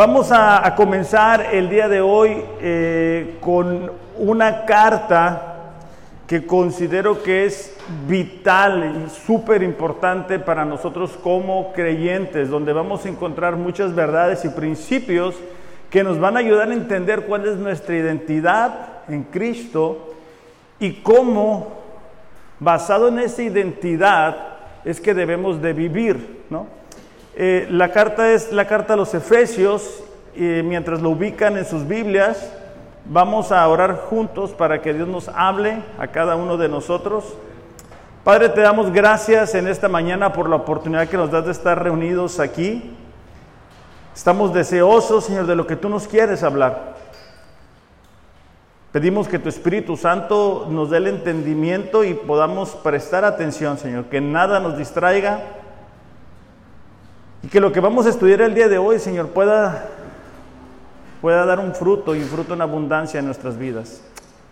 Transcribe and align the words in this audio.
Vamos 0.00 0.32
a, 0.32 0.74
comenzar 0.76 1.48
el 1.52 1.68
día 1.68 1.86
de 1.86 2.00
hoy 2.00 2.42
eh, 2.62 3.36
con 3.38 3.92
una 4.16 4.64
carta 4.64 5.74
que 6.26 6.46
considero 6.46 7.22
que 7.22 7.44
es 7.44 7.76
vital 8.08 9.04
y 9.04 9.10
súper 9.10 9.62
importante 9.62 10.38
para 10.38 10.64
nosotros 10.64 11.18
como 11.22 11.74
creyentes, 11.74 12.48
donde 12.48 12.72
vamos 12.72 13.04
a 13.04 13.10
encontrar 13.10 13.56
muchas 13.56 13.94
verdades 13.94 14.42
y 14.46 14.48
principios 14.48 15.34
que 15.90 16.02
nos 16.02 16.18
van 16.18 16.36
a 16.36 16.40
ayudar 16.40 16.70
a 16.70 16.72
entender 16.72 17.26
cuál 17.26 17.46
es 17.46 17.56
nuestra 17.56 17.94
identidad 17.94 19.02
en 19.06 19.24
Cristo 19.24 20.14
y 20.78 21.02
cómo, 21.02 21.74
basado 22.58 23.08
en 23.08 23.18
esa 23.18 23.42
identidad, 23.42 24.34
es 24.82 24.98
que 24.98 25.12
debemos 25.12 25.60
de 25.60 25.74
vivir, 25.74 26.44
¿no? 26.48 26.79
Eh, 27.42 27.66
la 27.70 27.90
carta 27.90 28.32
es 28.32 28.52
la 28.52 28.66
carta 28.66 28.92
a 28.92 28.96
los 28.98 29.14
Efesios, 29.14 30.02
mientras 30.36 31.00
lo 31.00 31.08
ubican 31.08 31.56
en 31.56 31.64
sus 31.64 31.88
Biblias, 31.88 32.52
vamos 33.06 33.50
a 33.50 33.66
orar 33.66 33.96
juntos 33.96 34.50
para 34.50 34.82
que 34.82 34.92
Dios 34.92 35.08
nos 35.08 35.28
hable 35.28 35.82
a 35.98 36.08
cada 36.08 36.36
uno 36.36 36.58
de 36.58 36.68
nosotros. 36.68 37.24
Padre, 38.24 38.50
te 38.50 38.60
damos 38.60 38.92
gracias 38.92 39.54
en 39.54 39.68
esta 39.68 39.88
mañana 39.88 40.34
por 40.34 40.50
la 40.50 40.56
oportunidad 40.56 41.08
que 41.08 41.16
nos 41.16 41.30
das 41.30 41.46
de 41.46 41.52
estar 41.52 41.82
reunidos 41.82 42.40
aquí. 42.40 42.94
Estamos 44.14 44.52
deseosos, 44.52 45.24
Señor, 45.24 45.46
de 45.46 45.56
lo 45.56 45.66
que 45.66 45.76
tú 45.76 45.88
nos 45.88 46.06
quieres 46.06 46.42
hablar. 46.42 46.94
Pedimos 48.92 49.28
que 49.28 49.38
tu 49.38 49.48
Espíritu 49.48 49.96
Santo 49.96 50.66
nos 50.68 50.90
dé 50.90 50.98
el 50.98 51.06
entendimiento 51.06 52.04
y 52.04 52.12
podamos 52.12 52.72
prestar 52.72 53.24
atención, 53.24 53.78
Señor, 53.78 54.04
que 54.10 54.20
nada 54.20 54.60
nos 54.60 54.76
distraiga 54.76 55.59
y 57.42 57.48
que 57.48 57.60
lo 57.60 57.72
que 57.72 57.80
vamos 57.80 58.06
a 58.06 58.10
estudiar 58.10 58.42
el 58.42 58.54
día 58.54 58.68
de 58.68 58.78
hoy, 58.78 58.98
Señor, 58.98 59.28
pueda, 59.28 59.88
pueda 61.20 61.44
dar 61.46 61.58
un 61.58 61.74
fruto 61.74 62.14
y 62.14 62.20
un 62.20 62.28
fruto 62.28 62.54
en 62.54 62.60
abundancia 62.60 63.20
en 63.20 63.26
nuestras 63.26 63.56
vidas. 63.56 64.02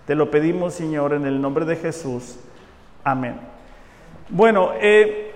Te 0.06 0.14
lo 0.14 0.30
pedimos, 0.30 0.74
Señor, 0.74 1.12
en 1.12 1.26
el 1.26 1.40
nombre 1.40 1.66
de 1.66 1.76
Jesús. 1.76 2.36
Amén. 3.04 3.38
Bueno, 4.30 4.70
eh, 4.80 5.32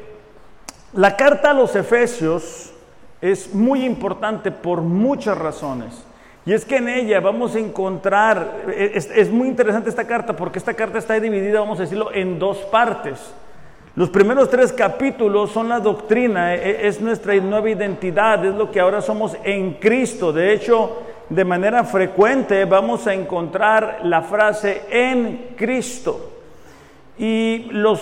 la 0.95 1.17
carta 1.17 1.51
a 1.51 1.55
los 1.55 1.77
Efesios 1.77 2.73
es 3.21 3.55
muy 3.55 3.85
importante 3.85 4.51
por 4.51 4.81
muchas 4.81 5.37
razones. 5.37 6.05
Y 6.45 6.53
es 6.53 6.65
que 6.65 6.79
en 6.79 6.89
ella 6.89 7.21
vamos 7.21 7.55
a 7.55 7.61
encontrar, 7.61 8.65
es, 8.77 9.09
es, 9.15 9.31
muy 9.31 9.47
interesante 9.47 9.91
esta 9.91 10.07
carta 10.07 10.35
porque 10.35 10.59
esta 10.59 10.75
carta 10.75 10.99
está 10.99 11.21
dividida, 11.21 11.61
vamos 11.61 11.79
a 11.79 11.83
decirlo, 11.83 12.13
en 12.13 12.39
dos 12.39 12.59
partes. 12.59 13.21
Los 13.95 14.09
primeros 14.09 14.49
tres 14.49 14.73
capítulos 14.73 15.51
son 15.51 15.69
la 15.69 15.79
doctrina, 15.79 16.55
e, 16.55 16.71
e, 16.71 16.89
es 16.89 16.99
nuestra 17.03 17.35
nueva 17.35 17.69
identidad, 17.69 18.43
es 18.43 18.55
lo 18.55 18.71
que 18.71 18.81
ahora 18.81 19.03
somos 19.03 19.37
en 19.45 19.75
Cristo. 19.75 20.33
De 20.33 20.55
hecho, 20.55 21.03
de 21.29 21.45
manera 21.45 21.85
frecuente 21.85 22.65
vamos 22.65 23.07
a 23.07 23.13
encontrar 23.13 24.01
la 24.05 24.23
frase 24.23 24.85
en 24.91 25.55
Cristo. 25.57 26.31
Y 27.19 27.69
los 27.71 28.01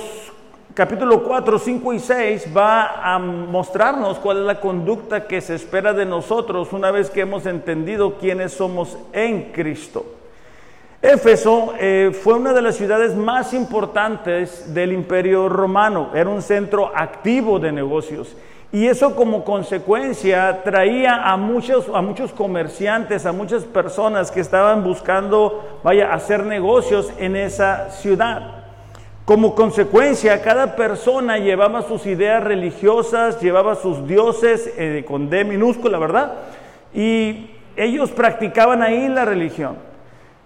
capítulos 0.74 1.22
4, 1.26 1.58
5 1.58 1.92
y 1.92 1.98
6 1.98 2.56
va 2.56 3.14
a 3.14 3.18
mostrarnos 3.18 4.20
cuál 4.20 4.38
es 4.38 4.44
la 4.44 4.60
conducta 4.60 5.26
que 5.26 5.40
se 5.40 5.56
espera 5.56 5.92
de 5.92 6.06
nosotros 6.06 6.72
una 6.72 6.92
vez 6.92 7.10
que 7.10 7.22
hemos 7.22 7.46
entendido 7.46 8.14
quiénes 8.14 8.52
somos 8.52 8.96
en 9.12 9.50
Cristo. 9.50 10.19
Éfeso 11.02 11.72
eh, 11.78 12.10
fue 12.12 12.34
una 12.34 12.52
de 12.52 12.60
las 12.60 12.76
ciudades 12.76 13.16
más 13.16 13.54
importantes 13.54 14.74
del 14.74 14.92
imperio 14.92 15.48
romano, 15.48 16.10
era 16.14 16.28
un 16.28 16.42
centro 16.42 16.92
activo 16.94 17.58
de 17.58 17.72
negocios. 17.72 18.36
Y 18.70 18.86
eso 18.86 19.16
como 19.16 19.42
consecuencia 19.42 20.62
traía 20.62 21.22
a 21.24 21.38
muchos, 21.38 21.86
a 21.94 22.02
muchos 22.02 22.32
comerciantes, 22.32 23.24
a 23.24 23.32
muchas 23.32 23.64
personas 23.64 24.30
que 24.30 24.40
estaban 24.40 24.84
buscando, 24.84 25.80
vaya, 25.82 26.12
hacer 26.12 26.44
negocios 26.44 27.10
en 27.18 27.34
esa 27.34 27.90
ciudad. 27.90 28.64
Como 29.24 29.54
consecuencia, 29.54 30.42
cada 30.42 30.76
persona 30.76 31.38
llevaba 31.38 31.80
sus 31.80 32.04
ideas 32.04 32.44
religiosas, 32.44 33.40
llevaba 33.40 33.74
sus 33.74 34.06
dioses 34.06 34.70
eh, 34.76 35.04
con 35.08 35.30
D 35.30 35.44
minúscula, 35.44 35.98
¿verdad? 35.98 36.34
Y 36.92 37.52
ellos 37.74 38.10
practicaban 38.10 38.82
ahí 38.82 39.08
la 39.08 39.24
religión. 39.24 39.89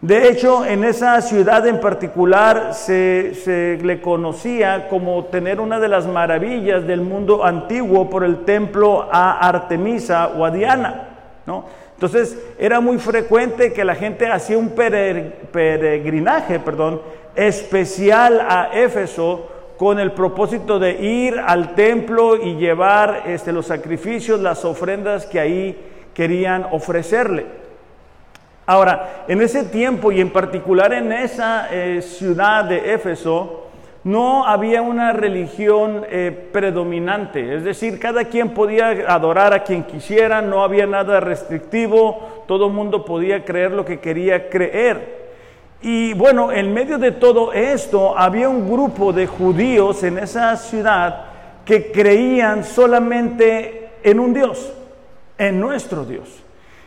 De 0.05 0.29
hecho, 0.29 0.67
en 0.67 0.85
esa 0.85 1.19
ciudad 1.23 1.67
en 1.67 1.81
particular 1.81 2.75
se, 2.75 3.79
le 3.83 4.03
conocía 4.03 4.87
como 4.91 5.25
tener 5.25 5.61
una 5.61 5.81
de 5.81 5.89
las 5.89 6.07
maravillas 6.07 6.87
del 6.87 7.01
mundo 7.01 7.43
antiguo 7.43 8.11
por 8.11 8.23
el 8.23 8.45
templo 8.45 9.09
a 9.11 9.39
Artemisa 9.49 10.33
o 10.37 10.45
a 10.45 10.51
Diana. 10.51 11.09
¿no? 11.47 11.65
Entonces, 11.95 12.39
era 12.59 12.81
muy 12.81 12.99
frecuente 12.99 13.73
que 13.73 13.83
la 13.83 13.95
gente 13.95 14.27
hacía 14.27 14.59
un 14.59 14.75
peregrinaje 14.75 16.61
perdón, 16.61 17.01
especial 17.35 18.43
a 18.47 18.73
Éfeso 18.75 19.49
con 19.79 19.99
el 19.99 20.13
propósito 20.13 20.79
de 20.79 21.03
ir 21.03 21.41
al 21.41 21.75
templo 21.75 22.37
y 22.37 22.57
llevar 22.57 23.23
este, 23.25 23.53
los 23.53 23.69
sacrificios, 23.69 24.39
las 24.39 24.67
ofrendas 24.67 25.25
que 25.25 25.41
ahí 25.41 25.79
querían 26.13 26.67
ofrecerle. 26.73 27.64
Ahora, 28.67 29.25
en 29.29 29.43
ese 29.43 29.65
tiempo 29.65 30.11
y 30.11 30.21
en 30.21 30.31
particular 30.31 30.93
en 30.95 31.13
esa 31.13 31.69
eh, 31.71 32.01
ciudad 32.01 32.65
de 32.65 32.95
Éfeso, 32.95 33.65
no 34.05 34.47
había 34.47 34.83
una 34.83 35.13
religión 35.13 36.05
eh, 36.11 36.49
predominante, 36.53 37.57
es 37.57 37.65
decir, 37.65 37.99
cada 37.99 38.25
quien 38.25 38.51
podía 38.51 38.89
adorar 39.09 39.55
a 39.55 39.65
quien 39.65 39.85
quisiera, 39.85 40.43
no 40.43 40.63
había 40.63 40.87
nada 40.87 41.21
restrictivo, 41.21 42.45
todo 42.47 42.67
el 42.67 42.73
mundo 42.73 43.05
podía 43.05 43.45
creer 43.45 43.73
lo 43.73 43.85
que 43.85 44.01
quería 44.01 44.51
creer. 44.51 45.25
Y 45.81 46.13
bueno, 46.15 46.53
en 46.53 46.73
medio 46.73 46.99
de 46.99 47.13
todo 47.13 47.53
esto 47.53 48.17
había 48.17 48.49
un 48.49 48.71
grupo 48.71 49.13
de 49.13 49.27
judíos 49.27 50.03
en 50.03 50.19
esa 50.19 50.55
ciudad 50.57 51.25
que 51.65 51.91
creían 51.91 52.65
solamente 52.65 53.91
en 54.03 54.21
un 54.21 54.35
Dios, 54.35 54.73
en 55.39 55.61
nuestro 55.61 56.05
Dios. 56.05 56.44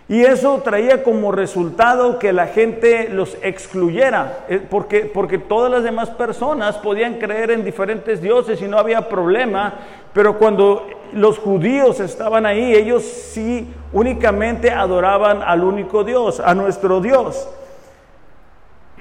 Y 0.09 0.23
eso 0.23 0.62
traía 0.63 1.03
como 1.03 1.34
resultado 1.34 2.18
que 2.18 2.31
la 2.31 2.47
gente 2.47 3.09
los 3.09 3.38
excluyera, 3.41 4.45
eh, 4.47 4.66
porque, 4.69 5.01
porque 5.01 5.38
todas 5.38 5.69
las 5.69 5.84
demás 5.84 6.09
personas 6.12 6.78
podían 6.78 7.16
creer 7.16 7.51
en 7.51 7.66
diferentes 7.66 8.22
dioses 8.22 8.62
y 8.62 8.69
no 8.69 8.78
había 8.78 9.09
problema, 9.09 9.73
pero 10.13 10.38
cuando 10.38 10.88
los 11.12 11.38
judíos 11.40 12.00
estaban 12.00 12.45
ahí, 12.45 12.73
ellos 12.73 13.03
sí 13.03 13.68
únicamente 13.91 14.72
adoraban 14.72 15.41
al 15.41 15.63
único 15.66 16.06
Dios, 16.06 16.39
a 16.39 16.56
nuestro 16.56 17.01
Dios. 17.01 17.50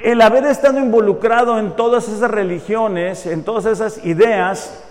El 0.02 0.20
haber 0.20 0.44
estado 0.46 0.80
involucrado 0.80 1.58
en 1.60 1.76
todas 1.76 2.08
esas 2.08 2.32
religiones, 2.32 3.26
en 3.26 3.44
todas 3.44 3.64
esas 3.66 4.04
ideas, 4.04 4.82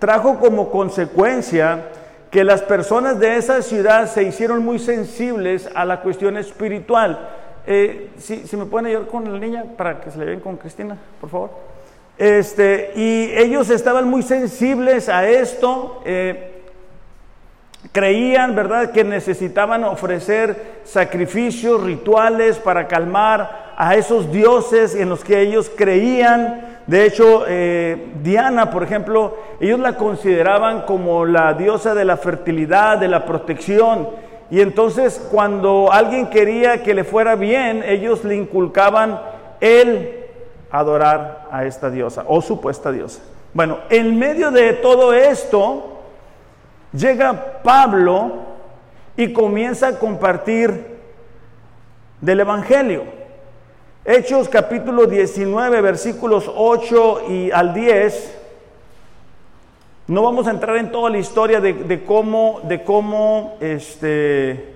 trajo 0.00 0.38
como 0.40 0.70
consecuencia 0.70 1.84
que 2.30 2.44
las 2.44 2.62
personas 2.62 3.18
de 3.18 3.36
esa 3.36 3.60
ciudad 3.60 4.06
se 4.06 4.22
hicieron 4.22 4.64
muy 4.64 4.78
sensibles 4.78 5.68
a 5.74 5.84
la 5.84 6.00
cuestión 6.00 6.36
espiritual. 6.36 7.28
Eh, 7.66 8.10
si, 8.18 8.56
me 8.56 8.66
pueden 8.66 8.86
ayudar 8.86 9.06
con 9.08 9.30
la 9.30 9.38
niña 9.38 9.64
para 9.76 10.00
que 10.00 10.10
se 10.10 10.18
le 10.18 10.24
vean 10.24 10.40
con 10.40 10.56
Cristina, 10.56 10.96
por 11.20 11.28
favor. 11.28 11.50
Este, 12.16 12.92
y 12.94 13.32
ellos 13.34 13.70
estaban 13.70 14.08
muy 14.08 14.22
sensibles 14.22 15.08
a 15.08 15.28
esto. 15.28 16.02
Eh, 16.04 16.62
creían, 17.92 18.54
¿verdad?, 18.54 18.92
que 18.92 19.02
necesitaban 19.02 19.84
ofrecer 19.84 20.80
sacrificios, 20.84 21.82
rituales 21.82 22.58
para 22.58 22.86
calmar 22.86 23.72
a 23.76 23.96
esos 23.96 24.30
dioses 24.30 24.94
en 24.94 25.08
los 25.08 25.24
que 25.24 25.40
ellos 25.40 25.70
creían. 25.74 26.69
De 26.86 27.04
hecho, 27.06 27.44
eh, 27.46 28.12
Diana, 28.22 28.70
por 28.70 28.82
ejemplo, 28.82 29.36
ellos 29.60 29.78
la 29.78 29.96
consideraban 29.96 30.82
como 30.82 31.24
la 31.24 31.54
diosa 31.54 31.94
de 31.94 32.04
la 32.04 32.16
fertilidad, 32.16 32.98
de 32.98 33.08
la 33.08 33.26
protección. 33.26 34.08
Y 34.50 34.60
entonces 34.60 35.24
cuando 35.30 35.92
alguien 35.92 36.28
quería 36.30 36.82
que 36.82 36.94
le 36.94 37.04
fuera 37.04 37.36
bien, 37.36 37.84
ellos 37.86 38.24
le 38.24 38.34
inculcaban 38.34 39.20
el 39.60 40.20
adorar 40.70 41.46
a 41.50 41.64
esta 41.64 41.90
diosa 41.90 42.24
o 42.26 42.40
supuesta 42.40 42.90
diosa. 42.90 43.20
Bueno, 43.52 43.78
en 43.88 44.18
medio 44.18 44.50
de 44.50 44.72
todo 44.74 45.12
esto, 45.12 46.00
llega 46.92 47.62
Pablo 47.62 48.32
y 49.16 49.32
comienza 49.32 49.88
a 49.88 49.98
compartir 49.98 50.98
del 52.20 52.40
Evangelio. 52.40 53.19
Hechos 54.02 54.48
capítulo 54.48 55.04
19, 55.04 55.82
versículos 55.82 56.50
8 56.52 57.24
y 57.28 57.50
al 57.50 57.74
10. 57.74 58.34
No 60.06 60.22
vamos 60.22 60.46
a 60.46 60.52
entrar 60.52 60.78
en 60.78 60.90
toda 60.90 61.10
la 61.10 61.18
historia 61.18 61.60
de, 61.60 62.02
cómo, 62.06 62.62
de 62.64 62.82
cómo 62.82 63.58
este, 63.60 64.72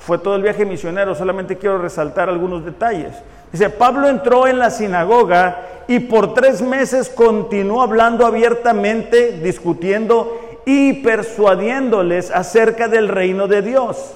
fue 0.00 0.18
todo 0.18 0.34
el 0.34 0.42
viaje 0.42 0.64
misionero, 0.64 1.14
solamente 1.14 1.56
quiero 1.56 1.78
resaltar 1.78 2.28
algunos 2.28 2.64
detalles. 2.64 3.12
Dice, 3.52 3.70
Pablo 3.70 4.08
entró 4.08 4.48
en 4.48 4.58
la 4.58 4.70
sinagoga 4.70 5.84
y 5.86 6.00
por 6.00 6.34
tres 6.34 6.60
meses 6.60 7.08
continuó 7.08 7.80
hablando 7.80 8.26
abiertamente, 8.26 9.38
discutiendo 9.40 10.36
y 10.66 10.94
persuadiéndoles 10.94 12.32
acerca 12.32 12.88
del 12.88 13.06
reino 13.06 13.46
de 13.46 13.62
Dios. 13.62 14.14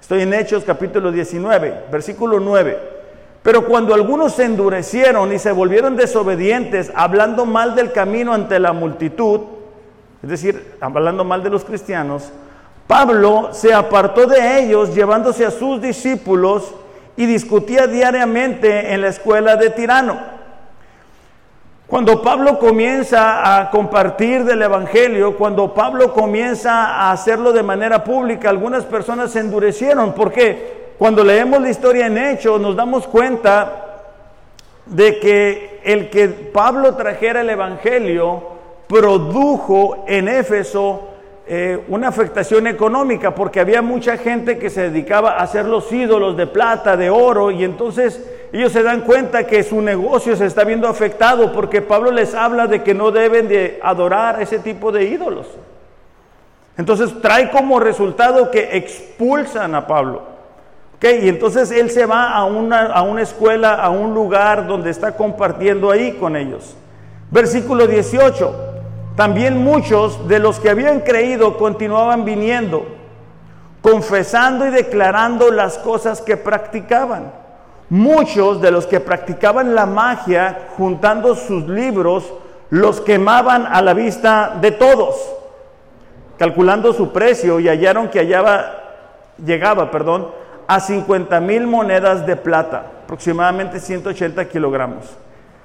Estoy 0.00 0.22
en 0.22 0.34
Hechos 0.34 0.64
capítulo 0.64 1.12
19, 1.12 1.84
versículo 1.92 2.40
9. 2.40 2.95
Pero 3.46 3.64
cuando 3.64 3.94
algunos 3.94 4.32
se 4.32 4.42
endurecieron 4.42 5.32
y 5.32 5.38
se 5.38 5.52
volvieron 5.52 5.94
desobedientes, 5.94 6.90
hablando 6.96 7.46
mal 7.46 7.76
del 7.76 7.92
camino 7.92 8.34
ante 8.34 8.58
la 8.58 8.72
multitud, 8.72 9.42
es 10.20 10.28
decir, 10.28 10.74
hablando 10.80 11.22
mal 11.22 11.44
de 11.44 11.50
los 11.50 11.64
cristianos, 11.64 12.32
Pablo 12.88 13.50
se 13.52 13.72
apartó 13.72 14.26
de 14.26 14.58
ellos 14.58 14.96
llevándose 14.96 15.46
a 15.46 15.52
sus 15.52 15.80
discípulos 15.80 16.74
y 17.16 17.26
discutía 17.26 17.86
diariamente 17.86 18.92
en 18.92 19.00
la 19.00 19.08
escuela 19.10 19.54
de 19.54 19.70
Tirano. 19.70 20.18
Cuando 21.86 22.22
Pablo 22.22 22.58
comienza 22.58 23.60
a 23.60 23.70
compartir 23.70 24.42
del 24.42 24.62
Evangelio, 24.62 25.36
cuando 25.36 25.72
Pablo 25.72 26.12
comienza 26.12 26.86
a 26.86 27.12
hacerlo 27.12 27.52
de 27.52 27.62
manera 27.62 28.02
pública, 28.02 28.50
algunas 28.50 28.84
personas 28.84 29.30
se 29.30 29.38
endurecieron. 29.38 30.14
¿Por 30.14 30.32
qué? 30.32 30.85
Cuando 30.98 31.22
leemos 31.22 31.60
la 31.60 31.68
historia 31.68 32.06
en 32.06 32.16
Hechos, 32.16 32.58
nos 32.58 32.74
damos 32.74 33.06
cuenta 33.06 33.82
de 34.86 35.18
que 35.18 35.80
el 35.84 36.08
que 36.08 36.28
Pablo 36.28 36.94
trajera 36.94 37.42
el 37.42 37.50
Evangelio 37.50 38.42
produjo 38.88 40.04
en 40.06 40.28
Éfeso 40.28 41.08
eh, 41.46 41.84
una 41.88 42.08
afectación 42.08 42.66
económica, 42.66 43.34
porque 43.34 43.60
había 43.60 43.82
mucha 43.82 44.16
gente 44.16 44.58
que 44.58 44.70
se 44.70 44.90
dedicaba 44.90 45.32
a 45.32 45.42
hacer 45.42 45.66
los 45.66 45.92
ídolos 45.92 46.34
de 46.36 46.46
plata, 46.46 46.96
de 46.96 47.10
oro, 47.10 47.50
y 47.50 47.62
entonces 47.62 48.24
ellos 48.52 48.72
se 48.72 48.82
dan 48.82 49.02
cuenta 49.02 49.46
que 49.46 49.62
su 49.62 49.82
negocio 49.82 50.34
se 50.34 50.46
está 50.46 50.64
viendo 50.64 50.88
afectado, 50.88 51.52
porque 51.52 51.82
Pablo 51.82 52.10
les 52.10 52.34
habla 52.34 52.68
de 52.68 52.82
que 52.82 52.94
no 52.94 53.10
deben 53.10 53.48
de 53.48 53.78
adorar 53.82 54.40
ese 54.40 54.60
tipo 54.60 54.90
de 54.90 55.04
ídolos. 55.04 55.46
Entonces 56.78 57.20
trae 57.20 57.50
como 57.50 57.80
resultado 57.80 58.50
que 58.50 58.76
expulsan 58.78 59.74
a 59.74 59.86
Pablo. 59.86 60.35
Y 61.02 61.28
entonces 61.28 61.70
él 61.70 61.90
se 61.90 62.06
va 62.06 62.30
a 62.30 62.44
una, 62.44 62.86
a 62.86 63.02
una 63.02 63.22
escuela, 63.22 63.74
a 63.74 63.90
un 63.90 64.14
lugar 64.14 64.66
donde 64.66 64.90
está 64.90 65.12
compartiendo 65.16 65.90
ahí 65.90 66.12
con 66.12 66.36
ellos. 66.36 66.74
Versículo 67.30 67.86
18. 67.86 68.66
También 69.14 69.62
muchos 69.62 70.28
de 70.28 70.38
los 70.38 70.60
que 70.60 70.70
habían 70.70 71.00
creído 71.00 71.56
continuaban 71.56 72.24
viniendo, 72.24 72.86
confesando 73.82 74.66
y 74.66 74.70
declarando 74.70 75.50
las 75.50 75.78
cosas 75.78 76.20
que 76.20 76.36
practicaban. 76.36 77.32
Muchos 77.88 78.60
de 78.60 78.70
los 78.70 78.86
que 78.86 79.00
practicaban 79.00 79.74
la 79.74 79.86
magia, 79.86 80.68
juntando 80.76 81.34
sus 81.34 81.68
libros, 81.68 82.32
los 82.68 83.00
quemaban 83.00 83.66
a 83.66 83.80
la 83.80 83.94
vista 83.94 84.58
de 84.60 84.72
todos, 84.72 85.14
calculando 86.36 86.92
su 86.92 87.12
precio 87.12 87.60
y 87.60 87.68
hallaron 87.68 88.08
que 88.08 88.18
hallaba, 88.18 88.82
llegaba, 89.42 89.90
perdón, 89.90 90.28
a 90.66 90.80
50 90.80 91.40
mil 91.40 91.66
monedas 91.66 92.26
de 92.26 92.36
plata, 92.36 92.86
aproximadamente 93.04 93.80
180 93.80 94.48
kilogramos. 94.48 95.16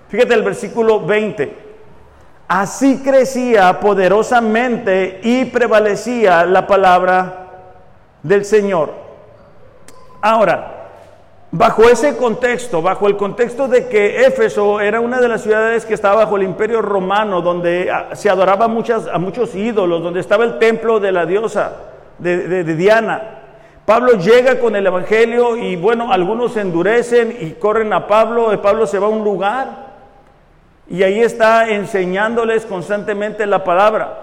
Fíjate 0.09 0.33
el 0.33 0.43
versículo 0.43 1.05
20. 1.05 1.71
Así 2.47 3.01
crecía 3.01 3.79
poderosamente 3.79 5.21
y 5.23 5.45
prevalecía 5.45 6.45
la 6.45 6.67
palabra 6.67 7.47
del 8.21 8.43
Señor. 8.43 8.91
Ahora, 10.21 10.89
bajo 11.49 11.83
ese 11.83 12.17
contexto, 12.17 12.81
bajo 12.81 13.07
el 13.07 13.15
contexto 13.15 13.67
de 13.69 13.87
que 13.87 14.25
Éfeso 14.25 14.81
era 14.81 14.99
una 14.99 15.21
de 15.21 15.29
las 15.29 15.41
ciudades 15.41 15.85
que 15.85 15.93
estaba 15.93 16.25
bajo 16.25 16.35
el 16.35 16.43
imperio 16.43 16.81
romano, 16.81 17.41
donde 17.41 17.89
ah, 17.89 18.09
se 18.13 18.29
adoraba 18.29 18.67
muchas, 18.67 19.07
a 19.07 19.17
muchos 19.17 19.55
ídolos, 19.55 20.03
donde 20.03 20.19
estaba 20.19 20.43
el 20.43 20.59
templo 20.59 20.99
de 20.99 21.11
la 21.13 21.25
diosa 21.25 21.71
de 22.19 22.63
Diana, 22.75 23.41
Pablo 23.85 24.13
llega 24.13 24.59
con 24.59 24.75
el 24.75 24.85
Evangelio 24.85 25.57
y 25.57 25.75
bueno, 25.75 26.13
algunos 26.13 26.53
se 26.53 26.61
endurecen 26.61 27.35
y 27.39 27.51
corren 27.51 27.91
a 27.93 28.07
Pablo, 28.07 28.61
Pablo 28.61 28.85
se 28.85 28.99
va 28.99 29.07
a 29.07 29.09
un 29.09 29.23
lugar 29.23 29.91
y 30.87 31.03
ahí 31.03 31.21
está 31.21 31.69
enseñándoles 31.69 32.65
constantemente 32.65 33.45
la 33.47 33.63
palabra. 33.63 34.19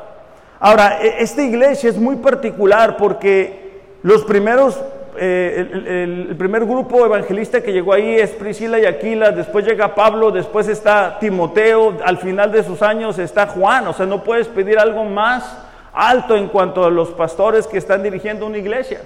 Ahora, 0.60 1.02
e, 1.02 1.22
esta 1.22 1.43
iglesia 1.43 1.90
es 1.90 1.96
muy 1.96 2.16
particular 2.16 2.96
porque 2.96 3.81
los 4.02 4.22
primeros, 4.25 4.81
eh, 5.16 5.66
el, 5.72 6.28
el, 6.28 6.37
primer 6.37 6.64
grupo 6.64 7.05
evangelista 7.05 7.60
que 7.60 7.72
llegó 7.72 7.93
ahí 7.93 8.14
es 8.14 8.31
Priscila 8.31 8.78
y 8.78 8.87
Aquila, 8.87 9.32
después 9.32 9.66
llega 9.66 9.94
Pablo, 9.94 10.31
después 10.31 10.69
está 10.69 11.19
Timoteo, 11.19 11.96
al 12.05 12.19
final 12.19 12.52
de 12.52 12.62
sus 12.62 12.81
años 12.81 13.19
está 13.19 13.49
Juan, 13.49 13.88
o 13.88 13.93
sea, 13.93 14.06
no 14.06 14.22
puedes 14.22 14.46
pedir 14.46 14.78
algo 14.78 15.05
más 15.05 15.58
alto 15.93 16.37
en 16.37 16.46
cuanto 16.46 16.84
a 16.84 16.90
los 16.90 17.08
pastores 17.08 17.66
que 17.66 17.78
están 17.78 18.05
dirigiendo 18.05 18.46
una 18.46 18.58
iglesia. 18.58 19.00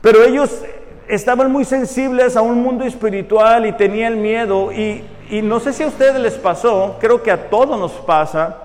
Pero 0.00 0.24
ellos 0.24 0.62
estaban 1.08 1.50
muy 1.50 1.64
sensibles 1.64 2.36
a 2.36 2.42
un 2.42 2.62
mundo 2.62 2.84
espiritual 2.84 3.66
y 3.66 3.72
tenían 3.72 4.22
miedo. 4.22 4.72
Y, 4.72 5.04
no 5.42 5.60
sé 5.60 5.72
si 5.72 5.82
a 5.82 5.88
ustedes 5.88 6.18
les 6.20 6.34
pasó, 6.34 6.96
creo 7.00 7.22
que 7.22 7.30
a 7.30 7.50
todos 7.50 7.78
nos 7.78 7.92
pasa, 7.92 8.56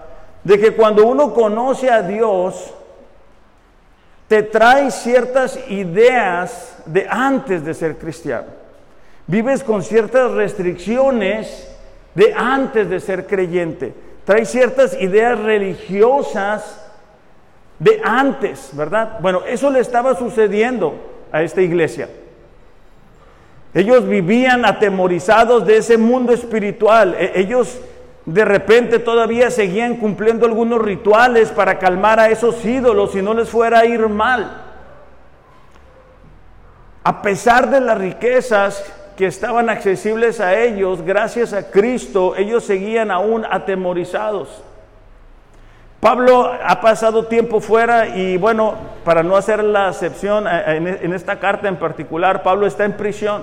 de 0.43 0.59
que 0.59 0.71
cuando 0.71 1.05
uno 1.05 1.33
conoce 1.33 1.89
a 1.89 2.01
Dios, 2.01 2.73
te 4.27 4.43
trae 4.43 4.89
ciertas 4.91 5.59
ideas 5.69 6.77
de 6.85 7.07
antes 7.09 7.65
de 7.65 7.73
ser 7.73 7.97
cristiano. 7.97 8.47
Vives 9.27 9.63
con 9.63 9.83
ciertas 9.83 10.31
restricciones 10.31 11.71
de 12.13 12.33
antes 12.33 12.89
de 12.89 12.99
ser 12.99 13.27
creyente. 13.27 13.93
Trae 14.23 14.45
ciertas 14.45 14.99
ideas 14.99 15.37
religiosas 15.39 16.81
de 17.77 18.01
antes, 18.03 18.69
¿verdad? 18.73 19.19
Bueno, 19.19 19.41
eso 19.45 19.69
le 19.69 19.79
estaba 19.79 20.15
sucediendo 20.15 21.14
a 21.35 21.43
esta 21.43 21.61
iglesia. 21.61 22.07
Ellos 23.73 24.07
vivían 24.07 24.63
atemorizados 24.63 25.65
de 25.65 25.75
ese 25.75 25.97
mundo 25.97 26.31
espiritual. 26.31 27.13
E, 27.19 27.41
ellos 27.41 27.77
de 28.25 28.45
repente 28.45 28.99
todavía 28.99 29.51
seguían 29.51 29.97
cumpliendo 29.97 30.45
algunos 30.45 30.81
rituales 30.81 31.49
para 31.49 31.77
calmar 31.77 32.21
a 32.21 32.29
esos 32.29 32.63
ídolos 32.63 33.13
y 33.17 33.21
no 33.21 33.33
les 33.33 33.49
fuera 33.49 33.79
a 33.79 33.85
ir 33.85 34.07
mal. 34.07 34.61
A 37.03 37.21
pesar 37.21 37.69
de 37.69 37.81
las 37.81 37.97
riquezas 37.97 38.81
que 39.17 39.25
estaban 39.25 39.69
accesibles 39.69 40.39
a 40.39 40.57
ellos, 40.57 41.01
gracias 41.01 41.51
a 41.51 41.69
Cristo, 41.69 42.37
ellos 42.37 42.63
seguían 42.63 43.11
aún 43.11 43.45
atemorizados. 43.51 44.63
Pablo 46.05 46.51
ha 46.63 46.81
pasado 46.81 47.25
tiempo 47.25 47.59
fuera 47.59 48.15
y 48.15 48.37
bueno, 48.37 48.75
para 49.03 49.23
no 49.23 49.35
hacer 49.35 49.63
la 49.63 49.89
excepción 49.89 50.45
eh, 50.47 50.99
en 51.01 51.13
esta 51.13 51.39
carta 51.39 51.67
en 51.67 51.77
particular, 51.77 52.43
Pablo 52.43 52.67
está 52.67 52.85
en 52.85 52.93
prisión. 52.93 53.41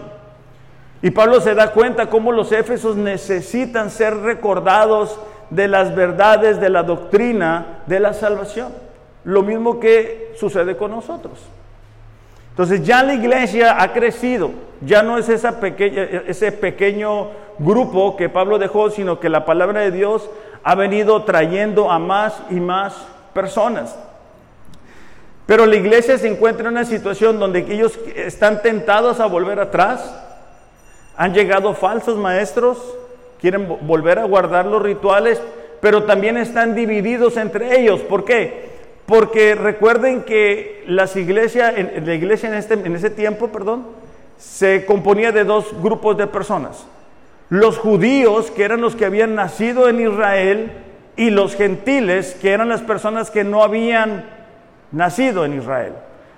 Y 1.02 1.10
Pablo 1.10 1.40
se 1.40 1.56
da 1.56 1.72
cuenta 1.72 2.06
cómo 2.06 2.30
los 2.30 2.52
éfesos 2.52 2.94
necesitan 2.94 3.90
ser 3.90 4.16
recordados 4.18 5.18
de 5.50 5.66
las 5.66 5.92
verdades 5.96 6.60
de 6.60 6.70
la 6.70 6.84
doctrina 6.84 7.80
de 7.86 7.98
la 7.98 8.12
salvación. 8.12 8.72
Lo 9.24 9.42
mismo 9.42 9.80
que 9.80 10.32
sucede 10.38 10.76
con 10.76 10.92
nosotros. 10.92 11.40
Entonces 12.50 12.84
ya 12.86 13.02
la 13.02 13.14
iglesia 13.14 13.82
ha 13.82 13.92
crecido, 13.92 14.52
ya 14.82 15.02
no 15.02 15.18
es 15.18 15.28
esa 15.28 15.58
pequeña, 15.58 16.02
ese 16.28 16.52
pequeño 16.52 17.30
grupo 17.58 18.16
que 18.16 18.28
Pablo 18.28 18.58
dejó, 18.58 18.88
sino 18.90 19.18
que 19.18 19.28
la 19.28 19.44
palabra 19.44 19.80
de 19.80 19.90
Dios 19.90 20.30
ha 20.64 20.74
venido 20.74 21.22
trayendo 21.24 21.90
a 21.90 21.98
más 21.98 22.34
y 22.50 22.54
más 22.54 22.94
personas. 23.34 23.96
Pero 25.46 25.66
la 25.66 25.76
iglesia 25.76 26.18
se 26.18 26.28
encuentra 26.28 26.68
en 26.68 26.74
una 26.74 26.84
situación 26.84 27.38
donde 27.38 27.60
ellos 27.68 27.98
están 28.14 28.62
tentados 28.62 29.20
a 29.20 29.26
volver 29.26 29.58
atrás. 29.58 30.14
Han 31.16 31.34
llegado 31.34 31.74
falsos 31.74 32.16
maestros, 32.16 32.78
quieren 33.40 33.78
volver 33.82 34.18
a 34.18 34.24
guardar 34.24 34.66
los 34.66 34.80
rituales, 34.80 35.42
pero 35.80 36.04
también 36.04 36.36
están 36.36 36.74
divididos 36.74 37.36
entre 37.36 37.80
ellos. 37.80 38.00
¿Por 38.00 38.24
qué? 38.24 38.70
Porque 39.04 39.56
recuerden 39.56 40.22
que 40.22 40.84
la 40.86 41.08
iglesia 41.16 41.70
en, 41.76 42.54
este, 42.54 42.74
en 42.74 42.94
ese 42.94 43.10
tiempo, 43.10 43.48
perdón, 43.48 43.86
se 44.38 44.86
componía 44.86 45.32
de 45.32 45.44
dos 45.44 45.66
grupos 45.82 46.16
de 46.16 46.28
personas 46.28 46.86
los 47.52 47.76
judíos, 47.76 48.50
que 48.50 48.64
eran 48.64 48.80
los 48.80 48.96
que 48.96 49.04
habían 49.04 49.34
nacido 49.34 49.86
en 49.86 50.00
Israel, 50.00 50.72
y 51.16 51.28
los 51.28 51.54
gentiles, 51.54 52.34
que 52.40 52.50
eran 52.50 52.70
las 52.70 52.80
personas 52.80 53.30
que 53.30 53.44
no 53.44 53.62
habían 53.62 54.24
nacido 54.90 55.44
en 55.44 55.58
Israel. 55.58 55.92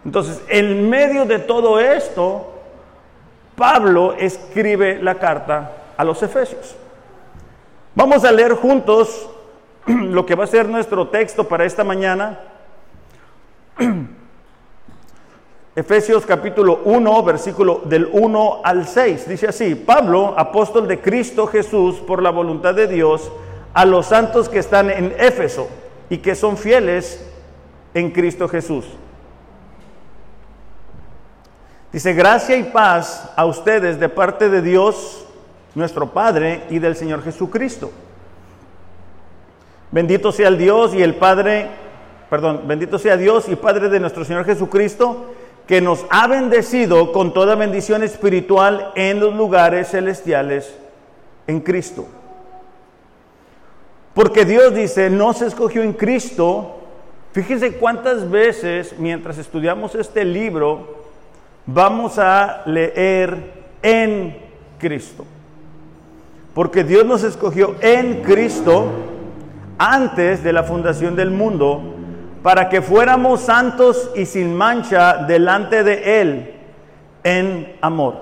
Entonces, 0.04 0.42
en 0.48 0.90
medio 0.90 1.24
de 1.24 1.38
todo 1.38 1.78
esto, 1.78 2.60
Pablo 3.54 4.14
escribe 4.14 5.00
la 5.00 5.14
carta 5.14 5.70
a 5.96 6.02
los 6.02 6.20
Efesios. 6.20 6.74
Vamos 7.94 8.24
a 8.24 8.32
leer 8.32 8.54
juntos 8.54 9.30
lo 9.86 10.26
que 10.26 10.34
va 10.34 10.42
a 10.42 10.48
ser 10.48 10.68
nuestro 10.68 11.10
texto 11.10 11.46
para 11.46 11.64
esta 11.64 11.84
mañana. 11.84 12.40
Efesios 15.76 16.24
capítulo 16.24 16.82
1, 16.84 17.22
versículo 17.24 17.82
del 17.84 18.08
1 18.12 18.60
al 18.62 18.86
6. 18.86 19.28
Dice 19.28 19.48
así, 19.48 19.74
Pablo, 19.74 20.34
apóstol 20.36 20.86
de 20.86 21.00
Cristo 21.00 21.48
Jesús, 21.48 21.96
por 21.96 22.22
la 22.22 22.30
voluntad 22.30 22.74
de 22.74 22.86
Dios, 22.86 23.32
a 23.72 23.84
los 23.84 24.06
santos 24.06 24.48
que 24.48 24.60
están 24.60 24.88
en 24.88 25.12
Éfeso 25.18 25.68
y 26.08 26.18
que 26.18 26.36
son 26.36 26.56
fieles 26.56 27.28
en 27.92 28.12
Cristo 28.12 28.48
Jesús. 28.48 28.84
Dice, 31.92 32.12
gracia 32.12 32.56
y 32.56 32.64
paz 32.64 33.32
a 33.34 33.44
ustedes 33.44 33.98
de 33.98 34.08
parte 34.08 34.48
de 34.48 34.62
Dios, 34.62 35.26
nuestro 35.74 36.12
Padre, 36.12 36.62
y 36.70 36.78
del 36.78 36.94
Señor 36.94 37.24
Jesucristo. 37.24 37.90
Bendito 39.90 40.30
sea 40.30 40.48
el 40.48 40.58
Dios 40.58 40.94
y 40.94 41.02
el 41.02 41.16
Padre, 41.16 41.68
perdón, 42.30 42.62
bendito 42.66 42.96
sea 42.96 43.16
Dios 43.16 43.48
y 43.48 43.56
Padre 43.56 43.88
de 43.88 43.98
nuestro 43.98 44.24
Señor 44.24 44.44
Jesucristo, 44.44 45.34
que 45.66 45.80
nos 45.80 46.04
ha 46.10 46.26
bendecido 46.26 47.12
con 47.12 47.32
toda 47.32 47.54
bendición 47.54 48.02
espiritual 48.02 48.92
en 48.94 49.20
los 49.20 49.34
lugares 49.34 49.88
celestiales 49.90 50.74
en 51.46 51.60
Cristo. 51.60 52.06
Porque 54.12 54.44
Dios 54.44 54.74
dice, 54.74 55.10
no 55.10 55.32
se 55.32 55.46
escogió 55.46 55.82
en 55.82 55.92
Cristo. 55.92 56.76
Fíjense 57.32 57.76
cuántas 57.78 58.30
veces 58.30 58.94
mientras 58.98 59.38
estudiamos 59.38 59.94
este 59.94 60.24
libro 60.24 61.04
vamos 61.66 62.18
a 62.18 62.62
leer 62.66 63.64
en 63.82 64.36
Cristo. 64.78 65.24
Porque 66.54 66.84
Dios 66.84 67.04
nos 67.04 67.24
escogió 67.24 67.74
en 67.80 68.22
Cristo 68.22 68.86
antes 69.78 70.44
de 70.44 70.52
la 70.52 70.62
fundación 70.62 71.16
del 71.16 71.30
mundo 71.30 71.93
para 72.44 72.68
que 72.68 72.82
fuéramos 72.82 73.40
santos 73.40 74.10
y 74.14 74.26
sin 74.26 74.54
mancha 74.54 75.14
delante 75.14 75.82
de 75.82 76.20
Él 76.20 76.54
en 77.22 77.74
amor. 77.80 78.16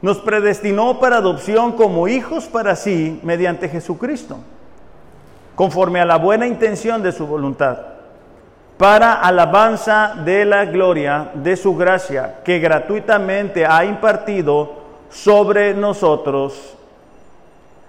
Nos 0.00 0.18
predestinó 0.18 1.00
para 1.00 1.16
adopción 1.16 1.72
como 1.72 2.06
hijos 2.06 2.44
para 2.44 2.76
sí 2.76 3.18
mediante 3.24 3.68
Jesucristo 3.68 4.38
conforme 5.56 6.00
a 6.00 6.04
la 6.04 6.14
buena 6.14 6.46
intención 6.46 7.02
de 7.02 7.10
su 7.10 7.26
voluntad, 7.26 7.78
para 8.76 9.14
alabanza 9.14 10.14
de 10.24 10.44
la 10.44 10.66
gloria 10.66 11.32
de 11.34 11.56
su 11.56 11.74
gracia, 11.74 12.36
que 12.44 12.60
gratuitamente 12.60 13.66
ha 13.66 13.84
impartido 13.84 14.74
sobre 15.10 15.74
nosotros 15.74 16.76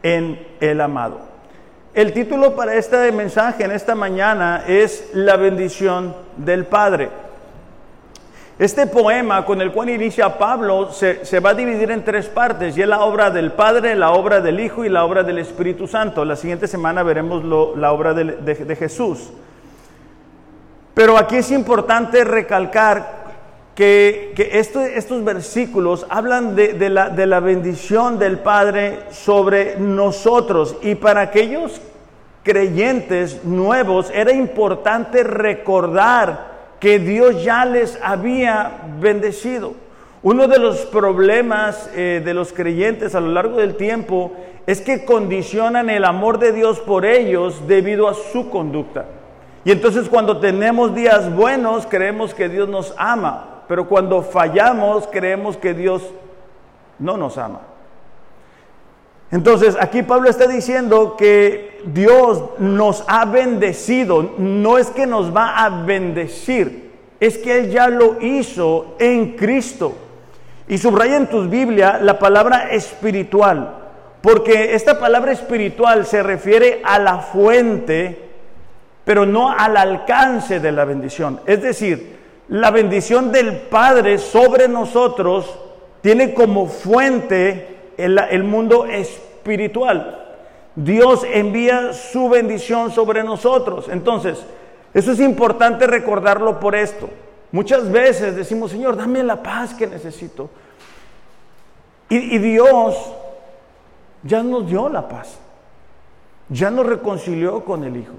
en 0.02 0.44
el 0.60 0.82
amado. 0.82 1.29
El 2.00 2.14
título 2.14 2.56
para 2.56 2.76
este 2.76 3.12
mensaje 3.12 3.66
en 3.66 3.72
esta 3.72 3.94
mañana 3.94 4.64
es 4.66 5.10
La 5.12 5.36
bendición 5.36 6.16
del 6.38 6.66
Padre. 6.66 7.10
Este 8.58 8.88
poema 8.88 9.44
con 9.44 9.60
el 9.60 9.74
cual 9.74 9.90
inicia 9.90 10.38
Pablo 10.38 10.94
se, 10.94 11.40
va 11.42 11.50
a 11.50 11.54
dividir 11.54 11.92
en 11.92 12.06
tres 12.06 12.28
partes 12.28 12.78
y 12.78 12.86
la 12.86 13.02
obra 13.02 13.32
del 13.32 13.52
Padre, 13.52 13.98
la 13.98 14.12
obra 14.12 14.40
del 14.40 14.62
Hijo 14.62 14.86
y 14.86 14.90
la 14.90 15.04
obra 15.04 15.24
del 15.24 15.40
Espíritu 15.40 15.88
Santo. 15.88 16.24
La 16.24 16.38
siguiente 16.38 16.70
semana 16.70 17.04
veremos 17.04 17.44
la 17.78 17.92
obra 17.92 18.14
de, 18.14 18.76
Jesús. 18.78 19.32
Pero 20.94 21.18
aquí 21.18 21.36
es 21.36 21.52
importante 21.52 22.24
recalcar 22.24 23.20
que, 23.76 24.32
estos 24.54 25.24
versículos 25.26 26.06
hablan 26.10 26.56
de, 26.56 26.90
la, 26.90 27.10
de 27.10 27.26
la 27.26 27.42
bendición 27.42 28.18
del 28.18 28.40
Padre 28.40 29.00
sobre 29.12 29.76
nosotros 29.78 30.78
y 30.82 30.96
para 30.96 31.20
aquellos 31.20 31.82
creyentes 32.50 33.46
nuevos 33.46 34.10
era 34.12 34.34
importante 34.34 35.24
recordar 35.24 36.48
que 36.80 36.98
Dios 36.98 37.44
ya 37.44 37.64
les 37.64 38.00
había 38.02 38.72
bendecido. 39.00 39.76
Uno 40.24 40.48
de 40.48 40.58
los 40.58 40.80
problemas 40.88 41.92
eh, 41.94 42.24
de 42.26 42.34
los 42.34 42.52
creyentes 42.52 43.14
a 43.14 43.20
lo 43.20 43.28
largo 43.28 43.58
del 43.58 43.76
tiempo 43.76 44.32
es 44.66 44.82
que 44.82 45.06
condicionan 45.06 45.92
el 45.92 46.04
amor 46.06 46.40
de 46.40 46.52
Dios 46.52 46.80
por 46.80 47.06
ellos 47.06 47.68
debido 47.68 48.08
a 48.08 48.16
su 48.16 48.50
conducta. 48.50 49.06
Y 49.64 49.72
entonces 49.72 50.10
cuando 50.10 50.40
tenemos 50.40 50.96
días 50.96 51.32
buenos 51.36 51.86
creemos 51.86 52.34
que 52.34 52.50
Dios 52.50 52.68
nos 52.68 52.96
ama, 52.98 53.62
pero 53.68 53.88
cuando 53.88 54.24
fallamos 54.24 55.08
creemos 55.12 55.56
que 55.56 55.76
Dios 55.76 56.02
no 56.98 57.16
nos 57.16 57.38
ama. 57.38 57.62
Entonces, 59.32 59.78
aquí 59.80 60.02
Pablo 60.02 60.30
está 60.30 60.48
diciendo 60.48 61.16
que 61.16 61.82
Dios 61.86 62.44
nos 62.58 63.04
ha 63.08 63.26
bendecido, 63.26 64.34
no 64.38 64.78
es 64.78 64.88
que 64.88 65.06
nos 65.06 65.36
va 65.36 65.64
a 65.64 65.70
bendecir, 65.70 66.90
es 67.20 67.38
que 67.38 67.60
Él 67.60 67.70
ya 67.70 67.88
lo 67.90 68.20
hizo 68.22 68.96
en 68.98 69.36
Cristo. 69.36 69.94
Y 70.68 70.78
subraya 70.78 71.18
en 71.18 71.28
tus 71.28 71.50
Biblia 71.50 72.00
la 72.02 72.18
palabra 72.18 72.72
espiritual, 72.72 73.76
porque 74.22 74.74
esta 74.74 75.00
palabra 75.00 75.32
espiritual 75.32 76.06
se 76.06 76.24
refiere 76.24 76.82
a 76.84 76.98
la 76.98 77.20
fuente, 77.20 78.30
pero 79.06 79.26
no 79.26 79.52
al 79.52 79.78
alcance 79.78 80.60
de 80.60 80.72
la 80.72 80.86
bendición. 80.86 81.40
Es 81.46 81.62
decir, 81.62 82.18
la 82.50 82.72
bendición 82.72 83.32
del 83.32 83.58
Padre 83.58 84.18
sobre 84.18 84.68
nosotros 84.68 85.56
tiene 86.02 86.34
como 86.34 86.68
fuente 86.68 87.79
el, 88.00 88.44
mundo 88.44 88.86
espiritual. 88.86 90.26
Dios 90.76 91.26
envía 91.26 91.94
su 91.94 92.30
bendición 92.30 92.92
sobre 92.92 93.24
nosotros. 93.24 93.90
Entonces, 93.90 94.46
eso 94.94 95.12
es 95.12 95.20
importante 95.20 95.86
recordarlo 95.86 96.60
por 96.60 96.76
esto. 96.76 97.10
Muchas 97.52 97.92
veces 97.92 98.36
decimos, 98.36 98.72
Señor, 98.72 98.96
dame 98.96 99.24
la 99.24 99.44
paz 99.44 99.74
que 99.74 99.88
necesito. 99.88 100.50
Y, 102.08 102.38
Dios 102.40 102.96
ya 104.24 104.42
nos 104.42 104.68
dio 104.68 104.90
la 104.90 105.08
paz. 105.08 105.38
Ya 106.48 106.72
nos 106.72 106.86
reconcilió 106.86 107.64
con 107.66 107.84
el 107.84 107.98
Hijo. 107.98 108.14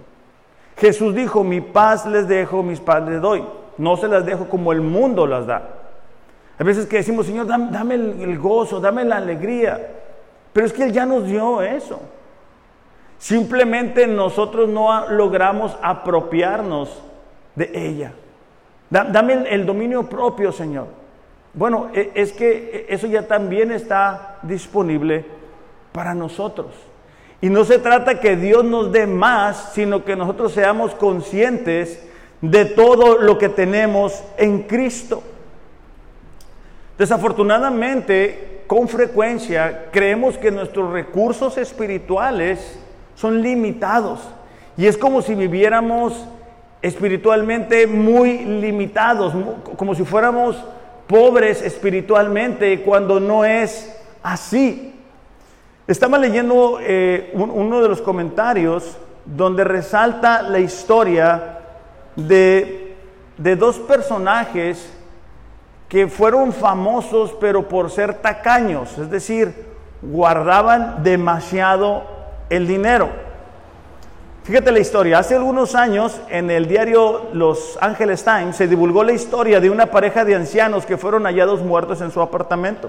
Jesús 0.77 1.15
dijo, 1.15 1.43
mi 1.43 1.61
paz 1.61 2.07
les 2.07 2.29
dejo, 2.29 2.63
mis 2.63 2.81
paz 2.81 3.03
les 3.09 3.21
doy. 3.21 3.45
No 3.79 3.97
se 3.97 4.09
las 4.09 4.25
dejo 4.25 4.49
como 4.49 4.73
el 4.73 4.81
mundo 4.81 5.27
las 5.27 5.47
da. 5.47 5.80
A 6.61 6.65
veces 6.65 6.87
que 6.87 6.99
decimos, 6.99 7.25
Señor, 7.25 7.47
dame, 7.47 7.95
el, 7.95 8.39
gozo, 8.39 8.81
dame 8.81 9.03
la 9.07 9.17
alegría. 9.17 9.81
Pero 10.53 10.67
es 10.67 10.75
que 10.75 10.85
Él 10.85 10.93
ya 10.93 11.07
nos 11.07 11.25
dio 11.25 11.63
eso. 11.63 12.03
Simplemente 13.19 14.07
nosotros 14.07 14.69
no 14.69 15.09
logramos 15.09 15.75
apropiarnos 15.81 17.03
de 17.55 17.71
ella. 17.73 18.13
Dame 18.91 19.47
el, 19.49 19.65
dominio 19.65 20.03
propio, 20.03 20.53
Señor. 20.53 20.89
Bueno, 21.55 21.89
e, 21.95 22.13
es 22.15 22.31
que 22.33 22.85
eso 22.91 23.07
ya 23.07 23.27
también 23.27 23.73
está 23.73 24.37
disponible 24.43 25.25
para 25.93 26.13
nosotros. 26.13 26.75
Y 27.41 27.49
no 27.49 27.65
se 27.65 27.79
trata 27.79 28.21
que 28.21 28.37
Dios 28.37 28.65
nos 28.67 28.93
dé 28.93 29.07
más, 29.07 29.73
sino 29.73 30.05
que 30.05 30.15
nosotros 30.15 30.53
seamos 30.53 30.95
conscientes 30.95 32.07
de 32.43 32.67
todo 32.67 33.17
lo 33.17 33.39
que 33.39 33.49
tenemos 33.49 34.23
en 34.37 34.65
Cristo. 34.65 35.23
Desafortunadamente, 37.01 38.65
con 38.67 38.87
frecuencia 38.87 39.87
creemos 39.91 40.37
que 40.37 40.51
nuestros 40.51 40.93
recursos 40.93 41.57
espirituales 41.57 42.79
son 43.15 43.41
limitados 43.41 44.21
y 44.77 44.85
es 44.85 44.99
como 44.99 45.23
si 45.23 45.35
viviéramos 45.35 46.27
espiritualmente 46.83 47.87
muy 47.87 48.45
limitados, 48.45 49.33
como 49.79 49.95
si 49.95 50.05
fuéramos 50.05 50.63
pobres 51.07 51.63
espiritualmente 51.63 52.83
cuando 52.83 53.19
no 53.19 53.47
es 53.47 53.99
así. 54.23 54.95
Estaba 55.87 56.19
leyendo 56.19 56.81
eh, 56.83 57.31
uno 57.33 57.81
de 57.81 57.89
los 57.89 58.03
comentarios 58.03 58.99
donde 59.25 59.65
resalta 59.65 60.43
la 60.43 60.59
historia 60.59 61.61
de, 62.15 62.95
de 63.39 63.57
dos 63.57 63.79
personajes 63.79 65.00
que 65.91 66.07
fueron 66.07 66.53
famosos 66.53 67.35
pero 67.41 67.69
por 67.69 67.91
ser 67.91 68.15
tacaños, 68.15 68.97
es 68.97 69.11
decir, 69.11 69.67
guardaban 70.01 71.03
demasiado 71.03 72.05
el 72.49 72.69
dinero. 72.69 73.09
Fíjate 74.45 74.71
la 74.71 74.79
historia, 74.79 75.19
hace 75.19 75.35
algunos 75.35 75.75
años 75.75 76.21
en 76.29 76.49
el 76.49 76.69
diario 76.69 77.27
Los 77.33 77.77
Angeles 77.81 78.25
Times 78.25 78.55
se 78.57 78.69
divulgó 78.69 79.03
la 79.03 79.13
historia 79.13 79.61
de 79.61 79.69
una 79.69 79.87
pareja 79.87 80.25
de 80.25 80.37
ancianos 80.37 80.87
que 80.87 80.97
fueron 80.97 81.25
hallados 81.25 81.61
muertos 81.61 82.01
en 82.01 82.13
su 82.13 82.23
apartamento. 82.23 82.89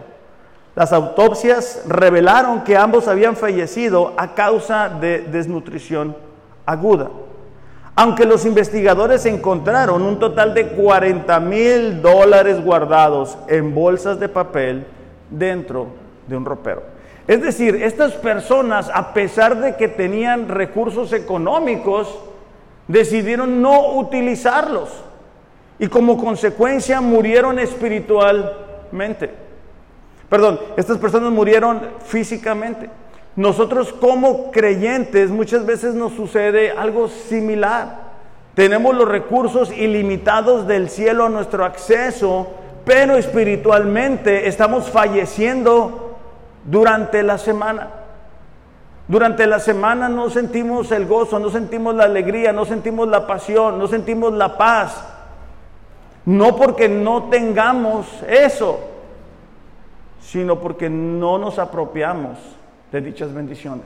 Las 0.76 0.94
autopsias 0.94 1.82
revelaron 1.88 2.64
que 2.64 2.78
ambos 2.78 3.08
habían 3.08 3.36
fallecido 3.36 4.14
a 4.16 4.36
causa 4.36 4.90
de 4.90 5.24
desnutrición 5.24 6.16
aguda 6.68 7.10
aunque 7.96 8.26
los 8.26 8.46
investigadores 8.46 9.26
encontraron 9.26 10.02
un 10.02 10.20
total 10.20 10.54
de 10.54 10.70
40 10.70 11.40
mil 11.42 12.02
dólares 12.02 12.64
guardados 12.64 13.38
en 13.48 13.76
bolsas 13.76 14.20
de 14.20 14.30
papel 14.30 14.86
dentro 15.30 15.88
de 16.28 16.38
un 16.38 16.46
ropero. 16.46 16.84
Es 17.28 17.42
decir, 17.42 17.76
estas 17.76 18.14
personas, 18.14 18.90
a 18.94 19.14
pesar 19.14 19.60
de 19.60 19.76
que 19.76 19.88
tenían 19.88 20.48
recursos 20.48 21.14
económicos, 21.14 22.18
decidieron 22.88 23.62
no 23.62 23.94
utilizarlos 23.96 24.90
y 25.80 25.88
como 25.88 26.18
consecuencia 26.18 27.02
murieron 27.02 27.60
espiritualmente. 27.60 29.32
Perdón, 30.30 30.60
estas 30.78 30.98
personas 30.98 31.32
murieron 31.32 31.82
físicamente. 32.06 32.90
Nosotros 33.42 33.92
como 33.92 34.52
creyentes 34.52 35.32
muchas 35.32 35.66
veces 35.66 35.96
nos 35.96 36.14
sucede 36.14 36.70
algo 36.70 37.08
similar. 37.08 38.12
Tenemos 38.54 38.96
los 38.96 39.08
recursos 39.08 39.76
ilimitados 39.76 40.68
del 40.68 40.92
cielo 40.92 41.26
a 41.26 41.30
nuestro 41.30 41.66
acceso, 41.66 42.50
pero 42.86 43.16
espiritualmente 43.16 44.48
estamos 44.48 44.92
falleciendo 44.92 46.20
durante 46.66 47.24
la 47.24 47.40
semana. 47.40 47.90
Durante 49.08 49.48
la 49.48 49.58
semana 49.60 50.08
no 50.08 50.30
sentimos 50.30 50.92
el 50.92 51.08
gozo, 51.08 51.40
no 51.40 51.50
sentimos 51.50 51.96
la 51.96 52.04
alegría, 52.04 52.54
no 52.54 52.66
sentimos 52.66 53.08
la 53.08 53.26
pasión, 53.26 53.80
no 53.80 53.88
sentimos 53.88 54.34
la 54.34 54.56
paz. 54.56 55.04
No 56.28 56.56
porque 56.56 56.88
no 56.88 57.24
tengamos 57.24 58.06
eso, 58.30 58.82
sino 60.20 60.60
porque 60.60 60.92
no 60.92 61.40
nos 61.40 61.58
apropiamos 61.58 62.38
de 62.92 63.02
dichas 63.02 63.34
bendiciones. 63.34 63.86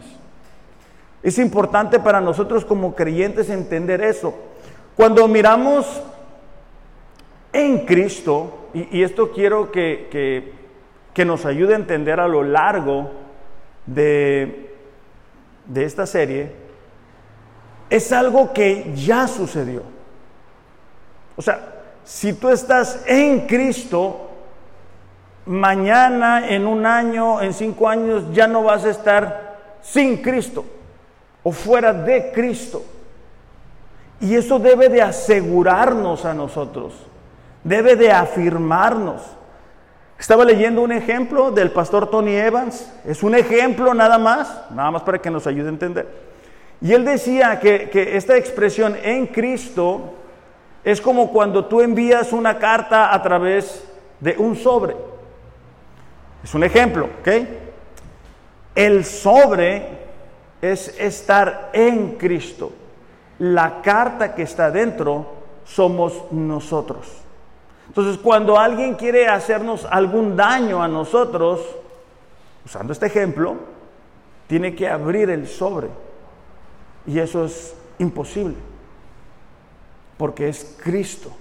Es 1.21 1.38
importante 1.39 2.00
para 2.00 2.21
nosotros 2.21 2.65
como 2.65 2.95
creyentes 2.95 3.50
entender 3.50 4.01
eso. 4.01 4.35
Cuando 4.95 5.27
miramos 5.27 6.01
en 7.51 7.85
Cristo, 7.85 8.69
y, 8.74 9.01
esto 9.03 9.31
quiero 9.31 9.71
que, 9.71 10.53
que, 11.13 11.25
nos 11.25 11.45
ayude 11.45 11.74
a 11.74 11.77
entender 11.77 12.19
a 12.19 12.27
lo 12.27 12.43
largo 12.43 13.12
de, 13.85 14.75
de 15.65 15.85
esta 15.85 16.05
serie, 16.05 16.51
es 17.89 18.12
algo 18.12 18.53
que 18.53 18.91
ya 18.95 19.27
sucedió. 19.27 19.83
O 21.35 21.41
sea, 21.41 21.83
si 22.03 22.33
tú 22.33 22.50
estás 22.50 23.03
en 23.07 23.47
Cristo, 23.47 24.29
mañana, 25.45 26.49
en 26.49 26.65
un 26.67 26.85
año, 26.85 27.41
en 27.41 27.53
cinco 27.53 27.87
años, 27.87 28.23
ya 28.33 28.47
no 28.47 28.63
vas 28.63 28.85
a 28.85 28.89
estar 28.89 29.55
sin 29.81 30.17
Cristo 30.17 30.65
o 31.43 31.51
fuera 31.51 31.93
de 31.93 32.31
Cristo. 32.31 32.83
Y 34.19 34.35
eso 34.35 34.59
debe 34.59 34.89
de 34.89 35.01
asegurarnos 35.01 36.25
a 36.25 36.33
nosotros, 36.33 36.93
debe 37.63 37.95
de 37.95 38.11
afirmarnos. 38.11 39.21
Estaba 40.17 40.45
leyendo 40.45 40.81
un 40.81 40.91
ejemplo 40.91 41.51
del 41.51 41.71
pastor 41.71 42.09
Tony 42.09 42.35
Evans, 42.35 42.91
es 43.05 43.21
un 43.21 43.35
ejemplo 43.35 43.93
nada 43.93 44.17
más, 44.17 44.71
nada 44.71 44.89
más 44.91 45.03
para 45.03 45.19
que 45.19 45.29
nos 45.29 45.45
ayude 45.45 45.67
a 45.67 45.69
entender. 45.69 46.07
Y 46.81 46.93
él 46.93 47.03
decía 47.03 47.59
que, 47.59 47.89
que 47.89 48.15
esta 48.15 48.37
expresión 48.37 48.97
en 49.03 49.27
Cristo 49.27 50.13
es 50.83 51.01
como 51.01 51.31
cuando 51.31 51.65
tú 51.65 51.81
envías 51.81 52.31
una 52.31 52.57
carta 52.57 53.13
a 53.13 53.21
través 53.21 53.83
de 54.19 54.35
un 54.37 54.55
sobre. 54.55 54.95
Es 56.45 56.53
un 56.53 56.63
ejemplo, 56.63 57.09
¿ok? 57.21 57.27
El 58.75 59.03
sobre 59.03 59.83
es 60.61 60.95
estar 60.99 61.71
en 61.73 62.17
Cristo. 62.17 62.71
La 63.39 63.81
carta 63.81 64.35
que 64.35 64.43
está 64.43 64.69
dentro 64.69 65.25
somos 65.65 66.31
nosotros. 66.31 67.07
Entonces, 67.87 68.19
cuando 68.19 68.59
alguien 68.59 68.93
quiere 68.93 69.27
hacernos 69.27 69.87
algún 69.89 70.35
daño 70.35 70.83
a 70.83 70.87
nosotros, 70.87 71.61
usando 72.63 72.93
este 72.93 73.07
ejemplo, 73.07 73.55
tiene 74.45 74.75
que 74.75 74.87
abrir 74.87 75.31
el 75.31 75.47
sobre. 75.47 75.87
Y 77.07 77.17
eso 77.17 77.45
es 77.45 77.75
imposible 77.97 78.53
porque 80.19 80.47
es 80.47 80.77
Cristo. 80.83 81.31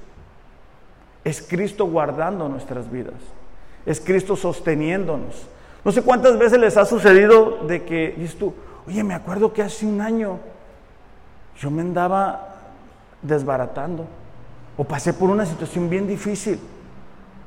Es 1.24 1.42
Cristo 1.42 1.84
guardando 1.84 2.48
nuestras 2.48 2.90
vidas. 2.90 3.33
Es 3.86 4.00
Cristo 4.00 4.36
sosteniéndonos. 4.36 5.46
No 5.84 5.92
sé 5.92 6.02
cuántas 6.02 6.38
veces 6.38 6.58
les 6.58 6.76
ha 6.76 6.84
sucedido 6.84 7.64
de 7.66 7.84
que 7.84 8.14
dices 8.16 8.36
tú, 8.36 8.54
oye, 8.86 9.04
me 9.04 9.14
acuerdo 9.14 9.52
que 9.52 9.62
hace 9.62 9.84
un 9.86 10.00
año 10.00 10.38
yo 11.58 11.70
me 11.70 11.82
andaba 11.82 12.54
desbaratando 13.20 14.06
o 14.76 14.84
pasé 14.84 15.12
por 15.12 15.30
una 15.30 15.44
situación 15.44 15.90
bien 15.90 16.06
difícil. 16.06 16.58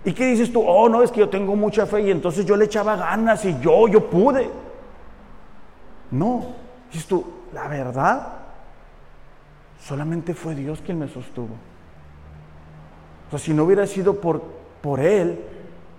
¿Y 0.06 0.14
qué 0.14 0.28
dices 0.28 0.54
tú? 0.54 0.64
Oh, 0.66 0.88
no, 0.88 1.02
es 1.02 1.12
que 1.12 1.20
yo 1.20 1.30
tengo 1.30 1.56
mucha 1.56 1.86
fe 1.86 2.02
y 2.02 2.12
entonces 2.12 2.46
yo 2.46 2.56
le 2.56 2.66
echaba 2.66 2.96
ganas 2.96 3.44
y 3.46 3.60
yo, 3.60 3.88
yo 3.88 4.10
pude. 4.10 4.50
No, 6.12 6.46
dices 6.92 7.08
tú, 7.08 7.26
la 7.54 7.68
verdad 7.68 8.38
Solamente 9.88 10.34
fue 10.34 10.56
Dios 10.56 10.82
quien 10.86 11.00
me 11.00 11.08
sostuvo. 11.08 11.56
O 13.28 13.30
sea, 13.30 13.40
si 13.40 13.54
no 13.54 13.64
hubiera 13.64 13.86
sido 13.88 14.20
por, 14.20 14.42
por 14.82 15.00
Él, 15.00 15.40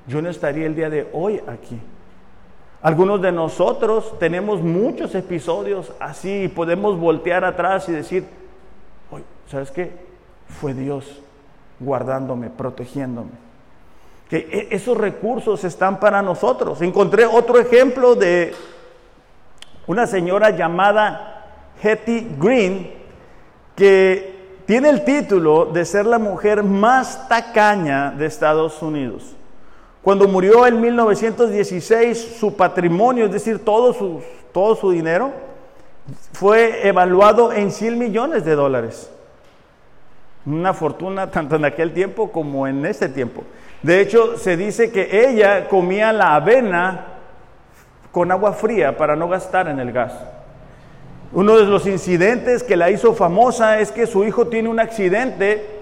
yo 0.09 0.23
no 0.23 0.31
estaría 0.31 0.67
el 0.67 0.75
día 0.75 0.91
de 0.91 1.07
hoy 1.13 1.41
aquí. 1.47 1.79
Algunos 2.81 3.21
de 3.21 3.31
nosotros 3.31 4.19
tenemos 4.19 4.63
muchos 4.63 5.15
episodios 5.15 5.93
así 6.01 6.45
y 6.45 6.49
podemos 6.49 6.99
voltear 6.99 7.45
atrás 7.45 7.89
y 7.89 7.93
decir, 7.93 8.25
¿sabes 9.51 9.71
qué? 9.71 9.93
Fue 10.61 10.73
Dios 10.75 11.21
guardándome, 11.79 12.49
protegiéndome. 12.49 13.31
Que 14.31 14.37
e, 14.51 14.75
esos 14.75 14.97
recursos 14.97 15.63
están 15.65 16.01
para 16.01 16.23
nosotros. 16.23 16.81
Encontré 16.81 17.27
otro 17.27 17.59
ejemplo 17.59 18.15
de 18.15 18.55
una 19.87 20.07
señora 20.07 20.51
llamada 20.51 21.47
Hetty 21.83 22.37
Green, 22.39 22.93
que 23.75 24.63
tiene 24.67 24.89
el 24.91 25.05
título 25.05 25.67
de 25.67 25.85
ser 25.85 26.07
la 26.07 26.19
mujer 26.19 26.63
más 26.63 27.29
tacaña 27.29 28.11
de 28.13 28.27
Estados 28.27 28.83
Unidos. 28.83 29.35
Cuando 30.03 30.29
murió 30.29 30.67
en 30.67 30.81
1916, 30.81 32.37
su 32.39 32.55
patrimonio, 32.55 33.27
es 33.27 33.33
decir, 33.33 33.65
todo 33.65 33.93
su, 33.93 34.23
todo 34.53 34.75
su 34.77 34.91
dinero, 34.91 35.33
fue 36.33 36.87
evaluado 36.87 37.53
en 37.53 37.71
100 37.71 37.99
millones 37.99 38.45
de 38.45 38.55
dólares. 38.55 39.11
Una 40.47 40.73
fortuna 40.73 41.31
tanto 41.31 41.57
en 41.57 41.65
aquel 41.65 41.93
tiempo 41.93 42.31
como 42.31 42.67
en 42.67 42.87
este 42.87 43.09
tiempo. 43.09 43.43
De 43.83 44.01
hecho, 44.01 44.39
se 44.39 44.57
dice 44.57 44.91
que 44.91 45.29
ella 45.29 45.69
comía 45.69 46.13
la 46.13 46.35
avena 46.37 47.07
con 48.13 48.31
agua 48.33 48.53
fría 48.53 48.97
para 48.97 49.15
no 49.15 49.29
gastar 49.29 49.69
en 49.69 49.79
el 49.79 49.93
gas. 49.93 50.13
Uno 51.33 51.57
de 51.59 51.67
los 51.67 51.87
incidentes 51.87 52.63
que 52.63 52.77
la 52.77 52.91
hizo 52.91 53.15
famosa 53.15 53.81
es 53.81 53.93
que 53.93 54.07
su 54.07 54.25
hijo 54.25 54.47
tiene 54.47 54.71
un 54.71 54.81
accidente 54.81 55.78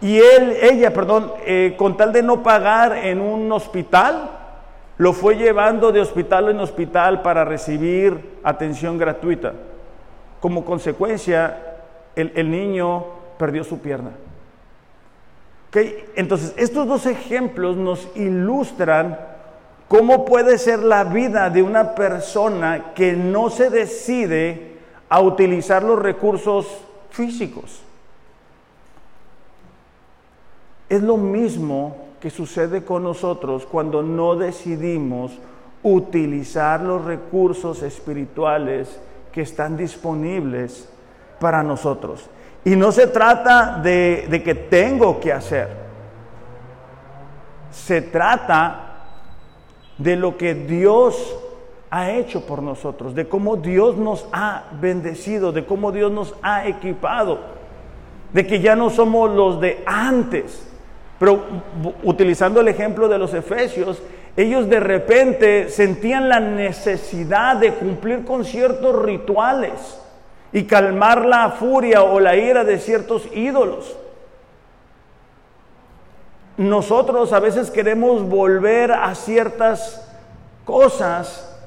y 0.00 0.18
él, 0.18 0.56
ella, 0.60 0.92
perdón, 0.92 1.32
eh, 1.46 1.74
con 1.76 1.96
tal 1.96 2.12
de 2.12 2.22
no 2.22 2.42
pagar 2.42 2.96
en 2.96 3.20
un 3.20 3.50
hospital, 3.52 4.30
lo 4.96 5.12
fue 5.12 5.36
llevando 5.36 5.92
de 5.92 6.00
hospital 6.00 6.50
en 6.50 6.60
hospital 6.60 7.22
para 7.22 7.44
recibir 7.44 8.38
atención 8.44 8.98
gratuita. 8.98 9.52
Como 10.40 10.64
consecuencia, 10.64 11.58
el, 12.14 12.50
niño 12.50 13.04
perdió 13.38 13.64
su 13.64 13.80
pierna. 13.80 14.10
Entonces, 16.14 16.54
estos 16.56 16.86
dos 16.86 17.06
ejemplos 17.06 17.76
nos 17.76 18.08
ilustran 18.14 19.18
cómo 19.88 20.24
puede 20.24 20.58
ser 20.58 20.80
la 20.80 21.02
vida 21.02 21.50
de 21.50 21.62
una 21.62 21.96
persona 21.96 22.92
que 22.94 23.14
no 23.14 23.50
se 23.50 23.70
decide 23.70 24.74
a 25.08 25.20
utilizar 25.20 25.82
los 25.82 25.98
recursos 25.98 26.66
físicos. 27.10 27.83
Es 30.94 31.02
lo 31.02 31.16
mismo 31.16 31.96
que 32.20 32.30
sucede 32.30 32.84
con 32.84 33.02
nosotros 33.02 33.66
cuando 33.66 34.00
no 34.00 34.36
decidimos 34.36 35.32
utilizar 35.82 36.82
los 36.82 37.04
recursos 37.04 37.82
espirituales 37.82 39.00
que 39.32 39.42
están 39.42 39.76
disponibles 39.76 40.88
para 41.40 41.64
nosotros. 41.64 42.30
Y 42.64 42.76
no 42.76 42.92
se 42.92 43.08
trata 43.08 43.80
de, 43.82 44.28
de 44.30 44.40
que 44.44 44.54
tengo 44.54 45.18
que 45.18 45.32
hacer. 45.32 45.68
Se 47.72 48.00
trata 48.00 49.06
de 49.98 50.14
lo 50.14 50.36
que 50.36 50.54
Dios 50.54 51.36
ha 51.90 52.12
hecho 52.12 52.46
por 52.46 52.62
nosotros, 52.62 53.16
de 53.16 53.28
cómo 53.28 53.56
Dios 53.56 53.96
nos 53.96 54.28
ha 54.32 54.66
bendecido, 54.80 55.50
de 55.50 55.66
cómo 55.66 55.90
Dios 55.90 56.12
nos 56.12 56.36
ha 56.40 56.68
equipado, 56.68 57.40
de 58.32 58.46
que 58.46 58.60
ya 58.60 58.76
no 58.76 58.90
somos 58.90 59.32
los 59.32 59.60
de 59.60 59.82
antes. 59.86 60.70
Pero 61.24 61.42
utilizando 62.02 62.60
el 62.60 62.68
ejemplo 62.68 63.08
de 63.08 63.16
los 63.16 63.32
efesios, 63.32 64.02
ellos 64.36 64.68
de 64.68 64.78
repente 64.78 65.70
sentían 65.70 66.28
la 66.28 66.38
necesidad 66.38 67.56
de 67.56 67.72
cumplir 67.72 68.26
con 68.26 68.44
ciertos 68.44 69.02
rituales 69.02 69.72
y 70.52 70.64
calmar 70.64 71.24
la 71.24 71.48
furia 71.52 72.02
o 72.02 72.20
la 72.20 72.36
ira 72.36 72.62
de 72.62 72.78
ciertos 72.78 73.26
ídolos. 73.34 73.96
Nosotros 76.58 77.32
a 77.32 77.40
veces 77.40 77.70
queremos 77.70 78.28
volver 78.28 78.92
a 78.92 79.14
ciertas 79.14 80.06
cosas 80.66 81.58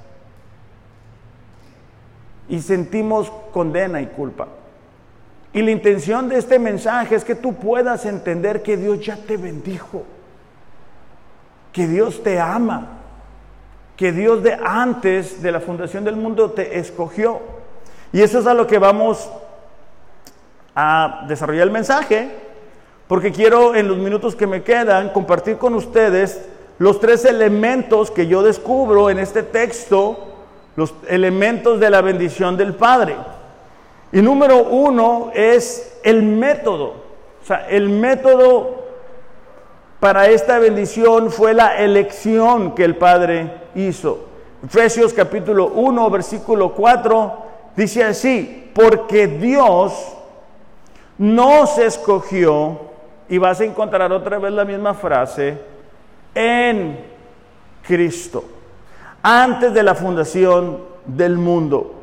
y 2.47 2.61
sentimos 2.61 3.31
condena 3.51 4.01
y 4.01 4.05
culpa. 4.05 4.49
Y 5.53 5.61
la 5.61 5.71
intención 5.71 6.29
de 6.29 6.37
este 6.37 6.59
mensaje 6.59 7.15
es 7.15 7.23
que 7.23 7.35
tú 7.35 7.55
puedas 7.55 8.05
entender 8.05 8.61
que 8.61 8.77
Dios 8.77 8.99
ya 8.99 9.15
te 9.15 9.37
bendijo, 9.37 10.03
que 11.71 11.87
Dios 11.87 12.21
te 12.21 12.39
ama, 12.39 12.97
que 13.95 14.11
Dios 14.11 14.43
de 14.43 14.57
antes 14.63 15.41
de 15.41 15.51
la 15.51 15.59
fundación 15.59 16.03
del 16.03 16.15
mundo 16.15 16.51
te 16.51 16.77
escogió. 16.77 17.41
Y 18.13 18.21
eso 18.21 18.39
es 18.39 18.47
a 18.47 18.53
lo 18.53 18.67
que 18.67 18.77
vamos 18.77 19.29
a 20.75 21.25
desarrollar 21.27 21.63
el 21.63 21.71
mensaje, 21.71 22.29
porque 23.07 23.31
quiero 23.31 23.73
en 23.73 23.87
los 23.87 23.97
minutos 23.97 24.35
que 24.35 24.45
me 24.45 24.61
quedan 24.61 25.09
compartir 25.09 25.57
con 25.57 25.73
ustedes 25.73 26.41
los 26.77 26.99
tres 26.99 27.25
elementos 27.25 28.11
que 28.11 28.27
yo 28.27 28.43
descubro 28.43 29.09
en 29.09 29.17
este 29.17 29.41
texto, 29.41 30.35
los 30.75 30.93
elementos 31.07 31.79
de 31.79 31.89
la 31.89 32.01
bendición 32.01 32.55
del 32.57 32.75
Padre. 32.75 33.15
Y 34.11 34.21
número 34.21 34.63
uno 34.63 35.31
es 35.33 35.99
el 36.03 36.23
método. 36.23 36.93
O 37.41 37.45
sea, 37.45 37.67
el 37.69 37.89
método 37.89 38.83
para 39.99 40.27
esta 40.27 40.59
bendición 40.59 41.31
fue 41.31 41.53
la 41.53 41.77
elección 41.77 42.75
que 42.75 42.83
el 42.83 42.95
Padre 42.95 43.51
hizo. 43.75 44.25
Efesios 44.63 45.13
capítulo 45.13 45.67
1, 45.67 46.09
versículo 46.09 46.73
4 46.73 47.47
dice 47.75 48.03
así, 48.03 48.71
porque 48.73 49.27
Dios 49.27 49.93
nos 51.17 51.77
escogió, 51.77 52.79
y 53.29 53.37
vas 53.37 53.59
a 53.59 53.65
encontrar 53.65 54.11
otra 54.11 54.39
vez 54.39 54.51
la 54.51 54.65
misma 54.65 54.93
frase, 54.93 55.57
en 56.33 56.99
Cristo, 57.85 58.43
antes 59.21 59.73
de 59.73 59.83
la 59.83 59.95
fundación 59.95 60.79
del 61.05 61.37
mundo. 61.37 61.96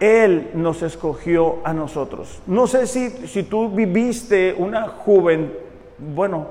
Él 0.00 0.50
nos 0.54 0.82
escogió 0.82 1.58
a 1.64 1.72
nosotros. 1.72 2.40
No 2.46 2.66
sé 2.66 2.86
si, 2.86 3.10
si 3.10 3.44
tú 3.44 3.70
viviste 3.70 4.54
una 4.58 4.88
juventud, 4.88 5.54
bueno, 5.98 6.46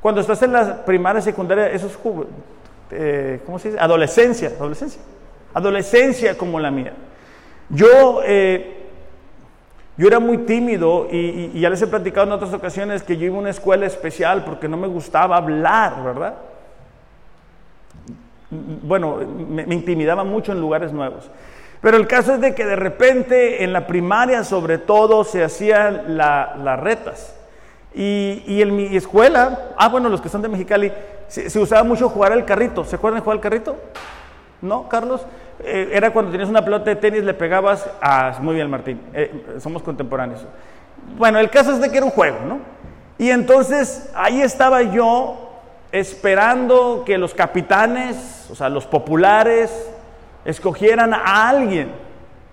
cuando 0.00 0.20
estás 0.20 0.42
en 0.42 0.52
la 0.52 0.84
primaria, 0.84 1.20
secundaria, 1.20 1.70
eso 1.70 1.86
es 1.86 1.98
eh, 2.90 3.40
¿cómo 3.44 3.58
se 3.58 3.68
dice? 3.68 3.80
Adolescencia, 3.80 4.48
adolescencia. 4.48 5.00
Adolescencia 5.52 6.36
como 6.36 6.60
la 6.60 6.70
mía. 6.70 6.92
Yo, 7.70 8.20
eh, 8.24 8.86
yo 9.96 10.06
era 10.06 10.18
muy 10.18 10.38
tímido 10.38 11.08
y, 11.10 11.58
ya 11.58 11.70
les 11.70 11.80
he 11.82 11.86
platicado 11.86 12.26
en 12.26 12.32
otras 12.32 12.52
ocasiones 12.52 13.02
que 13.02 13.16
yo 13.16 13.26
iba 13.26 13.36
a 13.36 13.40
una 13.40 13.50
escuela 13.50 13.86
especial 13.86 14.44
porque 14.44 14.68
no 14.68 14.76
me 14.76 14.88
gustaba 14.88 15.36
hablar, 15.36 16.04
¿verdad? 16.04 16.34
Bueno, 18.50 19.16
me, 19.48 19.66
me 19.66 19.74
intimidaba 19.74 20.22
mucho 20.24 20.52
en 20.52 20.60
lugares 20.60 20.92
nuevos. 20.92 21.30
Pero 21.84 21.98
el 21.98 22.06
caso 22.06 22.32
es 22.32 22.40
de 22.40 22.54
que 22.54 22.64
de 22.64 22.76
repente 22.76 23.62
en 23.62 23.74
la 23.74 23.86
primaria 23.86 24.42
sobre 24.42 24.78
todo 24.78 25.22
se 25.22 25.44
hacían 25.44 26.16
las 26.16 26.80
retas. 26.80 27.36
Y, 27.94 28.62
en 28.62 28.74
mi 28.74 28.96
escuela, 28.96 29.74
ah 29.76 29.90
bueno, 29.90 30.08
los 30.08 30.22
que 30.22 30.30
son 30.30 30.40
de 30.40 30.48
Mexicali, 30.48 30.90
se, 31.28 31.58
usaba 31.58 31.84
mucho 31.84 32.08
jugar 32.08 32.32
al 32.32 32.46
carrito. 32.46 32.86
¿Se 32.86 32.96
acuerdan 32.96 33.20
de 33.20 33.24
jugar 33.24 33.36
al 33.36 33.42
carrito? 33.42 33.76
¿No, 34.62 34.88
Carlos? 34.88 35.26
Eh, 35.60 35.90
era 35.92 36.10
cuando 36.10 36.30
tenías 36.30 36.48
una 36.48 36.64
pelota 36.64 36.86
de 36.86 36.96
tenis, 36.96 37.22
le 37.22 37.34
pegabas 37.34 37.86
a... 38.00 38.38
Muy 38.40 38.54
bien, 38.54 38.70
Martín, 38.70 39.02
eh, 39.12 39.58
somos 39.60 39.82
contemporáneos. 39.82 40.40
Bueno, 41.18 41.38
el 41.38 41.50
caso 41.50 41.72
es 41.72 41.82
de 41.82 41.90
que 41.90 41.98
era 41.98 42.06
un 42.06 42.12
juego, 42.12 42.38
¿no? 42.48 42.60
Y 43.18 43.28
entonces 43.28 44.10
ahí 44.14 44.40
estaba 44.40 44.80
yo 44.80 45.50
esperando 45.92 47.02
que 47.04 47.18
los 47.18 47.34
capitanes, 47.34 48.48
o 48.50 48.54
sea, 48.54 48.70
los 48.70 48.86
populares, 48.86 49.93
escogieran 50.44 51.14
a 51.14 51.48
alguien. 51.48 51.92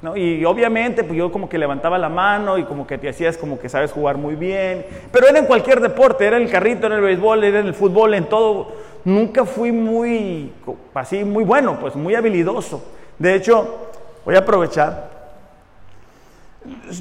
¿no? 0.01 0.17
Y 0.17 0.43
obviamente, 0.45 1.03
pues 1.03 1.17
yo 1.17 1.31
como 1.31 1.47
que 1.47 1.57
levantaba 1.57 1.97
la 1.97 2.09
mano 2.09 2.57
y 2.57 2.63
como 2.63 2.87
que 2.87 2.97
te 2.97 3.09
hacías 3.09 3.37
como 3.37 3.59
que 3.59 3.69
sabes 3.69 3.91
jugar 3.91 4.17
muy 4.17 4.35
bien. 4.35 4.85
Pero 5.11 5.27
era 5.27 5.37
en 5.37 5.45
cualquier 5.45 5.79
deporte, 5.79 6.25
era 6.25 6.37
en 6.37 6.43
el 6.43 6.51
carrito, 6.51 6.87
en 6.87 6.93
el 6.93 7.01
béisbol, 7.01 7.43
era 7.43 7.59
en 7.59 7.67
el 7.67 7.73
fútbol, 7.73 8.13
en 8.13 8.25
todo. 8.25 8.71
Nunca 9.05 9.45
fui 9.45 9.71
muy, 9.71 10.51
así, 10.93 11.23
muy 11.23 11.43
bueno, 11.43 11.79
pues 11.79 11.95
muy 11.95 12.15
habilidoso. 12.15 12.83
De 13.17 13.35
hecho, 13.35 13.89
voy 14.25 14.35
a 14.35 14.39
aprovechar. 14.39 15.09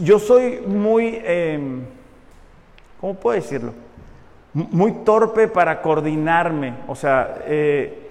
Yo 0.02 0.18
soy 0.18 0.60
muy, 0.66 1.20
em, 1.24 1.82
¿cómo 3.00 3.14
puedo 3.14 3.34
decirlo? 3.34 3.72
Muy 4.52 4.92
torpe 5.04 5.48
para 5.48 5.80
coordinarme. 5.80 6.74
O 6.88 6.94
sea, 6.94 7.36
eh, 7.46 8.10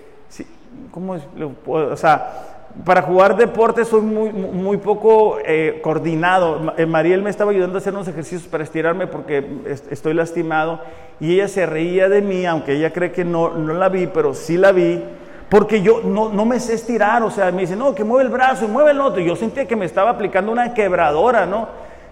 ¿cómo 0.92 1.16
es? 1.16 1.24
O 1.66 1.98
sea, 1.98 2.50
para 2.86 3.02
jugar 3.02 3.36
deporte 3.36 3.84
soy 3.86 4.02
muy, 4.02 4.32
muy 4.32 4.78
poco 4.78 5.38
eh, 5.46 5.80
coordinado. 5.82 6.74
Eh, 6.78 6.86
Mariel 6.86 7.22
me 7.22 7.30
estaba 7.30 7.52
ayudando 7.52 7.78
a 7.78 7.80
hacer 7.80 7.94
unos 7.94 8.08
ejercicios 8.08 8.44
para 8.44 8.64
estirarme 8.64 9.08
porque 9.08 9.46
estoy 9.90 10.14
lastimado 10.14 10.82
y 11.20 11.34
ella 11.34 11.48
se 11.48 11.66
reía 11.66 12.08
de 12.10 12.22
mí, 12.22 12.46
aunque 12.46 12.74
ella 12.74 12.94
cree 12.94 13.12
que 13.12 13.26
no, 13.26 13.50
no 13.50 13.74
la 13.74 13.90
vi, 13.90 14.08
pero 14.08 14.34
sí 14.34 14.58
la 14.58 14.72
vi, 14.72 15.04
porque 15.50 15.82
yo 15.82 16.02
no, 16.04 16.30
no, 16.30 16.46
me 16.46 16.60
sé 16.60 16.76
estirar, 16.76 17.24
o 17.24 17.32
sea, 17.32 17.52
me 17.52 17.62
dice, 17.62 17.76
no, 17.76 17.94
que 17.94 18.04
mueve 18.04 18.26
el 18.26 18.30
brazo 18.32 18.66
y 18.66 18.68
mueve 18.68 18.92
el 18.92 19.02
otro. 19.02 19.22
Y 19.22 19.26
yo 19.26 19.36
sentía 19.36 19.68
que 19.68 19.76
me 19.76 19.86
estaba 19.86 20.12
aplicando 20.12 20.52
una 20.52 20.74
quebradora, 20.74 21.46
¿no? 21.46 21.68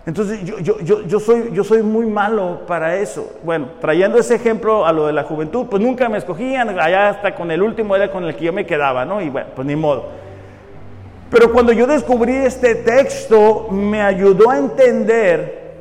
Entonces 0.06 0.44
yo, 0.44 0.58
yo, 0.60 0.80
yo, 0.80 1.04
yo, 1.04 1.20
soy, 1.20 1.50
yo 1.52 1.64
soy 1.64 1.84
muy 1.84 2.06
malo 2.06 2.62
para 2.66 2.96
eso. 2.96 3.30
Bueno, 3.44 3.68
trayendo 3.80 4.18
ese 4.18 4.36
ejemplo 4.36 4.86
a 4.86 4.92
lo 4.92 5.06
de 5.08 5.14
la 5.14 5.24
juventud, 5.24 5.68
pues 5.70 5.82
nunca 5.82 6.10
me 6.10 6.18
escogían, 6.18 6.80
allá 6.80 7.10
hasta 7.10 7.36
con 7.36 7.52
el 7.52 7.62
último 7.62 7.96
era 7.96 8.10
con 8.10 8.24
el 8.24 8.36
que 8.36 8.46
yo 8.46 8.54
me 8.54 8.66
quedaba, 8.66 9.06
¿no? 9.06 9.22
Y 9.22 9.30
bueno, 9.30 9.50
pues 9.56 9.68
ni 9.68 9.76
modo. 9.76 10.27
Pero 11.30 11.52
cuando 11.52 11.74
yo 11.74 11.86
descubrí 11.88 12.34
este 12.34 12.76
texto, 12.76 13.68
me 13.70 14.02
ayudó 14.02 14.50
a 14.50 14.58
entender 14.58 15.76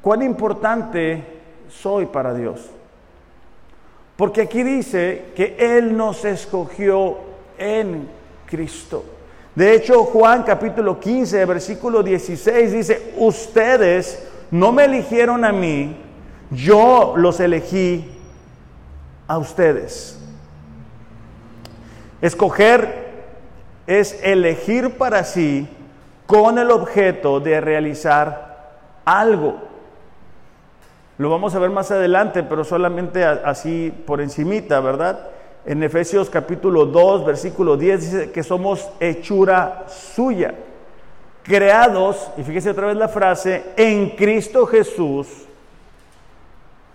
cuán 0.00 0.22
importante 0.22 1.22
soy 1.68 2.06
para 2.06 2.32
Dios. 2.32 2.70
Porque 4.16 4.42
aquí 4.42 4.62
dice 4.62 5.26
que 5.36 5.56
Él 5.58 5.96
nos 5.96 6.24
escogió 6.24 7.18
en 7.58 8.08
Cristo. 8.46 9.04
De 9.54 9.74
hecho, 9.74 10.04
Juan 10.04 10.42
capítulo 10.42 10.98
15, 10.98 11.44
versículo 11.44 12.02
16 12.02 12.72
dice, 12.72 13.12
ustedes 13.16 14.26
no 14.50 14.72
me 14.72 14.84
eligieron 14.84 15.44
a 15.44 15.52
mí, 15.52 15.96
yo 16.50 17.14
los 17.16 17.40
elegí 17.40 18.10
a 19.26 19.38
ustedes. 19.38 20.18
Escoger 22.22 23.05
es 23.86 24.18
elegir 24.22 24.96
para 24.96 25.24
sí 25.24 25.68
con 26.26 26.58
el 26.58 26.70
objeto 26.70 27.40
de 27.40 27.60
realizar 27.60 28.74
algo. 29.04 29.56
Lo 31.18 31.30
vamos 31.30 31.54
a 31.54 31.58
ver 31.58 31.70
más 31.70 31.90
adelante, 31.90 32.42
pero 32.42 32.64
solamente 32.64 33.24
así 33.24 33.92
por 34.06 34.20
encimita, 34.20 34.80
¿verdad? 34.80 35.30
En 35.64 35.82
Efesios 35.82 36.28
capítulo 36.28 36.86
2, 36.86 37.24
versículo 37.24 37.76
10 37.76 38.00
dice 38.00 38.30
que 38.30 38.42
somos 38.42 38.88
hechura 39.00 39.86
suya, 39.88 40.54
creados, 41.42 42.30
y 42.36 42.42
fíjese 42.42 42.70
otra 42.70 42.88
vez 42.88 42.96
la 42.96 43.08
frase, 43.08 43.64
en 43.76 44.10
Cristo 44.10 44.66
Jesús 44.66 45.26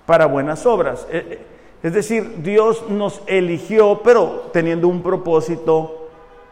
para 0.06 0.25
buenas 0.25 0.65
obras. 0.65 1.08
Eh, 1.10 1.25
eh, 1.30 1.39
es 1.84 1.93
decir, 1.93 2.43
Dios 2.43 2.89
nos 2.89 3.21
eligió, 3.25 4.01
pero 4.04 4.49
teniendo 4.54 4.88
un 4.88 5.01
propósito 5.01 6.01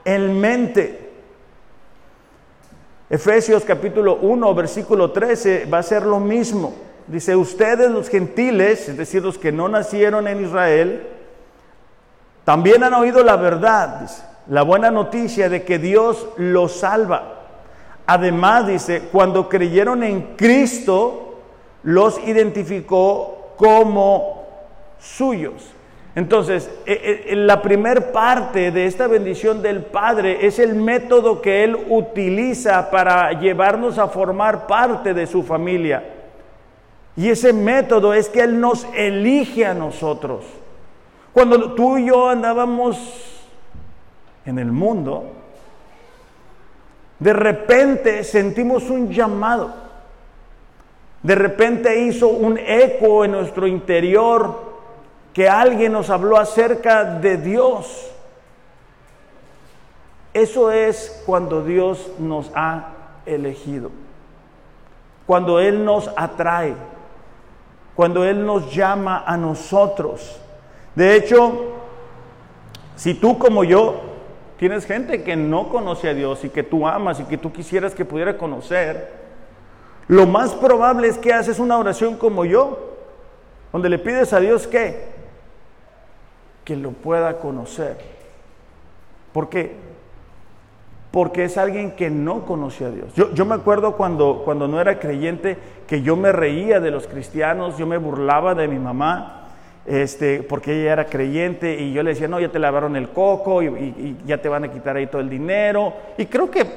en 0.05 0.39
mente. 0.39 1.09
Efesios 3.09 3.63
capítulo 3.65 4.17
1, 4.21 4.53
versículo 4.53 5.11
13 5.11 5.65
va 5.65 5.79
a 5.79 5.83
ser 5.83 6.05
lo 6.05 6.19
mismo. 6.19 6.75
Dice, 7.07 7.35
ustedes 7.35 7.89
los 7.89 8.07
gentiles, 8.07 8.87
es 8.87 8.97
decir, 8.97 9.23
los 9.23 9.39
que 9.39 9.51
no 9.51 9.67
nacieron 9.67 10.27
en 10.27 10.45
Israel, 10.45 11.07
también 12.45 12.83
han 12.83 12.93
oído 12.93 13.23
la 13.23 13.35
verdad, 13.35 14.09
la 14.47 14.61
buena 14.61 14.91
noticia 14.91 15.49
de 15.49 15.63
que 15.63 15.79
Dios 15.79 16.27
los 16.37 16.73
salva. 16.73 17.45
Además, 18.05 18.67
dice, 18.67 19.09
cuando 19.11 19.49
creyeron 19.49 20.03
en 20.03 20.35
Cristo, 20.35 21.39
los 21.83 22.19
identificó 22.27 23.53
como 23.57 24.47
suyos. 24.99 25.73
Entonces, 26.15 26.69
eh, 26.85 27.25
eh, 27.27 27.35
la 27.35 27.61
primer 27.61 28.11
parte 28.11 28.71
de 28.71 28.85
esta 28.85 29.07
bendición 29.07 29.61
del 29.61 29.83
Padre 29.83 30.45
es 30.45 30.57
el 30.57 30.75
método 30.75 31.41
que 31.41 31.63
Él 31.63 31.77
utiliza 31.87 32.89
para 32.89 33.31
llevarnos 33.33 33.97
a 33.99 34.07
formar 34.07 34.65
parte 34.65 35.13
de 35.13 35.27
su 35.27 35.43
familia. 35.43 36.03
Y 37.15 37.29
ese 37.29 37.53
método 37.53 38.13
es 38.13 38.27
que 38.27 38.41
Él 38.41 38.59
nos 38.59 38.87
elige 38.95 39.65
a 39.65 39.73
nosotros. 39.73 40.45
Cuando 41.31 41.73
tú 41.73 41.97
y 41.97 42.07
yo 42.07 42.27
andábamos 42.27 42.97
en 44.45 44.57
el 44.57 44.71
mundo, 44.71 45.31
de 47.19 47.33
repente 47.33 48.23
sentimos 48.23 48.89
un 48.89 49.11
llamado. 49.11 49.73
De 51.21 51.35
repente 51.35 52.01
hizo 52.01 52.29
un 52.29 52.57
eco 52.57 53.25
en 53.25 53.33
nuestro 53.33 53.67
interior 53.67 54.68
que 55.33 55.47
alguien 55.47 55.93
nos 55.93 56.09
habló 56.09 56.37
acerca 56.37 57.03
de 57.03 57.37
Dios. 57.37 58.11
Eso 60.33 60.71
es 60.71 61.23
cuando 61.25 61.63
Dios 61.63 62.11
nos 62.19 62.51
ha 62.55 62.93
elegido, 63.25 63.91
cuando 65.25 65.59
Él 65.59 65.83
nos 65.83 66.09
atrae, 66.15 66.75
cuando 67.95 68.23
Él 68.23 68.45
nos 68.45 68.73
llama 68.73 69.23
a 69.25 69.37
nosotros. 69.37 70.39
De 70.95 71.15
hecho, 71.15 71.73
si 72.95 73.13
tú 73.13 73.37
como 73.37 73.63
yo 73.63 74.01
tienes 74.57 74.85
gente 74.85 75.23
que 75.23 75.35
no 75.35 75.69
conoce 75.69 76.09
a 76.09 76.13
Dios 76.13 76.43
y 76.43 76.49
que 76.49 76.63
tú 76.63 76.85
amas 76.87 77.19
y 77.19 77.23
que 77.23 77.37
tú 77.37 77.51
quisieras 77.51 77.95
que 77.95 78.05
pudiera 78.05 78.37
conocer, 78.37 79.19
lo 80.07 80.25
más 80.25 80.53
probable 80.53 81.07
es 81.07 81.17
que 81.17 81.33
haces 81.33 81.59
una 81.59 81.77
oración 81.77 82.17
como 82.17 82.43
yo, 82.43 82.95
donde 83.71 83.89
le 83.89 83.99
pides 83.99 84.33
a 84.33 84.39
Dios 84.39 84.67
que, 84.67 85.18
que 86.69 86.75
lo 86.75 86.91
pueda 86.91 87.39
conocer. 87.39 87.97
¿Por 89.33 89.49
qué? 89.49 89.75
Porque 91.09 91.45
es 91.45 91.57
alguien 91.57 91.93
que 91.93 92.11
no 92.11 92.45
conoce 92.45 92.85
a 92.85 92.91
Dios. 92.91 93.11
Yo, 93.15 93.33
yo 93.33 93.43
me 93.43 93.55
acuerdo 93.55 93.97
cuando, 93.97 94.43
cuando 94.45 94.67
no 94.67 94.79
era 94.79 94.99
creyente 94.99 95.57
que 95.87 96.03
yo 96.03 96.15
me 96.15 96.31
reía 96.31 96.79
de 96.79 96.91
los 96.91 97.07
cristianos, 97.07 97.75
yo 97.79 97.87
me 97.87 97.97
burlaba 97.97 98.53
de 98.53 98.67
mi 98.67 98.77
mamá, 98.77 99.47
este, 99.87 100.43
porque 100.43 100.79
ella 100.79 100.93
era 100.93 101.05
creyente 101.05 101.73
y 101.73 101.91
yo 101.91 102.03
le 102.03 102.11
decía, 102.11 102.27
no, 102.27 102.39
ya 102.39 102.49
te 102.49 102.59
lavaron 102.59 102.95
el 102.95 103.09
coco 103.09 103.63
y, 103.63 104.17
ya 104.27 104.37
te 104.37 104.47
van 104.47 104.65
a 104.65 104.71
quitar 104.71 104.95
ahí 104.95 105.07
todo 105.07 105.21
el 105.21 105.29
dinero. 105.31 105.91
Y 106.19 106.27
creo 106.27 106.51
que 106.51 106.67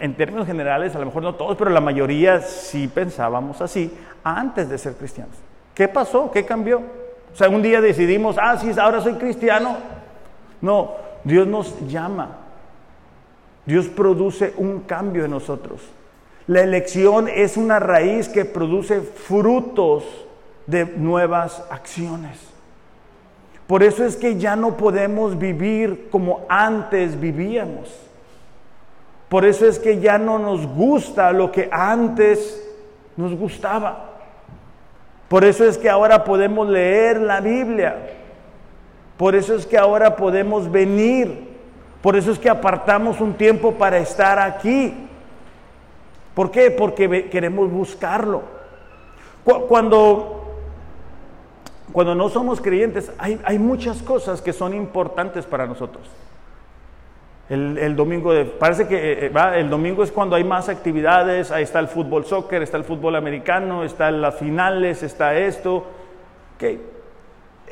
en 0.00 0.14
términos 0.14 0.48
generales, 0.48 0.96
a 0.96 0.98
lo 0.98 1.06
mejor 1.06 1.22
no 1.22 1.36
todos, 1.36 1.56
pero 1.56 1.70
la 1.70 1.80
mayoría 1.80 2.40
sí 2.40 2.88
pensábamos 2.88 3.60
así 3.60 3.96
antes 4.24 4.68
de 4.68 4.78
ser 4.78 4.94
cristianos. 4.94 5.36
¿Qué 5.76 5.86
pasó? 5.86 6.28
¿Qué 6.32 6.44
cambió? 6.44 7.07
O 7.38 7.40
sea, 7.40 7.50
un 7.50 7.62
día 7.62 7.80
decidimos, 7.80 8.34
ah, 8.36 8.58
sí, 8.58 8.68
ahora 8.80 9.00
soy 9.00 9.12
cristiano. 9.12 9.76
No, 10.60 10.96
Dios 11.22 11.46
nos 11.46 11.72
llama. 11.88 12.30
Dios 13.64 13.86
produce 13.86 14.54
un 14.56 14.80
cambio 14.80 15.24
en 15.24 15.30
nosotros. 15.30 15.80
La 16.48 16.62
elección 16.62 17.28
es 17.28 17.56
una 17.56 17.78
raíz 17.78 18.28
que 18.28 18.44
produce 18.44 19.02
frutos 19.02 20.02
de 20.66 20.84
nuevas 20.84 21.62
acciones. 21.70 22.40
Por 23.68 23.84
eso 23.84 24.04
es 24.04 24.16
que 24.16 24.36
ya 24.36 24.56
no 24.56 24.76
podemos 24.76 25.38
vivir 25.38 26.08
como 26.10 26.44
antes 26.48 27.20
vivíamos. 27.20 27.88
Por 29.28 29.44
eso 29.44 29.64
es 29.64 29.78
que 29.78 30.00
ya 30.00 30.18
no 30.18 30.40
nos 30.40 30.66
gusta 30.66 31.30
lo 31.30 31.52
que 31.52 31.68
antes 31.70 32.68
nos 33.16 33.32
gustaba. 33.36 34.07
Por 35.28 35.44
eso 35.44 35.64
es 35.64 35.76
que 35.76 35.90
ahora 35.90 36.24
podemos 36.24 36.68
leer 36.68 37.20
la 37.20 37.40
Biblia. 37.40 37.96
Por 39.16 39.34
eso 39.34 39.54
es 39.54 39.66
que 39.66 39.76
ahora 39.76 40.16
podemos 40.16 40.70
venir. 40.70 41.48
Por 42.00 42.16
eso 42.16 42.30
es 42.30 42.38
que 42.38 42.48
apartamos 42.48 43.20
un 43.20 43.34
tiempo 43.34 43.74
para 43.74 43.98
estar 43.98 44.38
aquí. 44.38 44.94
¿Por 46.34 46.50
qué? 46.50 46.70
Porque 46.70 47.28
queremos 47.28 47.70
buscarlo. 47.70 48.42
Cuando 49.44 50.38
cuando 51.92 52.14
no 52.14 52.28
somos 52.28 52.60
creyentes, 52.60 53.10
hay, 53.18 53.58
muchas 53.58 54.02
cosas 54.02 54.42
que 54.42 54.52
son 54.52 54.74
importantes 54.74 55.46
para 55.46 55.66
nosotros. 55.66 56.06
El, 57.48 57.96
domingo, 57.96 58.34
de, 58.34 58.44
parece 58.44 58.86
que 58.86 58.96
eh, 58.96 59.26
eh, 59.26 59.28
va, 59.30 59.56
el 59.56 59.70
domingo 59.70 60.02
es 60.02 60.12
cuando 60.12 60.36
hay 60.36 60.44
más 60.44 60.68
actividades, 60.68 61.50
ahí 61.50 61.62
está 61.62 61.78
el 61.78 61.88
fútbol 61.88 62.26
soccer, 62.26 62.62
está 62.62 62.76
el 62.76 62.84
fútbol 62.84 63.16
americano, 63.16 63.84
están 63.84 64.20
las 64.20 64.34
finales, 64.34 65.02
está 65.02 65.34
esto. 65.34 65.86
que 66.58 66.78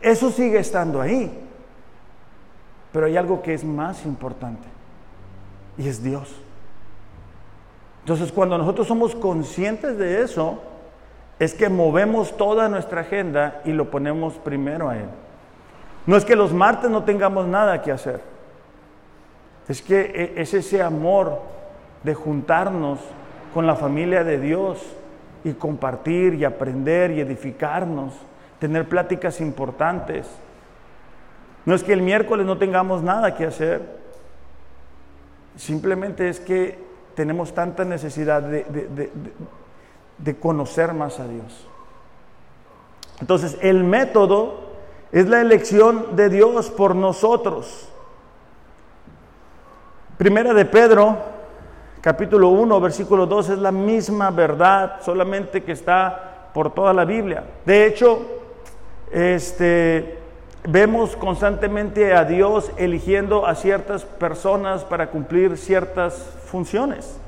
Eso 0.01 0.31
sigue 0.31 0.59
estando 0.59 1.03
ahí. 1.03 1.43
Pero 2.91 3.05
hay 3.05 3.19
algo 3.19 3.43
que 3.43 3.53
es 3.53 3.65
más 3.65 4.07
importante 4.07 4.67
y 5.77 5.87
es 5.87 6.03
Dios. 6.03 6.35
Entonces 8.01 8.33
cuando 8.33 8.57
nosotros 8.57 8.87
somos 8.87 9.15
conscientes 9.15 9.99
de 9.99 10.23
eso, 10.23 10.63
es 11.39 11.53
que 11.53 11.69
movemos 11.69 12.35
toda 12.39 12.71
nuestra 12.71 13.03
agenda 13.03 13.61
y 13.67 13.73
lo 13.73 13.91
ponemos 13.91 14.35
primero 14.35 14.89
a 14.89 14.97
Él. 14.97 15.09
No 16.07 16.17
es 16.17 16.25
que 16.25 16.37
los 16.37 16.55
martes 16.55 16.91
no 16.91 17.05
tengamos 17.05 17.47
nada 17.47 17.83
que 17.83 17.93
hacer. 17.93 18.36
Es 19.69 19.83
que 19.83 20.01
e, 20.01 20.41
es 20.41 20.55
ese 20.55 20.83
amor 20.83 21.41
de 22.03 22.15
juntarnos 22.15 23.01
con 23.53 23.67
la 23.67 23.77
familia 23.77 24.23
de 24.23 24.39
Dios 24.39 24.81
y 25.45 25.53
compartir 25.55 26.35
y 26.35 26.45
aprender 26.45 27.11
y 27.11 27.21
edificarnos, 27.21 28.15
tener 28.59 28.89
pláticas 28.89 29.41
importantes. 29.41 30.27
No 31.65 31.75
es 31.75 31.83
que 31.83 31.93
el 31.93 32.03
miércoles 32.03 32.47
no 32.47 32.59
tengamos 32.59 33.03
nada 33.03 33.35
que 33.35 33.47
hacer, 33.47 33.83
simplemente 35.57 36.29
es 36.29 36.39
que 36.39 36.79
tenemos 37.15 37.55
tanta 37.55 37.85
necesidad 37.85 38.43
de, 38.43 39.11
de 40.19 40.37
conocer 40.37 40.93
más 40.93 41.19
a 41.19 41.27
Dios. 41.27 41.67
Entonces, 43.21 43.57
el 43.63 43.85
método 43.85 44.61
es 45.13 45.27
la 45.27 45.41
elección 45.41 46.17
de 46.17 46.29
Dios 46.29 46.71
por 46.71 46.95
nosotros. 46.95 47.89
Primera 50.17 50.55
de 50.55 50.65
Pedro, 50.65 51.19
capítulo 52.01 52.49
1, 52.49 52.81
versículo 52.81 53.27
2, 53.27 53.51
es 53.51 53.59
la 53.59 53.71
misma 53.71 54.31
verdad, 54.31 55.03
solamente 55.03 55.63
que 55.63 55.73
está 55.73 56.49
por 56.55 56.73
toda 56.73 56.95
la 56.95 57.05
Biblia. 57.05 57.45
De 57.67 57.85
hecho, 57.85 58.23
este, 59.13 60.19
vemos 60.67 61.17
constantemente 61.17 62.15
a 62.15 62.25
Dios 62.25 62.73
eligiendo 62.79 63.47
a 63.47 63.55
ciertas 63.55 64.07
personas 64.07 64.85
para 64.85 65.11
cumplir 65.11 65.59
ciertas 65.59 66.15
funciones. 66.47 67.19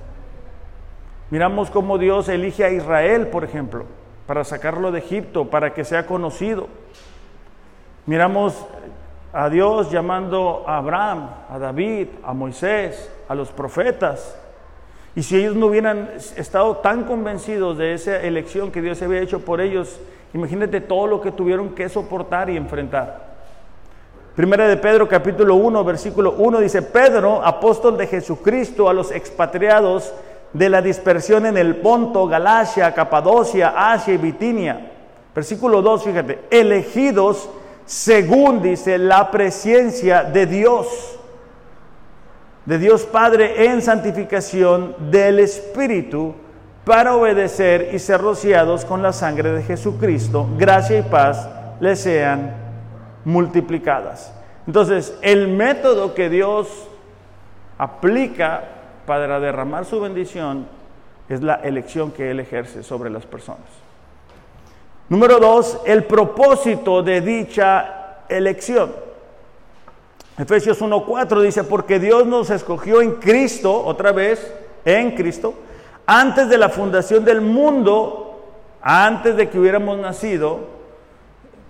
Miramos 1.29 1.71
cómo 1.71 1.99
Dios 1.99 2.31
elige 2.31 2.65
a 2.65 2.71
Israel, 2.71 3.27
por 3.27 3.45
ejemplo, 3.45 3.85
para 4.27 4.45
sacarlo 4.45 4.93
de 4.93 5.01
Egipto, 5.01 5.51
para 5.51 5.75
que 5.75 5.85
sea 5.85 6.07
conocido. 6.07 6.69
Miramos 8.07 8.55
a 9.39 9.49
Dios 9.49 9.89
llamando 9.93 10.65
a 10.67 10.79
Abraham, 10.79 11.31
a 11.49 11.61
David, 11.61 12.09
a 12.25 12.35
Moisés, 12.35 13.09
a 13.29 13.37
los 13.37 13.51
profetas. 13.53 14.37
Y 15.15 15.23
si 15.23 15.37
ellos 15.37 15.55
no 15.55 15.67
hubieran 15.67 16.11
estado 16.35 16.79
tan 16.79 17.05
convencidos 17.05 17.79
de 17.79 17.95
esa 17.95 18.21
elección 18.21 18.73
que 18.73 18.83
Dios 18.83 19.01
había 19.01 19.21
hecho 19.21 19.45
por 19.45 19.61
ellos, 19.61 20.01
imagínate 20.35 20.81
todo 20.81 21.07
lo 21.07 21.21
que 21.21 21.31
tuvieron 21.31 21.69
que 21.69 21.89
soportar 21.89 22.51
y 22.51 22.57
enfrentar. 22.57 23.29
Primera 24.35 24.67
de 24.67 24.77
Pedro 24.77 25.07
capítulo 25.07 25.55
1, 25.55 25.85
versículo 25.85 26.33
1 26.33 26.59
dice, 26.59 26.83
Pedro, 26.83 27.41
apóstol 27.41 27.97
de 27.97 28.09
Jesucristo 28.09 28.89
a 28.89 28.93
los 28.93 29.13
expatriados 29.13 30.13
de 30.53 30.69
la 30.69 30.83
dispersión 30.83 31.47
en 31.47 31.57
el 31.57 31.77
Ponto, 31.77 32.27
Galacia, 32.27 32.93
Capadocia, 32.93 33.93
Asia 33.93 34.15
y 34.15 34.17
Bitinia. 34.17 34.91
Versículo 35.33 35.81
2, 35.81 36.03
fíjate, 36.03 36.41
elegidos 36.51 37.49
según 37.89 38.61
dice 38.61 38.99
la 38.99 39.31
presencia 39.31 40.23
de 40.23 40.45
Dios, 40.45 41.19
de 42.67 42.79
Dios 42.79 43.07
Padre 43.07 43.65
en 43.65 43.81
santificación 43.81 45.11
del 45.11 45.39
Espíritu, 45.39 46.35
para 46.85 47.17
obedecer 47.17 47.89
y 47.95 47.99
ser 47.99 48.21
rociados 48.21 48.85
con 48.85 49.01
la 49.01 49.15
sangre 49.15 49.53
de 49.53 49.63
Jesucristo, 49.63 50.47
gracia 50.59 50.99
y 50.99 51.03
paz 51.03 51.49
les 51.81 52.01
sean 52.01 52.55
multiplicadas. 53.25 54.35
Entonces, 54.67 55.17
el 55.23 55.49
método 55.49 56.13
que 56.13 56.29
Dios 56.29 56.69
aplica 57.79 58.65
para 59.07 59.41
derramar 59.41 59.87
su 59.87 59.99
bendición 59.99 60.67
es 61.31 61.43
la 61.43 61.55
elección 61.55 62.11
que 62.11 62.31
Él 62.33 62.41
ejerce 62.41 62.83
sobre 62.83 63.09
las 63.09 63.25
personas. 63.25 63.78
Número 65.09 65.39
dos, 65.39 65.79
el 65.87 66.05
propósito 66.05 67.03
de 67.03 67.23
dicha 67.23 68.25
elección. 68.29 68.93
Efesios 70.37 70.81
1.4 70.83 71.41
dice, 71.41 71.65
porque 71.65 71.99
Dios 71.99 72.27
nos 72.27 72.51
escogió 72.51 73.01
en 73.01 73.13
Cristo, 73.13 73.85
otra 73.85 74.13
vez, 74.13 74.53
en 74.85 75.13
Cristo, 75.13 75.55
antes 76.07 76.49
de 76.49 76.59
la 76.59 76.69
fundación 76.69 77.25
del 77.25 77.41
mundo, 77.41 78.45
antes 78.83 79.37
de 79.37 79.49
que 79.49 79.59
hubiéramos 79.59 79.99
nacido, 79.99 80.61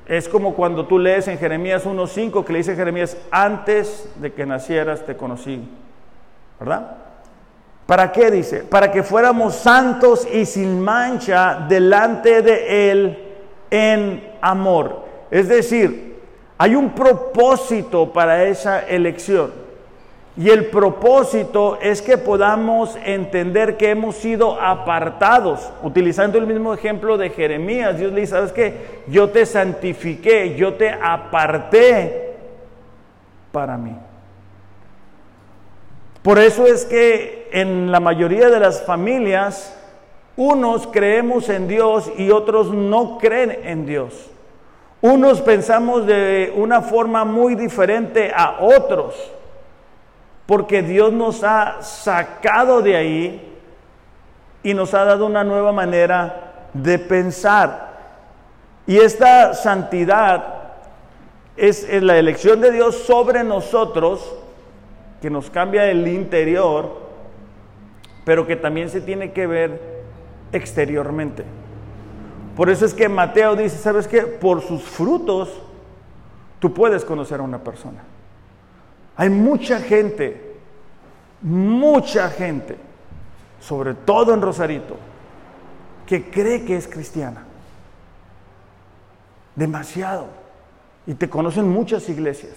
es 0.07 0.29
como 0.29 0.55
cuando 0.55 0.87
tú 0.87 0.99
lees 0.99 1.29
en 1.29 1.39
Jeremías 1.39 1.87
1.5 1.87 2.45
que 2.45 2.53
le 2.53 2.59
dice 2.59 2.75
Jeremías, 2.75 3.17
antes 3.31 4.09
de 4.17 4.33
que 4.33 4.47
nacieras 4.47 5.07
te 5.07 5.17
conocí, 5.17 5.63
¿verdad? 6.59 6.97
¿Para 7.87 8.13
qué 8.13 8.31
dice? 8.31 8.65
Para 8.65 8.93
que 8.93 9.03
fuéramos 9.03 9.55
santos 9.55 10.27
y 10.31 10.45
sin 10.45 10.81
mancha 10.81 11.67
delante 11.69 12.43
de 12.43 12.91
Él 12.91 13.28
en 13.71 14.33
amor. 14.41 15.05
Es 15.31 15.49
decir, 15.49 16.17
hay 16.57 16.75
un 16.75 16.91
propósito 16.91 18.13
para 18.13 18.45
esa 18.45 18.81
elección. 18.81 19.53
Y 20.37 20.51
el 20.51 20.67
propósito 20.67 21.79
es 21.83 22.01
que 22.01 22.17
podamos 22.17 22.97
entender 23.05 23.77
que 23.77 23.91
hemos 23.91 24.15
sido 24.17 24.61
apartados. 24.61 25.73
Utilizando 25.83 26.39
el 26.39 26.47
mismo 26.47 26.73
ejemplo 26.73 27.19
de 27.19 27.31
Jeremías, 27.31 27.99
Dios 27.99 28.13
le 28.13 28.21
dice, 28.21 28.33
¿sabes 28.35 28.53
qué? 28.53 29.03
Yo 29.09 29.31
te 29.31 29.45
santifiqué, 29.47 30.55
yo 30.55 30.75
te 30.75 30.91
aparté 30.91 32.37
para 33.51 33.77
mí. 33.77 33.97
Por 36.23 36.39
eso 36.39 36.67
es 36.67 36.85
que 36.85 37.49
en 37.53 37.91
la 37.91 38.01
mayoría 38.01 38.49
de 38.51 38.61
las 38.61 38.85
familias, 38.85 39.78
unos 40.39 40.87
creemos 40.87 41.49
en 41.49 41.67
Dios 41.67 42.13
y 42.17 42.31
otros 42.31 42.71
no 42.71 43.19
creen 43.19 43.59
en 43.65 43.87
Dios. 43.87 44.31
Unos 45.01 45.41
pensamos 45.41 46.07
de 46.07 46.55
una 46.57 46.81
forma 46.81 47.25
muy 47.25 47.57
diferente 47.57 48.33
a 48.35 48.59
otros. 48.61 49.15
porque 50.47 50.81
Dios 50.81 51.13
nos 51.13 51.45
ha 51.45 51.83
sacado 51.83 52.81
de 52.81 52.97
ahí 52.97 53.59
y 54.63 54.73
nos 54.73 54.95
ha 54.95 55.05
dado 55.05 55.27
una 55.27 55.45
nueva 55.45 55.73
manera 55.73 56.69
de 56.73 56.99
pensar. 56.99 57.99
Y 58.87 58.97
esta 58.97 59.53
santidad 59.53 60.55
es, 61.55 61.87
la 62.03 62.17
elección 62.17 62.63
de 62.63 62.73
Dios 62.73 62.97
sobre 62.97 63.45
nosotros, 63.45 64.35
que 65.21 65.29
nos 65.29 65.51
cambia 65.51 65.91
el 65.91 66.09
interior, 66.09 66.97
pero 68.25 68.47
que 68.47 68.57
también 68.57 68.89
se 68.89 69.03
tiene 69.03 69.33
que 69.33 69.47
ver 69.47 69.98
exteriormente. 70.53 71.45
Por 72.57 72.71
eso 72.71 72.85
es 72.85 72.95
que 72.95 73.09
Mateo 73.09 73.55
dice, 73.55 73.79
¿sabes 73.79 74.09
qué? 74.09 74.23
Por 74.23 74.63
sus 74.63 74.83
frutos 74.83 75.49
tú 76.59 76.75
puedes 76.75 77.05
conocer 77.05 77.41
a 77.41 77.45
una 77.45 77.59
persona. 77.59 78.03
Hay 79.17 79.31
mucha 79.31 79.81
gente, 79.81 80.57
mucha 81.43 82.31
gente, 82.31 82.77
sobre 83.61 83.95
todo 83.95 84.35
en 84.35 84.43
Rosarito, 84.43 84.97
que 86.07 86.31
cree 86.31 86.65
que 86.65 86.77
es 86.77 86.89
cristiana. 86.89 87.45
Demasiado. 89.55 90.27
Y 91.07 91.15
te 91.15 91.29
conocen 91.29 91.69
muchas 91.69 92.09
iglesias. 92.09 92.57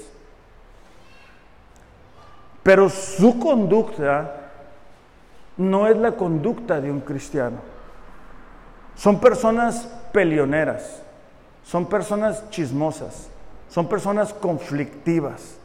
Pero 2.64 2.90
su 2.90 3.40
conducta 3.40 4.52
no 5.58 5.88
es 5.88 5.98
la 5.98 6.12
conducta 6.14 6.80
de 6.80 6.92
un 6.92 7.02
cristiano. 7.02 7.71
Son 8.96 9.20
personas 9.20 9.88
peleoneras, 10.12 11.02
son 11.64 11.88
personas 11.88 12.50
chismosas, 12.50 13.30
son 13.70 13.88
personas 13.88 14.34
conflictivas, 14.34 15.58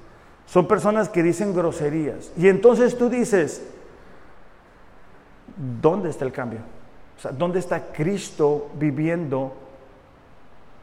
son 0.47 0.67
personas 0.69 1.09
que 1.09 1.23
dicen 1.23 1.55
groserías. 1.55 2.31
Y 2.37 2.49
entonces 2.49 2.97
tú 2.97 3.09
dices, 3.09 3.67
¿dónde 5.81 6.11
está 6.11 6.25
el 6.25 6.33
cambio? 6.33 6.61
O 7.17 7.21
sea, 7.21 7.33
¿dónde 7.33 7.59
está 7.59 7.93
Cristo 7.93 8.71
viviendo 8.75 9.55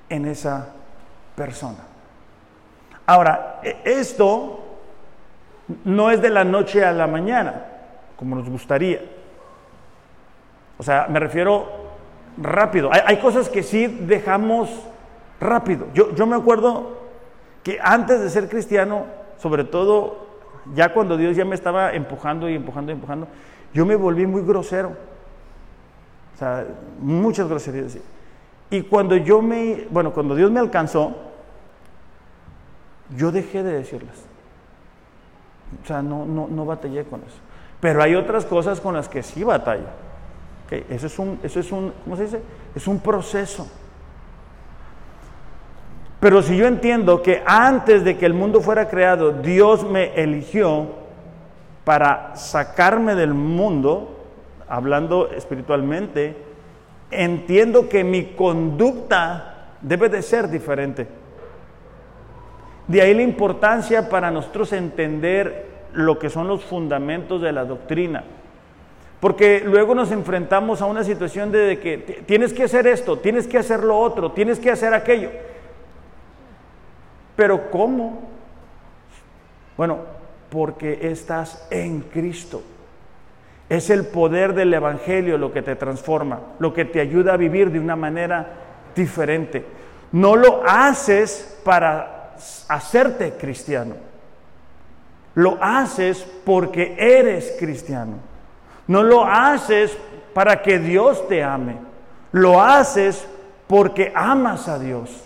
en 0.10 0.26
esa 0.26 0.70
persona? 1.36 1.80
Ahora, 3.06 3.60
e, 3.64 3.82
esto 3.86 4.60
no 5.86 6.12
es 6.12 6.22
de 6.22 6.30
la 6.30 6.44
noche 6.44 6.84
a 6.84 6.92
la 6.92 7.08
mañana, 7.08 7.66
como 8.18 8.36
nos 8.36 8.50
gustaría. 8.50 9.02
O 10.78 10.84
sea, 10.84 11.08
me 11.10 11.20
refiero 11.20 11.83
rápido. 12.38 12.90
Hay, 12.92 13.18
cosas 13.18 13.50
que 13.50 13.64
sí 13.64 13.88
dejamos 13.88 14.70
rápido. 15.40 15.88
Yo, 15.94 16.14
yo 16.16 16.26
me 16.26 16.36
acuerdo 16.36 16.98
que 17.64 17.80
antes 17.82 18.22
de 18.22 18.30
ser 18.30 18.50
cristiano, 18.50 19.06
sobre 19.38 19.64
todo 19.64 20.28
ya 20.74 20.94
cuando 20.94 21.18
Dios 21.18 21.36
ya 21.36 21.46
me 21.46 21.56
estaba 21.56 21.94
empujando 21.94 22.50
y 22.50 22.56
empujando 22.56 22.92
y 22.92 22.96
empujando, 22.96 23.28
yo 23.74 23.86
me 23.86 23.96
volví 23.96 24.26
muy 24.26 24.44
grosero. 24.44 24.94
O 26.36 26.38
sea, 26.38 26.66
muchas 27.00 27.48
groserías. 27.48 27.98
Y 28.70 28.82
cuando 28.84 29.16
yo 29.18 29.42
me, 29.42 29.88
bueno, 29.90 30.14
cuando 30.14 30.36
Dios 30.36 30.50
me 30.52 30.60
alcanzó, 30.60 31.16
yo 33.16 33.32
dejé 33.32 33.64
de 33.64 33.74
decirlas. 33.74 34.26
O 35.84 35.88
sea, 35.88 36.02
no, 36.02 36.26
no, 36.26 36.48
no 36.48 36.66
batallé 36.66 37.04
con 37.04 37.22
eso. 37.22 37.38
Pero 37.80 38.02
hay 38.02 38.16
otras 38.16 38.46
cosas 38.46 38.80
con 38.80 38.94
las 38.94 39.10
que 39.10 39.24
sí 39.24 39.44
Eso 40.90 41.08
es 41.08 41.20
un, 41.20 41.40
eso 41.44 41.60
es 41.60 41.72
un, 41.72 41.94
¿cómo 42.04 42.16
se 42.16 42.24
dice? 42.24 42.42
Es 42.76 42.88
un 42.88 43.00
proceso. 43.00 43.68
Pero 46.20 46.42
si 46.42 46.56
yo 46.56 46.68
entiendo 46.68 47.22
que 47.22 47.44
antes 47.46 48.04
de 48.04 48.18
que 48.18 48.26
el 48.26 48.34
mundo 48.34 48.62
fuera 48.62 48.88
creado, 48.88 49.34
Dios 49.34 49.84
me 49.84 50.14
eligió 50.16 50.88
para 51.84 52.36
sacarme 52.36 53.14
del 53.16 53.34
mundo, 53.34 54.26
hablando 54.70 55.30
espiritualmente, 55.32 56.38
entiendo 57.12 57.90
que 57.90 58.04
mi 58.04 58.28
conducta 58.36 59.72
debe 59.82 60.08
de 60.08 60.22
ser 60.22 60.50
diferente. 60.50 61.08
De 62.88 63.02
ahí 63.02 63.14
la 63.14 63.22
importancia 63.22 64.10
para 64.10 64.32
nosotros 64.32 64.72
entender 64.74 65.68
lo 65.94 66.20
que 66.20 66.30
son 66.30 66.48
los 66.48 66.64
fundamentos 66.64 67.42
de 67.42 67.52
la 67.52 67.66
doctrina. 67.66 68.24
Porque 69.24 69.62
luego 69.66 69.96
nos 69.96 70.12
enfrentamos 70.12 70.82
a 70.82 70.86
una 70.86 71.06
situación 71.06 71.50
de 71.50 71.80
que 71.80 72.26
tienes 72.26 72.52
que 72.52 72.64
hacer 72.64 72.88
esto, 72.88 73.20
tienes 73.20 73.48
que 73.48 73.58
hacer 73.58 73.82
lo 73.82 73.98
otro, 73.98 74.34
tienes 74.34 74.60
que 74.60 74.70
hacer 74.70 74.94
aquello. 74.94 75.30
Pero 77.38 77.72
¿cómo? 77.72 78.22
Bueno, 79.78 80.00
porque 80.50 81.00
estás 81.04 81.66
en 81.72 82.02
Cristo. 82.02 82.64
Es 83.70 83.90
el 83.90 84.08
poder 84.08 84.54
del 84.54 84.74
Evangelio 84.74 85.38
lo 85.38 85.54
que 85.54 85.62
te 85.62 85.78
transforma, 85.78 86.42
lo 86.60 86.74
que 86.74 86.84
te 86.84 87.00
ayuda 87.00 87.36
a 87.36 87.38
vivir 87.38 87.72
de 87.72 87.80
una 87.80 87.96
manera 87.96 88.46
diferente. 88.94 89.64
No 90.12 90.36
lo 90.36 90.64
haces 90.68 91.62
para 91.64 92.36
hacerte 92.68 93.36
cristiano. 93.40 93.96
Lo 95.34 95.58
haces 95.62 96.28
porque 96.44 96.98
eres 97.00 97.56
cristiano. 97.58 98.33
No 98.88 99.04
lo 99.04 99.26
haces 99.26 99.98
para 100.34 100.62
que 100.62 100.80
Dios 100.80 101.28
te 101.28 101.44
ame. 101.44 101.78
Lo 102.32 102.62
haces 102.62 103.28
porque 103.68 104.12
amas 104.16 104.68
a 104.68 104.80
Dios. 104.80 105.24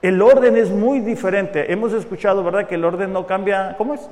El 0.00 0.20
orden 0.20 0.56
es 0.56 0.70
muy 0.70 1.00
diferente. 1.00 1.72
Hemos 1.72 1.92
escuchado, 1.92 2.42
¿verdad?, 2.42 2.66
que 2.66 2.74
el 2.74 2.84
orden 2.84 3.12
no 3.12 3.26
cambia, 3.26 3.76
¿cómo 3.78 3.94
es? 3.94 4.08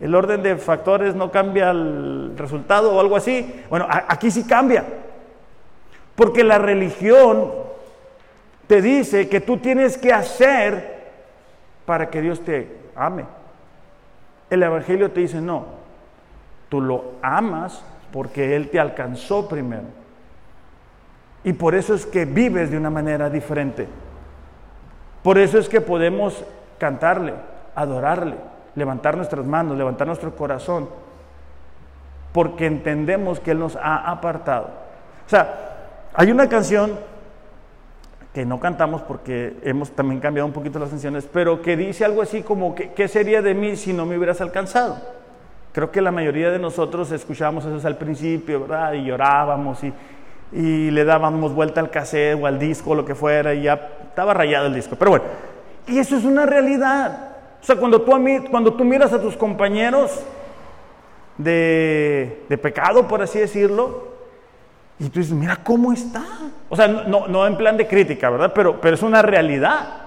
El 0.00 0.14
orden 0.14 0.42
de 0.42 0.56
factores 0.56 1.14
no 1.14 1.30
cambia 1.30 1.70
el 1.70 2.32
resultado 2.36 2.92
o 2.92 3.00
algo 3.00 3.16
así. 3.16 3.62
Bueno, 3.70 3.86
aquí 3.88 4.30
sí 4.30 4.44
cambia. 4.44 4.84
Porque 6.16 6.42
la 6.42 6.58
religión 6.58 7.52
te 8.66 8.82
dice 8.82 9.28
que 9.28 9.40
tú 9.40 9.58
tienes 9.58 9.96
que 9.98 10.12
hacer 10.12 11.02
para 11.84 12.10
que 12.10 12.20
Dios 12.20 12.40
te 12.44 12.68
ame. 12.96 13.24
El 14.50 14.62
Evangelio 14.62 15.10
te 15.10 15.20
dice, 15.20 15.40
no, 15.40 15.66
tú 16.68 16.80
lo 16.80 17.04
amas 17.22 17.84
porque 18.12 18.54
Él 18.54 18.68
te 18.68 18.78
alcanzó 18.78 19.48
primero. 19.48 19.84
Y 21.44 21.54
por 21.54 21.74
eso 21.74 21.94
es 21.94 22.06
que 22.06 22.24
vives 22.24 22.70
de 22.70 22.76
una 22.76 22.90
manera 22.90 23.28
diferente. 23.28 23.88
Por 25.22 25.38
eso 25.38 25.58
es 25.58 25.68
que 25.68 25.80
podemos 25.80 26.44
cantarle, 26.78 27.34
adorarle, 27.74 28.36
levantar 28.74 29.16
nuestras 29.16 29.46
manos, 29.46 29.76
levantar 29.76 30.06
nuestro 30.06 30.34
corazón, 30.36 30.88
porque 32.32 32.66
entendemos 32.66 33.40
que 33.40 33.52
Él 33.52 33.58
nos 33.58 33.76
ha 33.76 34.10
apartado. 34.10 34.68
O 35.26 35.28
sea, 35.28 36.08
hay 36.14 36.30
una 36.30 36.48
canción 36.48 36.98
que 38.32 38.46
no 38.46 38.60
cantamos 38.60 39.02
porque 39.02 39.58
hemos 39.62 39.90
también 39.90 40.20
cambiado 40.20 40.46
un 40.46 40.52
poquito 40.52 40.78
las 40.78 40.90
canciones, 40.90 41.28
pero 41.30 41.60
que 41.60 41.76
dice 41.76 42.04
algo 42.04 42.22
así 42.22 42.42
como, 42.42 42.74
¿qué 42.74 43.08
sería 43.08 43.42
de 43.42 43.54
mí 43.54 43.76
si 43.76 43.92
no 43.92 44.06
me 44.06 44.16
hubieras 44.16 44.40
alcanzado? 44.40 45.21
Creo 45.72 45.90
que 45.90 46.02
la 46.02 46.10
mayoría 46.10 46.50
de 46.50 46.58
nosotros 46.58 47.10
escuchábamos 47.12 47.64
eso 47.64 47.86
al 47.86 47.96
principio, 47.96 48.60
¿verdad? 48.60 48.92
Y 48.92 49.04
llorábamos 49.04 49.80
y, 49.82 49.92
le 50.90 51.04
dábamos 51.04 51.54
vuelta 51.54 51.80
al 51.80 51.88
cassette 51.88 52.38
o 52.38 52.46
al 52.46 52.58
disco 52.58 52.90
o 52.90 52.94
lo 52.94 53.06
que 53.06 53.14
fuera 53.14 53.54
y 53.54 53.62
ya 53.62 53.88
estaba 54.04 54.34
rayado 54.34 54.66
el 54.66 54.74
disco. 54.74 54.96
Pero 54.96 55.12
bueno, 55.12 55.24
y 55.86 55.98
eso 55.98 56.14
es 56.14 56.24
una 56.24 56.44
realidad. 56.44 57.30
O 57.62 57.64
sea, 57.64 57.76
cuando 57.76 58.02
tú, 58.02 58.14
a 58.14 58.18
mí, 58.18 58.40
cuando 58.50 58.74
tú 58.74 58.84
miras 58.84 59.14
a 59.14 59.22
tus 59.22 59.34
compañeros 59.34 60.22
de, 61.38 62.44
pecado, 62.60 63.08
por 63.08 63.22
así 63.22 63.38
decirlo, 63.38 64.08
y 64.98 65.08
tú 65.08 65.20
dices, 65.20 65.32
mira 65.32 65.56
cómo 65.64 65.90
está. 65.90 66.22
O 66.68 66.76
sea, 66.76 66.86
no, 66.86 67.46
en 67.46 67.56
plan 67.56 67.78
de 67.78 67.86
crítica, 67.86 68.28
¿verdad? 68.28 68.52
Pero 68.54 68.78
es 68.82 69.02
una 69.02 69.22
realidad. 69.22 70.02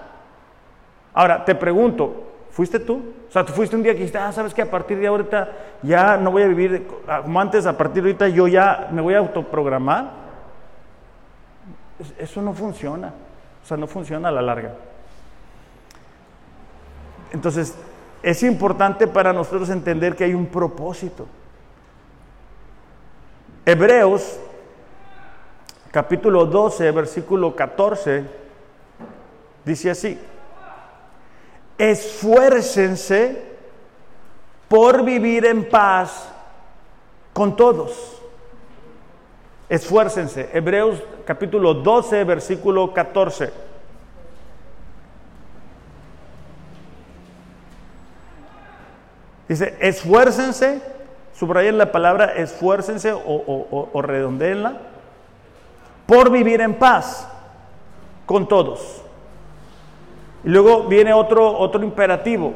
Ahora, 1.16 1.44
te 1.44 1.56
pregunto, 1.56 2.25
¿fuiste 2.56 2.80
tú? 2.80 3.04
O 3.28 3.32
sea, 3.32 3.46
tú 3.46 3.52
fuiste 3.52 3.76
un 3.76 3.84
día 3.84 3.92
que 3.92 4.00
dijiste, 4.00 4.18
ah, 4.18 4.32
sabes 4.32 4.54
que 4.54 4.62
a 4.62 4.72
partir 4.72 4.98
de 4.98 5.08
ahorita 5.08 5.52
ya 5.84 6.16
no 6.16 6.32
voy 6.32 6.44
a 6.44 6.48
vivir 6.48 6.88
como 6.88 7.42
antes, 7.42 7.66
a 7.66 7.78
partir 7.78 8.02
de 8.02 8.10
ahorita 8.10 8.30
yo 8.30 8.48
ya 8.48 8.88
me 8.94 9.02
voy 9.02 9.14
a 9.14 9.18
autoprogramar. 9.18 10.10
Eso 12.18 12.42
no 12.42 12.54
funciona. 12.54 13.14
O 13.62 13.68
sea, 13.68 13.76
no 13.76 13.88
funciona 13.88 14.30
a 14.30 14.32
la 14.32 14.42
larga. 14.42 14.74
Entonces, 17.34 17.76
es 18.24 18.42
importante 18.44 19.06
para 19.08 19.34
nosotros 19.34 19.70
entender 19.70 20.16
que 20.16 20.24
hay 20.24 20.34
un 20.34 20.46
propósito. 20.46 21.28
Hebreos, 23.66 24.40
capítulo 25.92 26.46
12, 26.46 26.90
versículo 26.92 27.54
14, 27.54 28.24
dice 29.66 29.92
así, 29.92 30.18
esfuércense 31.78 33.42
por 34.68 35.04
vivir 35.04 35.46
en 35.46 35.70
paz 35.70 36.30
con 37.34 37.56
todos. 37.56 38.22
Esfuércense. 39.70 40.50
Hebreos 40.54 41.02
capítulo 41.26 41.74
12, 41.74 42.24
versículo 42.24 42.94
14. 42.94 43.52
Dice, 49.48 49.78
esfuércense, 49.80 50.82
subrayen 51.38 51.78
la 51.78 51.92
palabra 51.92 52.34
esfuércense 52.36 53.12
o, 53.14 53.20
o, 53.94 54.02
redondeenla, 54.02 54.78
por 56.08 56.32
vivir 56.32 56.62
en 56.62 56.76
paz 56.76 57.28
con 58.26 58.48
todos. 58.48 59.05
Y 60.46 60.50
luego 60.50 60.84
viene 60.84 61.12
otro, 61.12 61.58
otro 61.58 61.84
imperativo. 61.84 62.54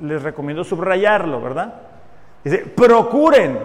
Les 0.00 0.22
recomiendo 0.22 0.62
subrayarlo, 0.62 1.40
¿verdad? 1.40 1.74
Dice, 2.44 2.58
procuren 2.58 3.58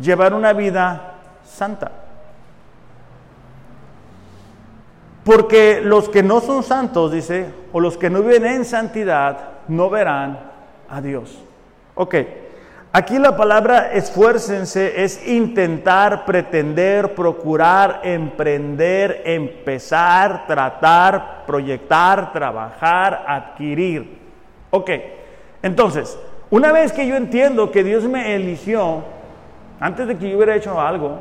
llevar 0.00 0.32
una 0.32 0.54
vida 0.54 1.16
santa. 1.44 1.90
Porque 5.24 5.82
los 5.82 6.08
que 6.08 6.22
no 6.22 6.40
son 6.40 6.62
santos, 6.62 7.12
dice, 7.12 7.52
o 7.72 7.80
los 7.80 7.98
que 7.98 8.08
no 8.08 8.22
viven 8.22 8.46
en 8.46 8.64
santidad, 8.64 9.38
no 9.68 9.90
verán 9.90 10.40
a 10.88 11.02
Dios. 11.02 11.38
Ok, 11.94 12.14
aquí 12.92 13.18
la 13.18 13.36
palabra 13.36 13.92
esfuércense 13.92 15.02
es 15.02 15.26
intentar, 15.26 16.24
pretender, 16.24 17.14
procurar, 17.14 18.00
emprender, 18.04 19.22
empezar, 19.24 20.46
tratar, 20.46 21.44
proyectar, 21.46 22.32
trabajar, 22.32 23.24
adquirir. 23.26 24.18
Ok, 24.70 24.90
entonces, 25.62 26.18
una 26.50 26.72
vez 26.72 26.92
que 26.92 27.06
yo 27.06 27.16
entiendo 27.16 27.70
que 27.70 27.84
Dios 27.84 28.04
me 28.04 28.34
eligió, 28.34 29.02
antes 29.80 30.06
de 30.06 30.16
que 30.16 30.30
yo 30.30 30.36
hubiera 30.36 30.56
hecho 30.56 30.80
algo, 30.80 31.18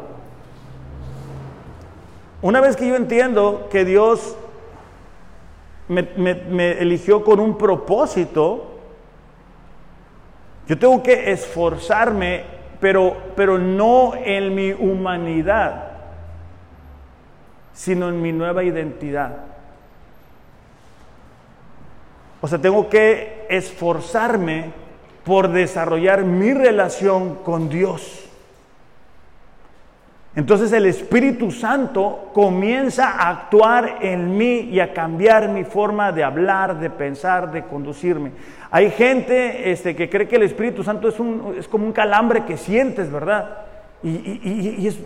una 2.41 2.61
vez 2.61 2.75
que 2.75 2.87
yo 2.87 2.95
entiendo 2.95 3.67
que 3.71 3.83
Dios 3.83 4.37
me, 5.87 6.71
eligió 6.81 7.23
con 7.23 7.39
un 7.39 7.57
propósito, 7.57 8.76
yo 10.67 10.77
tengo 10.77 11.01
que 11.01 11.31
esforzarme, 11.31 12.43
pero, 12.79 13.15
pero 13.35 13.57
no 13.57 14.13
en 14.15 14.53
mi 14.53 14.71
humanidad, 14.71 15.91
sino 17.73 18.09
en 18.09 18.21
mi 18.21 18.33
nueva 18.33 18.63
identidad. 18.63 19.37
O 22.41 22.47
sea, 22.47 22.59
tengo 22.59 22.89
que 22.89 23.45
esforzarme 23.49 24.71
por 25.23 25.49
desarrollar 25.49 26.23
mi 26.23 26.53
relación 26.53 27.35
con 27.35 27.69
Dios. 27.69 28.26
Entonces 30.37 30.71
el 30.71 30.85
Espíritu 30.85 31.49
Santo 31.49 32.29
comienza 32.31 33.09
a 33.09 33.29
actuar 33.29 33.97
en 34.01 34.37
mí 34.37 34.69
y 34.71 34.79
a 34.79 34.93
cambiar 34.93 35.49
mi 35.49 35.63
forma 35.63 36.11
de 36.11 36.23
hablar, 36.23 36.79
de 36.79 36.91
pensar, 36.91 37.51
de 37.51 37.63
conducirme. 37.63 38.33
Hay 38.69 38.91
gente 38.91 39.71
este, 39.71 39.95
que 39.95 40.07
cree 40.07 40.27
que 40.27 40.35
el 40.35 40.43
Espíritu 40.43 40.83
Santo 40.83 41.07
es, 41.07 41.19
un, 41.19 41.55
es 41.57 41.67
como 41.67 41.87
un 41.87 41.91
calambre 41.91 42.45
que 42.45 42.55
sientes, 42.55 43.11
¿verdad? 43.11 43.49
Y, 44.03 44.85
es, 44.85 44.99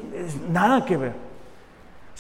nada 0.51 0.84
que 0.84 0.97
ver. 0.97 1.13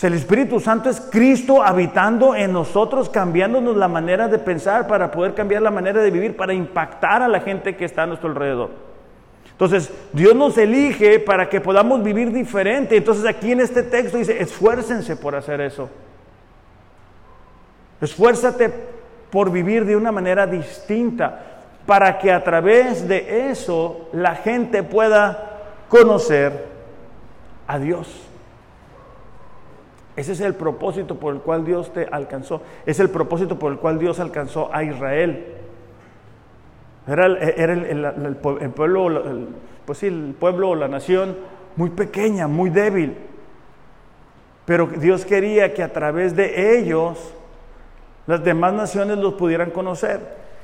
El 0.01 0.13
Espíritu 0.13 0.61
Santo 0.61 0.89
es 0.89 1.01
Cristo 1.01 1.61
habitando 1.61 2.33
en 2.33 2.53
nosotros, 2.53 3.09
cambiándonos 3.09 3.75
la 3.75 3.89
manera 3.89 4.29
de 4.29 4.39
pensar 4.39 4.87
para 4.87 5.11
poder 5.11 5.33
cambiar 5.33 5.63
la 5.63 5.69
manera 5.69 6.01
de 6.01 6.11
vivir, 6.11 6.37
para 6.37 6.53
impactar 6.53 7.21
a 7.21 7.27
la 7.27 7.41
gente 7.41 7.75
que 7.75 7.83
está 7.83 8.03
a 8.03 8.07
nuestro 8.07 8.29
alrededor. 8.29 8.90
Entonces, 9.61 9.93
Dios 10.11 10.35
nos 10.35 10.57
elige 10.57 11.19
para 11.19 11.47
que 11.47 11.61
podamos 11.61 12.01
vivir 12.01 12.33
diferente. 12.33 12.97
Entonces, 12.97 13.27
aquí 13.27 13.51
en 13.51 13.59
este 13.59 13.83
texto 13.83 14.17
dice, 14.17 14.41
esfuércense 14.41 15.15
por 15.15 15.35
hacer 15.35 15.61
eso. 15.61 15.87
Esfuérzate 18.01 18.73
por 19.29 19.51
vivir 19.51 19.85
de 19.85 19.95
una 19.95 20.11
manera 20.11 20.47
distinta, 20.47 21.43
para 21.85 22.17
que 22.17 22.31
a 22.31 22.43
través 22.43 23.07
de 23.07 23.51
eso 23.51 24.09
la 24.13 24.33
gente 24.33 24.81
pueda 24.81 25.59
conocer 25.89 26.65
a 27.67 27.77
Dios. 27.77 28.07
Ese 30.15 30.31
es 30.31 30.41
el 30.41 30.55
propósito 30.55 31.19
por 31.19 31.35
el 31.35 31.41
cual 31.41 31.65
Dios 31.65 31.93
te 31.93 32.07
alcanzó. 32.11 32.63
Es 32.87 32.99
el 32.99 33.11
propósito 33.11 33.59
por 33.59 33.71
el 33.71 33.77
cual 33.77 33.99
Dios 33.99 34.19
alcanzó 34.19 34.73
a 34.73 34.83
Israel. 34.83 35.45
Era, 37.07 37.25
el, 37.25 38.37
pueblo, 38.75 39.23
pues 39.85 39.97
sí, 39.97 40.07
el 40.07 40.35
pueblo 40.39 40.75
la 40.75 40.87
nación 40.87 41.35
muy 41.75 41.89
pequeña, 41.89 42.47
muy 42.47 42.69
débil. 42.69 43.15
Pero 44.65 44.85
Dios 44.85 45.25
quería 45.25 45.73
que 45.73 45.81
a 45.81 45.91
través 45.91 46.35
de 46.35 46.77
ellos 46.77 47.17
las 48.27 48.43
demás 48.43 48.73
naciones 48.73 49.17
los 49.17 49.33
pudieran 49.33 49.71
conocer. 49.71 50.19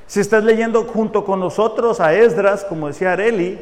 Si 0.06 0.20
estás 0.20 0.44
leyendo 0.44 0.84
junto 0.84 1.24
con 1.24 1.40
nosotros 1.40 2.00
a 2.00 2.14
Esdras, 2.14 2.64
como 2.64 2.86
decía 2.86 3.12
Areli, 3.12 3.58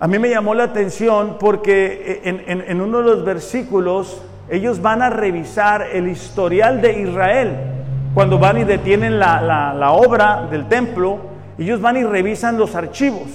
a 0.00 0.08
mí 0.08 0.18
me 0.18 0.30
llamó 0.30 0.54
la 0.54 0.64
atención 0.64 1.36
porque 1.38 2.22
en, 2.24 2.80
uno 2.80 2.98
de 2.98 3.04
los 3.04 3.24
versículos 3.24 4.22
ellos 4.48 4.80
van 4.80 5.02
a 5.02 5.10
revisar 5.10 5.82
el 5.92 6.08
historial 6.08 6.80
de 6.80 7.00
Israel. 7.02 7.56
Cuando 8.14 8.38
van 8.38 8.58
y 8.58 8.64
detienen 8.64 9.18
la 9.18 9.90
obra 9.92 10.48
del 10.50 10.66
templo, 10.66 11.33
ellos 11.58 11.80
van 11.80 11.96
y 11.96 12.04
revisan 12.04 12.58
los 12.58 12.74
archivos, 12.74 13.28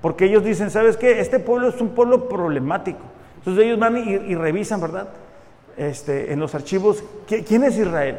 porque 0.00 0.24
ellos 0.24 0.44
dicen, 0.44 0.70
¿sabes 0.70 0.96
qué? 0.96 1.20
Este 1.20 1.38
pueblo 1.38 1.68
es 1.68 1.80
un 1.80 1.90
pueblo 1.90 2.28
problemático. 2.28 3.00
Entonces 3.38 3.64
ellos 3.64 3.78
van 3.78 3.96
y, 3.96 4.34
revisan, 4.34 4.80
¿verdad? 4.80 5.08
Este, 5.76 6.32
en 6.32 6.38
los 6.38 6.54
archivos, 6.54 7.02
¿quién 7.26 7.64
es 7.64 7.76
Israel? 7.76 8.18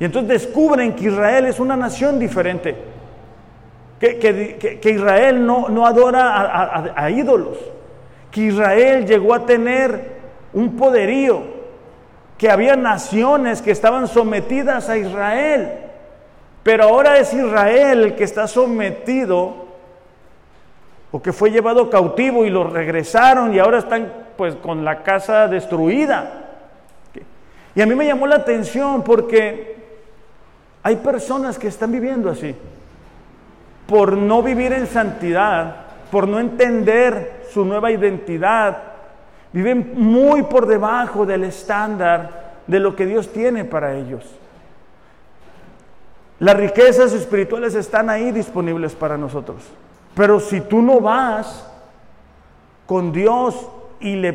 Y 0.00 0.04
entonces 0.04 0.42
descubren 0.42 0.94
que 0.94 1.04
Israel 1.04 1.46
es 1.46 1.60
una 1.60 1.76
nación 1.76 2.18
diferente, 2.18 2.76
que, 4.00 4.80
Israel 4.84 5.46
no, 5.46 5.68
no 5.68 5.86
adora 5.86 6.92
a 6.96 7.10
ídolos, 7.10 7.58
que 8.30 8.42
Israel 8.42 9.06
llegó 9.06 9.34
a 9.34 9.46
tener 9.46 10.14
un 10.52 10.76
poderío, 10.76 11.42
que 12.36 12.50
había 12.50 12.74
naciones 12.76 13.62
que 13.62 13.70
estaban 13.70 14.08
sometidas 14.08 14.88
a 14.88 14.98
Israel. 14.98 15.83
Pero 16.64 16.84
ahora 16.84 17.18
es 17.18 17.32
Israel 17.32 18.02
el 18.02 18.14
que 18.16 18.24
está 18.24 18.48
sometido 18.48 19.66
o 21.12 21.22
que 21.22 21.32
fue 21.32 21.50
llevado 21.50 21.90
cautivo 21.90 22.44
y 22.44 22.50
lo 22.50 22.64
regresaron 22.64 23.54
y 23.54 23.58
ahora 23.58 23.78
están 23.78 24.12
pues 24.36 24.56
con 24.56 24.84
la 24.84 25.02
casa 25.02 25.46
destruida. 25.46 26.40
Y 27.76 27.82
a 27.82 27.86
mí 27.86 27.94
me 27.94 28.06
llamó 28.06 28.26
la 28.26 28.36
atención 28.36 29.04
porque 29.04 29.76
hay 30.82 30.96
personas 30.96 31.58
que 31.58 31.68
están 31.68 31.92
viviendo 31.92 32.30
así, 32.30 32.54
por 33.86 34.16
no 34.16 34.42
vivir 34.42 34.72
en 34.72 34.86
santidad, 34.86 35.76
por 36.10 36.26
no 36.26 36.40
entender 36.40 37.42
su 37.52 37.64
nueva 37.64 37.90
identidad, 37.90 38.78
viven 39.52 39.92
muy 39.96 40.44
por 40.44 40.66
debajo 40.66 41.26
del 41.26 41.44
estándar 41.44 42.54
de 42.66 42.80
lo 42.80 42.96
que 42.96 43.04
Dios 43.04 43.32
tiene 43.32 43.64
para 43.64 43.94
ellos. 43.94 44.24
Las 46.44 46.58
riquezas 46.58 47.14
espirituales 47.14 47.74
están 47.74 48.10
ahí 48.10 48.30
disponibles 48.30 48.94
para 48.94 49.16
nosotros. 49.16 49.62
Pero 50.14 50.40
si 50.40 50.60
tú 50.60 50.82
no 50.82 51.00
vas 51.00 51.66
con 52.84 53.12
Dios 53.12 53.66
y, 53.98 54.16
le, 54.16 54.32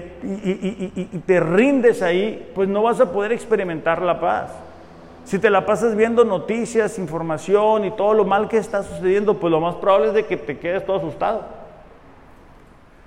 te 1.27 1.39
rindes 1.39 2.01
ahí, 2.01 2.51
pues 2.55 2.67
no 2.67 2.81
vas 2.81 2.99
a 2.99 3.11
poder 3.11 3.31
experimentar 3.31 4.01
la 4.01 4.19
paz. 4.19 4.49
Si 5.23 5.37
te 5.37 5.51
la 5.51 5.67
pasas 5.67 5.95
viendo 5.95 6.25
noticias, 6.25 6.97
información 6.97 7.85
y 7.85 7.91
todo 7.91 8.15
lo 8.15 8.25
mal 8.25 8.47
que 8.47 8.57
está 8.57 8.81
sucediendo, 8.81 9.35
pues 9.35 9.51
lo 9.51 9.59
más 9.59 9.75
probable 9.75 10.07
es 10.07 10.13
de 10.15 10.25
que 10.25 10.35
te 10.35 10.57
quedes 10.57 10.83
todo 10.87 10.97
asustado. 10.97 11.43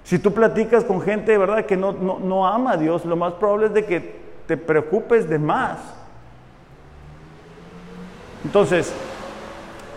Si 0.05 0.21
tú 0.21 0.33
platicas 0.33 0.85
con 0.85 1.01
gente 1.01 1.33
de 1.33 1.39
verdad 1.39 1.67
que 1.67 1.77
no, 1.77 1.91
no, 1.91 2.21
no 2.21 2.47
ama 2.47 2.75
a 2.75 2.77
Dios, 2.77 3.05
lo 3.05 3.17
más 3.17 3.33
probable 3.33 3.67
es 3.67 3.75
de 3.75 3.85
que 3.85 4.21
te 4.47 4.57
preocupes 4.57 5.29
de 5.29 5.41
más. 5.41 6.02
Entonces, 8.45 8.93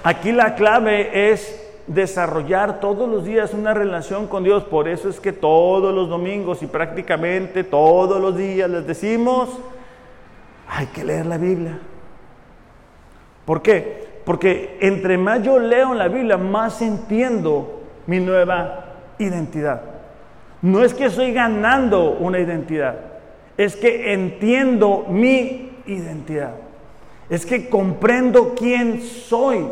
aquí 0.04 0.32
la 0.32 0.56
clave 0.56 1.32
es 1.32 1.62
desarrollar 1.88 2.80
todos 2.80 3.10
los 3.10 3.26
días 3.26 3.54
una 3.54 3.74
relación 3.74 4.28
con 4.28 4.44
Dios. 4.44 4.64
Por 4.64 4.88
eso 4.88 5.10
es 5.10 5.20
que 5.20 5.34
todos 5.34 5.94
los 5.94 6.10
domingos 6.10 6.64
y 6.64 6.68
prácticamente 6.68 7.64
todos 7.64 8.22
los 8.22 8.36
días 8.36 8.70
les 8.70 8.88
decimos, 8.88 9.50
hay 10.68 10.88
que 10.88 11.04
leer 11.04 11.26
la 11.26 11.38
Biblia. 11.38 11.80
¿Por 13.46 13.62
qué? 13.62 14.06
Porque 14.26 14.78
entre 14.82 15.18
más 15.18 15.44
yo 15.44 15.60
leo 15.60 15.94
la 15.94 16.08
Biblia, 16.08 16.38
más 16.38 16.82
entiendo 16.82 17.84
mi 18.08 18.20
nueva 18.20 18.86
identidad. 19.20 19.82
No 20.62 20.84
es 20.84 20.96
que 20.96 21.06
estoy 21.06 21.32
ganando 21.32 22.12
una 22.12 22.40
identidad, 22.40 22.96
es 23.56 23.76
que 23.76 24.14
entiendo 24.14 25.06
mi 25.08 25.78
identidad. 25.86 26.65
Es 27.30 27.46
que 27.46 27.70
comprendo 27.70 28.54
quién 28.56 29.02
soy. 29.02 29.68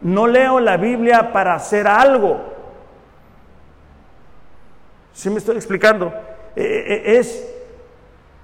No 0.00 0.26
leo 0.26 0.60
la 0.60 0.76
Biblia 0.76 1.32
para 1.32 1.54
hacer 1.54 1.86
algo. 1.86 2.40
¿Sí 5.12 5.28
me 5.30 5.38
estoy 5.38 5.56
explicando? 5.56 6.12
E, 6.54 6.62
e, 6.62 7.12
e, 7.14 7.18
es, 7.18 7.44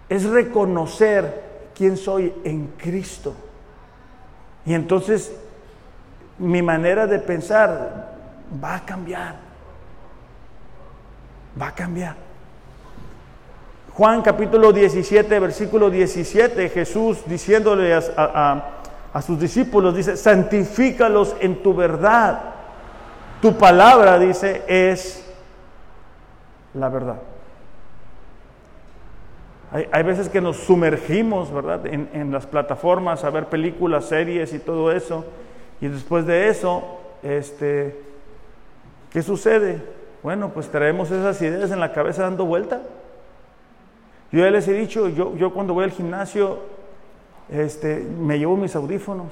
es 0.09 0.25
reconocer 0.25 1.43
quién 1.75 1.97
soy 1.97 2.35
en 2.43 2.67
Cristo. 2.77 3.35
Y 4.67 4.75
entonces 4.75 5.33
mi 6.39 6.63
manera 6.63 7.07
de 7.07 7.19
pensar 7.21 8.15
va 8.63 8.77
a 8.77 8.85
cambiar. 8.85 9.37
Va 11.61 11.69
a 11.69 11.75
cambiar. 11.75 12.24
Juan 13.95 14.23
capítulo 14.23 14.73
17, 14.73 15.39
versículo 15.39 15.89
17, 15.89 16.69
Jesús 16.69 17.23
diciéndole 17.27 17.95
a, 17.95 18.75
a 19.15 19.23
sus 19.23 19.39
discípulos, 19.39 19.95
dice, 19.95 20.17
santifícalos 20.17 21.37
en 21.39 21.63
tu 21.63 21.73
verdad. 21.73 22.41
Tu 23.41 23.57
palabra, 23.57 24.19
dice, 24.19 24.63
es 24.67 25.25
la 26.75 26.89
verdad. 26.89 27.19
Hay, 29.93 30.03
veces 30.03 30.29
que 30.29 30.41
nos 30.41 30.57
sumergimos, 30.57 31.53
¿verdad?, 31.53 31.87
en, 31.87 32.09
en, 32.13 32.33
las 32.33 32.47
plataformas 32.47 33.23
a 33.23 33.31
ver 33.31 33.47
películas, 33.47 34.07
series 34.07 34.53
y 34.53 34.59
todo 34.59 34.91
eso. 34.91 35.25
Y 35.81 35.87
después 35.87 36.27
de 36.27 36.49
eso, 36.49 37.01
este, 37.23 38.01
¿qué 39.11 39.23
sucede? 39.23 39.81
Bueno, 40.25 40.51
pues 40.51 40.69
traemos 40.69 41.11
esas 41.13 41.41
ideas 41.43 41.71
en 41.71 41.81
la 41.81 41.93
cabeza 41.93 42.23
dando 42.23 42.45
vuelta. 42.47 42.83
Yo 44.35 44.41
ya 44.41 44.51
les 44.51 44.67
he 44.67 44.73
dicho, 44.73 45.09
yo, 45.11 45.37
yo 45.37 45.53
cuando 45.53 45.75
voy 45.75 45.85
al 45.85 45.93
gimnasio, 45.93 46.59
este, 47.49 48.05
me 48.19 48.37
llevo 48.37 48.57
mis 48.57 48.75
audífonos 48.75 49.29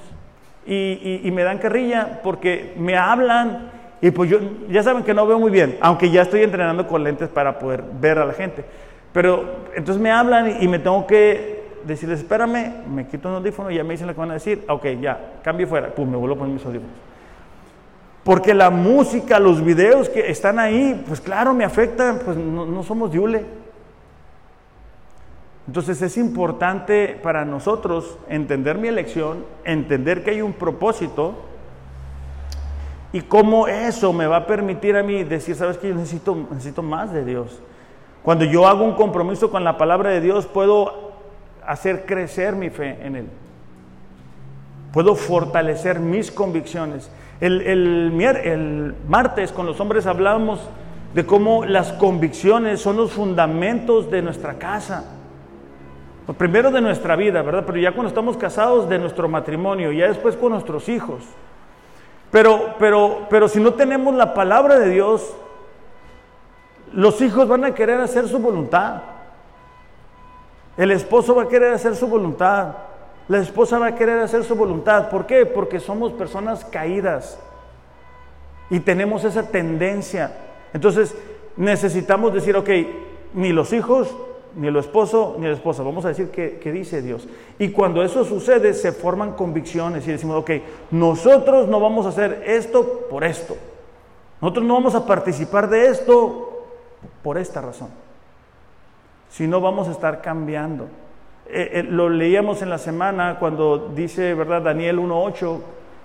y, 0.65 1.19
y, 1.25 1.29
me 1.31 1.43
dan 1.43 1.57
carrilla 1.57 2.21
porque 2.23 2.73
me 2.77 2.95
hablan 2.95 3.69
y 4.01 4.11
pues 4.11 4.29
yo, 4.29 4.39
ya 4.69 4.81
saben 4.81 5.03
que 5.03 5.13
no 5.13 5.27
veo 5.27 5.37
muy 5.39 5.51
bien, 5.51 5.77
aunque 5.81 6.09
ya 6.09 6.21
estoy 6.21 6.43
entrenando 6.43 6.87
con 6.87 7.03
lentes 7.03 7.27
para 7.27 7.59
poder 7.59 7.83
ver 7.99 8.17
a 8.17 8.25
la 8.25 8.31
gente. 8.31 8.63
Pero 9.11 9.43
entonces 9.75 10.01
me 10.01 10.09
hablan 10.09 10.63
y 10.63 10.69
me 10.69 10.79
tengo 10.79 11.05
que 11.05 11.65
decirles, 11.83 12.19
espérame, 12.19 12.85
me 12.89 13.05
quito 13.05 13.27
un 13.27 13.35
audífono 13.35 13.71
y 13.71 13.75
ya 13.75 13.83
me 13.83 13.95
dicen 13.95 14.07
lo 14.07 14.13
que 14.13 14.21
van 14.21 14.31
a 14.31 14.35
decir, 14.35 14.63
ok, 14.69 14.85
ya, 15.01 15.33
cambio 15.43 15.67
fuera, 15.67 15.89
pues 15.93 16.07
me 16.07 16.15
vuelvo 16.15 16.35
a 16.35 16.37
poner 16.37 16.53
mis 16.53 16.65
audífonos. 16.65 16.95
Porque 18.23 18.53
la 18.53 18.69
música, 18.69 19.37
los 19.37 19.61
videos 19.61 20.07
que 20.07 20.31
están 20.31 20.59
ahí, 20.59 21.03
pues 21.05 21.19
claro, 21.19 21.53
me 21.53 21.65
afectan, 21.65 22.19
pues 22.23 22.37
no, 22.37 22.65
no 22.65 22.83
somos 22.83 23.11
diule. 23.11 23.62
Entonces 25.67 26.01
es 26.01 26.17
importante 26.17 27.19
para 27.23 27.45
nosotros 27.45 28.17
entender 28.27 28.77
mi 28.77 28.89
elección, 28.89 29.45
entender 29.63 30.23
que 30.23 30.31
hay 30.31 30.41
un 30.41 30.53
propósito 30.53 31.35
y 33.13 33.21
cómo 33.21 33.67
eso 33.67 34.11
me 34.11 34.27
va 34.27 34.37
a 34.37 34.47
permitir 34.47 34.97
a 34.97 35.03
mí 35.03 35.23
decir, 35.23 35.55
sabes 35.55 35.77
que 35.77 35.89
yo 35.89 35.95
necesito, 35.95 36.35
necesito 36.51 36.81
más 36.81 37.13
de 37.13 37.23
Dios. 37.23 37.61
Cuando 38.23 38.43
yo 38.43 38.67
hago 38.67 38.83
un 38.83 38.95
compromiso 38.95 39.51
con 39.51 39.63
la 39.63 39.77
palabra 39.77 40.09
de 40.09 40.19
Dios, 40.19 40.47
puedo 40.47 41.11
hacer 41.65 42.05
crecer 42.05 42.55
mi 42.55 42.69
fe 42.69 42.97
en 43.05 43.15
Él. 43.15 43.27
Puedo 44.91 45.15
fortalecer 45.15 45.99
mis 45.99 46.31
convicciones. 46.31 47.11
El, 47.39 47.61
el, 47.61 48.95
martes 49.07 49.51
con 49.51 49.65
los 49.65 49.79
hombres 49.79 50.05
hablamos 50.05 50.61
de 51.13 51.25
cómo 51.25 51.65
las 51.65 51.93
convicciones 51.93 52.81
son 52.81 52.97
los 52.97 53.11
fundamentos 53.11 54.09
de 54.09 54.21
nuestra 54.21 54.55
casa. 54.55 55.03
Primero 56.31 56.71
de 56.71 56.79
nuestra 56.79 57.15
vida, 57.15 57.41
¿verdad? 57.41 57.63
Pero 57.65 57.79
ya 57.79 57.91
cuando 57.91 58.07
estamos 58.07 58.37
casados, 58.37 58.87
de 58.87 58.97
nuestro 58.97 59.27
matrimonio, 59.27 59.91
ya 59.91 60.07
después 60.07 60.37
con 60.37 60.53
nuestros 60.53 60.87
hijos. 60.87 61.23
Pero, 62.31 62.75
pero, 62.79 63.27
pero 63.29 63.47
si 63.47 63.59
no 63.59 63.73
tenemos 63.73 64.15
la 64.15 64.33
palabra 64.33 64.79
de 64.79 64.89
Dios, 64.89 65.35
los 66.93 67.21
hijos 67.21 67.47
van 67.47 67.65
a 67.65 67.73
querer 67.73 67.99
hacer 67.99 68.27
su 68.27 68.39
voluntad. 68.39 69.01
El 70.77 70.91
esposo 70.91 71.35
va 71.35 71.43
a 71.43 71.47
querer 71.47 71.73
hacer 71.73 71.95
su 71.95 72.07
voluntad. 72.07 72.75
La 73.27 73.39
esposa 73.39 73.77
va 73.77 73.87
a 73.87 73.95
querer 73.95 74.19
hacer 74.19 74.43
su 74.43 74.55
voluntad. 74.55 75.09
¿Por 75.09 75.25
qué? 75.25 75.45
Porque 75.45 75.79
somos 75.79 76.13
personas 76.13 76.65
caídas 76.65 77.39
y 78.69 78.79
tenemos 78.79 79.23
esa 79.23 79.43
tendencia. 79.43 80.35
Entonces 80.73 81.15
necesitamos 81.55 82.33
decir, 82.33 82.55
ok, 82.55 82.69
ni 83.33 83.51
los 83.53 83.73
hijos, 83.73 84.15
ni 84.55 84.67
el 84.67 84.75
esposo, 84.75 85.35
ni 85.39 85.47
la 85.47 85.53
esposa. 85.53 85.83
Vamos 85.83 86.05
a 86.05 86.09
decir 86.09 86.29
qué 86.29 86.71
dice 86.71 87.01
Dios. 87.01 87.27
Y 87.59 87.69
cuando 87.69 88.03
eso 88.03 88.23
sucede, 88.23 88.73
se 88.73 88.91
forman 88.91 89.33
convicciones 89.33 90.07
y 90.07 90.11
decimos, 90.11 90.37
ok, 90.37 90.51
nosotros 90.91 91.67
no 91.67 91.79
vamos 91.79 92.05
a 92.05 92.09
hacer 92.09 92.43
esto 92.45 93.07
por 93.09 93.23
esto. 93.23 93.55
Nosotros 94.41 94.65
no 94.65 94.73
vamos 94.73 94.93
a 94.93 95.05
participar 95.05 95.69
de 95.69 95.87
esto 95.87 96.65
por 97.21 97.37
esta 97.37 97.61
razón. 97.61 97.89
Si 99.29 99.47
no, 99.47 99.61
vamos 99.61 99.87
a 99.87 99.91
estar 99.91 100.21
cambiando. 100.21 100.89
Eh, 101.47 101.69
eh, 101.73 101.83
lo 101.83 102.09
leíamos 102.09 102.61
en 102.61 102.69
la 102.69 102.77
semana 102.77 103.37
cuando 103.39 103.89
dice, 103.95 104.33
¿verdad? 104.33 104.61
Daniel 104.61 104.99
1.8, 104.99 105.59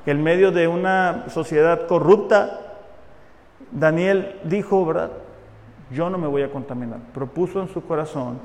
que 0.05 0.12
en 0.12 0.22
medio 0.22 0.53
de 0.53 0.68
una 0.68 1.24
sociedad 1.28 1.86
corrupta, 1.86 2.61
Daniel 3.70 4.36
dijo, 4.44 4.86
¿verdad? 4.86 5.11
Yo 5.91 6.11
no 6.11 6.18
me 6.18 6.26
voy 6.26 6.43
a 6.43 6.51
contaminar. 6.51 6.99
Propuso 7.14 7.61
en 7.61 7.68
su 7.68 7.84
corazón 7.84 8.39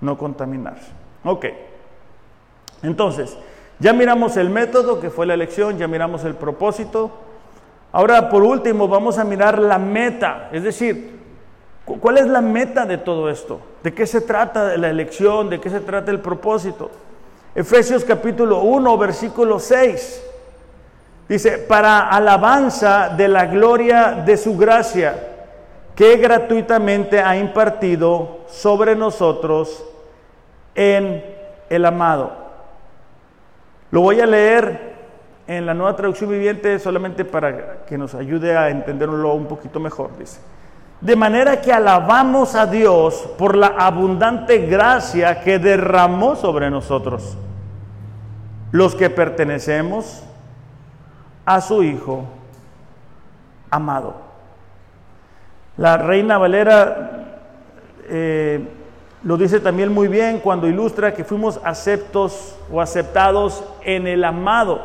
no 0.00 0.16
contaminarse. 0.16 0.90
Ok. 1.24 1.46
Entonces, 2.82 3.36
ya 3.78 3.92
miramos 3.92 4.36
el 4.36 4.50
método 4.50 5.00
que 5.00 5.10
fue 5.10 5.26
la 5.26 5.34
elección, 5.34 5.78
ya 5.78 5.88
miramos 5.88 6.24
el 6.24 6.34
propósito. 6.34 7.10
Ahora, 7.92 8.28
por 8.28 8.42
último, 8.42 8.88
vamos 8.88 9.18
a 9.18 9.24
mirar 9.24 9.58
la 9.58 9.78
meta, 9.78 10.50
es 10.52 10.62
decir, 10.62 11.16
¿Cuál 11.86 12.18
es 12.18 12.26
la 12.26 12.40
meta 12.40 12.84
de 12.84 12.98
todo 12.98 13.30
esto? 13.30 13.60
¿De 13.84 13.94
qué 13.94 14.06
se 14.08 14.20
trata 14.20 14.76
la 14.76 14.90
elección? 14.90 15.48
¿De 15.48 15.60
qué 15.60 15.70
se 15.70 15.78
trata 15.78 16.10
el 16.10 16.18
propósito? 16.18 16.90
Efesios 17.54 18.04
capítulo 18.04 18.60
1, 18.62 18.98
versículo 18.98 19.60
6. 19.60 20.22
Dice, 21.28 21.58
para 21.58 22.08
alabanza 22.08 23.10
de 23.10 23.28
la 23.28 23.46
gloria 23.46 24.22
de 24.26 24.36
su 24.36 24.56
gracia, 24.56 25.35
que 25.96 26.18
gratuitamente 26.18 27.20
ha 27.20 27.36
impartido 27.38 28.40
sobre 28.48 28.94
nosotros 28.94 29.82
en 30.74 31.24
el 31.70 31.84
amado. 31.86 32.32
Lo 33.90 34.02
voy 34.02 34.20
a 34.20 34.26
leer 34.26 34.94
en 35.46 35.64
la 35.64 35.72
nueva 35.72 35.96
traducción 35.96 36.28
viviente 36.30 36.78
solamente 36.78 37.24
para 37.24 37.84
que 37.86 37.96
nos 37.96 38.14
ayude 38.14 38.54
a 38.56 38.68
entenderlo 38.68 39.32
un 39.32 39.46
poquito 39.46 39.80
mejor. 39.80 40.10
Dice, 40.18 40.38
de 41.00 41.16
manera 41.16 41.62
que 41.62 41.72
alabamos 41.72 42.54
a 42.54 42.66
Dios 42.66 43.28
por 43.38 43.56
la 43.56 43.68
abundante 43.68 44.58
gracia 44.66 45.40
que 45.40 45.58
derramó 45.58 46.36
sobre 46.36 46.68
nosotros, 46.70 47.38
los 48.70 48.94
que 48.94 49.08
pertenecemos 49.08 50.22
a 51.46 51.62
su 51.62 51.82
Hijo 51.82 52.24
amado. 53.70 54.25
La 55.76 55.96
reina 55.98 56.38
Valera 56.38 57.26
eh, 58.08 58.66
lo 59.22 59.36
dice 59.36 59.60
también 59.60 59.92
muy 59.92 60.08
bien 60.08 60.40
cuando 60.40 60.68
ilustra 60.68 61.12
que 61.12 61.24
fuimos 61.24 61.60
aceptos 61.64 62.56
o 62.70 62.80
aceptados 62.80 63.64
en 63.82 64.06
el 64.06 64.24
amado. 64.24 64.80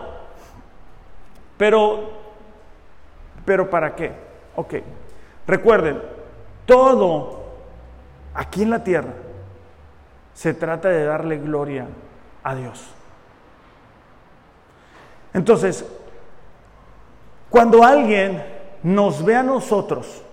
Pero, 1.57 2.09
pero 3.45 3.69
¿para 3.69 3.95
qué? 3.95 4.11
Ok. 4.55 4.75
Recuerden, 5.47 6.01
todo 6.65 7.43
aquí 8.33 8.63
en 8.63 8.71
la 8.71 8.83
tierra 8.83 9.13
se 10.33 10.53
trata 10.53 10.89
de 10.89 11.05
darle 11.05 11.37
gloria 11.37 11.87
a 12.43 12.55
Dios. 12.55 12.83
Entonces, 15.33 15.85
cuando 17.49 17.83
alguien 17.83 18.43
nos 18.83 19.23
ve 19.23 19.35
a 19.35 19.43
nosotros, 19.43 20.23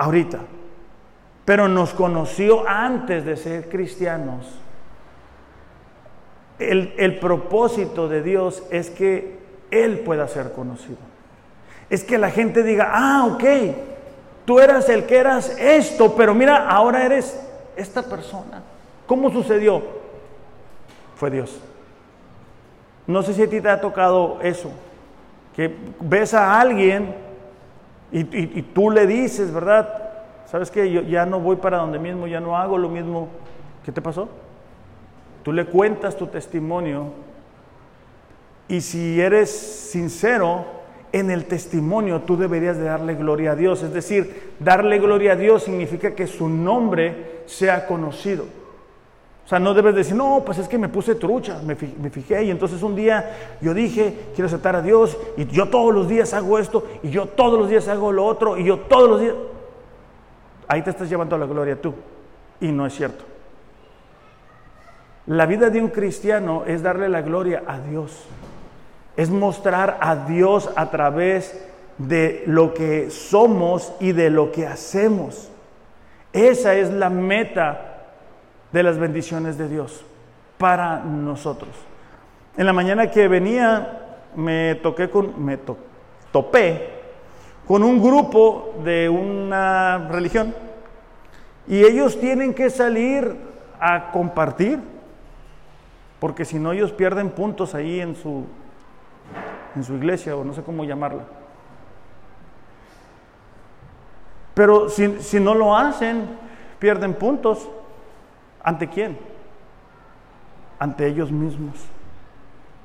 ahorita, 0.00 0.40
pero 1.44 1.68
nos 1.68 1.94
conoció 1.94 2.68
antes 2.68 3.24
de 3.24 3.36
ser 3.36 3.68
cristianos, 3.68 4.46
el, 6.58 6.94
el 6.98 7.18
propósito 7.18 8.08
de 8.08 8.22
Dios 8.22 8.62
es 8.70 8.90
que 8.90 9.38
Él 9.70 10.00
pueda 10.00 10.28
ser 10.28 10.52
conocido 10.52 11.10
es 11.90 12.04
que 12.04 12.16
la 12.16 12.30
gente 12.30 12.62
diga, 12.62 12.92
ah, 12.94 13.26
ok, 13.26 13.44
tú 14.44 14.60
eras 14.60 14.88
el 14.88 15.04
que 15.06 15.18
eras 15.18 15.50
esto, 15.58 16.14
pero 16.14 16.34
mira, 16.34 16.68
ahora 16.68 17.04
eres 17.04 17.38
esta 17.76 18.02
persona. 18.04 18.62
¿Cómo 19.06 19.30
sucedió? 19.30 19.82
Fue 21.16 21.30
Dios. 21.30 21.60
No 23.08 23.24
sé 23.24 23.34
si 23.34 23.42
a 23.42 23.50
ti 23.50 23.60
te 23.60 23.68
ha 23.68 23.80
tocado 23.80 24.38
eso, 24.40 24.70
que 25.56 25.76
ves 25.98 26.32
a 26.32 26.60
alguien 26.60 27.12
y, 28.12 28.62
tú 28.74 28.90
le 28.90 29.06
dices, 29.06 29.52
¿verdad? 29.52 29.88
¿Sabes 30.46 30.70
qué? 30.70 30.90
Yo 30.90 31.02
ya 31.02 31.26
no 31.26 31.38
voy 31.40 31.56
para 31.56 31.78
donde 31.78 31.98
mismo, 31.98 32.26
ya 32.26 32.40
no 32.40 32.56
hago 32.56 32.76
lo 32.76 32.88
mismo. 32.88 33.28
¿Qué 33.84 33.92
te 33.92 34.02
pasó? 34.02 34.28
Tú 35.42 35.52
le 35.52 35.66
cuentas 35.66 36.16
tu 36.16 36.26
testimonio 36.26 37.12
y 38.68 38.80
si 38.80 39.20
eres 39.20 39.50
sincero, 39.50 40.64
en 41.12 41.30
el 41.30 41.46
testimonio 41.46 42.22
tú 42.22 42.36
deberías 42.36 42.78
de 42.78 42.84
darle 42.84 43.14
gloria 43.14 43.52
a 43.52 43.56
Dios. 43.56 43.82
Es 43.82 43.92
decir, 43.92 44.52
darle 44.60 44.98
gloria 44.98 45.32
a 45.32 45.36
Dios 45.36 45.64
significa 45.64 46.14
que 46.14 46.26
su 46.26 46.48
nombre 46.48 47.42
sea 47.46 47.86
conocido. 47.86 48.44
Sea, 49.50 49.58
no 49.58 49.74
debes 49.74 49.96
decir, 49.96 50.14
no, 50.14 50.44
pues 50.46 50.58
es 50.58 50.68
que 50.68 50.78
me 50.78 50.88
puse 50.88 51.16
trucha, 51.16 51.60
me, 51.64 51.74
fijé 51.74 52.44
y 52.44 52.52
entonces 52.52 52.84
un 52.84 52.94
día 52.94 53.56
yo 53.60 53.74
dije, 53.74 54.28
quiero 54.32 54.46
aceptar 54.46 54.76
a 54.76 54.80
Dios 54.80 55.18
y 55.36 55.44
yo 55.46 55.68
todos 55.68 55.92
los 55.92 56.08
días 56.08 56.32
hago 56.34 56.56
esto 56.60 56.86
y 57.02 57.10
yo 57.10 57.26
todos 57.26 57.58
los 57.58 57.68
días 57.68 57.88
hago 57.88 58.12
lo 58.12 58.24
otro 58.26 58.56
y 58.56 58.64
yo 58.64 58.78
todos 58.78 59.10
los 59.10 59.20
días... 59.20 59.34
Ahí 60.68 60.82
te 60.82 60.90
estás 60.90 61.10
llevando 61.10 61.34
a 61.34 61.38
la 61.40 61.46
gloria 61.46 61.80
tú 61.80 61.94
y 62.60 62.70
no 62.70 62.86
es 62.86 62.94
cierto. 62.94 63.24
La 65.26 65.46
vida 65.46 65.68
de 65.68 65.80
un 65.80 65.88
cristiano 65.88 66.62
es 66.64 66.84
darle 66.84 67.08
la 67.08 67.22
gloria 67.22 67.64
a 67.66 67.80
Dios, 67.80 68.26
es 69.16 69.30
mostrar 69.30 69.98
a 70.00 70.14
Dios 70.26 70.70
a 70.76 70.90
través 70.90 71.60
de 71.98 72.44
lo 72.46 72.72
que 72.72 73.10
somos 73.10 73.92
y 73.98 74.12
de 74.12 74.30
lo 74.30 74.52
que 74.52 74.68
hacemos. 74.68 75.50
Esa 76.32 76.76
es 76.76 76.88
la 76.92 77.10
meta 77.10 77.89
de 78.72 78.82
las 78.82 78.98
bendiciones 78.98 79.58
de 79.58 79.68
Dios 79.68 80.04
para 80.58 81.00
nosotros. 81.00 81.70
En 82.56 82.66
la 82.66 82.72
mañana 82.72 83.10
que 83.10 83.28
venía 83.28 83.98
me 84.36 84.76
toqué 84.76 85.10
con 85.10 85.42
me 85.44 85.58
topé 86.32 87.00
con 87.66 87.82
un 87.82 88.00
grupo 88.00 88.74
de 88.84 89.08
una 89.08 90.08
religión 90.10 90.54
y 91.66 91.84
ellos 91.84 92.18
tienen 92.20 92.54
que 92.54 92.70
salir 92.70 93.36
a 93.80 94.10
compartir 94.12 94.78
porque 96.18 96.44
si 96.44 96.58
no 96.58 96.72
ellos 96.72 96.92
pierden 96.92 97.30
puntos 97.30 97.74
ahí 97.74 98.00
en 98.00 98.14
su 98.14 98.44
en 99.74 99.84
su 99.84 99.94
iglesia 99.94 100.36
o 100.36 100.44
no 100.44 100.52
sé 100.52 100.62
cómo 100.62 100.84
llamarla. 100.84 101.24
Pero 104.54 104.88
si, 104.88 105.20
si 105.20 105.40
no 105.40 105.54
lo 105.54 105.76
hacen, 105.76 106.28
pierden 106.78 107.14
puntos. 107.14 107.68
¿Ante 108.62 108.88
quién? 108.88 109.18
Ante 110.78 111.06
ellos 111.06 111.30
mismos. 111.30 111.74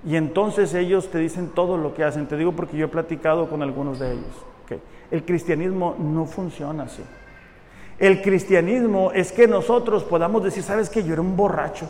Y 0.05 0.15
entonces 0.15 0.73
ellos 0.73 1.09
te 1.09 1.17
dicen 1.17 1.49
todo 1.49 1.77
lo 1.77 1.93
que 1.93 2.03
hacen. 2.03 2.27
Te 2.27 2.37
digo 2.37 2.51
porque 2.51 2.77
yo 2.77 2.85
he 2.85 2.89
platicado 2.89 3.49
con 3.49 3.61
algunos 3.61 3.99
de 3.99 4.13
ellos. 4.13 4.45
El 5.11 5.23
cristianismo 5.23 5.95
no 5.99 6.25
funciona 6.25 6.83
así. 6.83 7.03
El 7.99 8.21
cristianismo 8.21 9.11
es 9.11 9.31
que 9.31 9.47
nosotros 9.47 10.03
podamos 10.03 10.43
decir, 10.43 10.63
sabes 10.63 10.89
que 10.89 11.03
yo 11.03 11.13
era 11.13 11.21
un 11.21 11.37
borracho, 11.37 11.87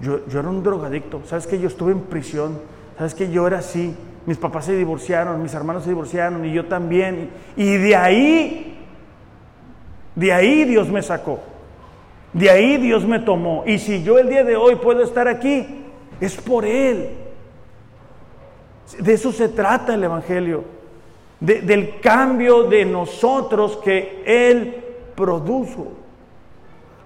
yo, 0.00 0.26
yo 0.26 0.40
era 0.40 0.48
un 0.48 0.62
drogadicto, 0.62 1.22
sabes 1.24 1.46
que 1.46 1.58
yo 1.58 1.68
estuve 1.68 1.92
en 1.92 2.00
prisión, 2.00 2.60
sabes 2.98 3.14
que 3.14 3.30
yo 3.30 3.46
era 3.46 3.58
así, 3.58 3.96
mis 4.26 4.36
papás 4.36 4.66
se 4.66 4.76
divorciaron, 4.76 5.42
mis 5.42 5.54
hermanos 5.54 5.84
se 5.84 5.90
divorciaron 5.90 6.44
y 6.44 6.52
yo 6.52 6.66
también. 6.66 7.30
Y 7.56 7.76
de 7.76 7.96
ahí, 7.96 8.86
de 10.14 10.32
ahí 10.32 10.64
Dios 10.64 10.88
me 10.88 11.02
sacó. 11.02 11.40
De 12.32 12.50
ahí 12.50 12.76
Dios 12.76 13.04
me 13.06 13.18
tomó. 13.18 13.64
Y 13.66 13.78
si 13.78 14.02
yo 14.02 14.18
el 14.18 14.28
día 14.28 14.44
de 14.44 14.56
hoy 14.56 14.76
puedo 14.76 15.02
estar 15.02 15.28
aquí, 15.28 15.86
es 16.20 16.36
por 16.36 16.64
Él. 16.64 17.10
De 18.98 19.12
eso 19.12 19.32
se 19.32 19.48
trata 19.48 19.94
el 19.94 20.04
Evangelio. 20.04 20.64
del 21.40 22.00
cambio 22.00 22.64
de 22.64 22.84
nosotros 22.84 23.76
que 23.76 24.22
Él 24.26 24.84
produjo. 25.14 25.92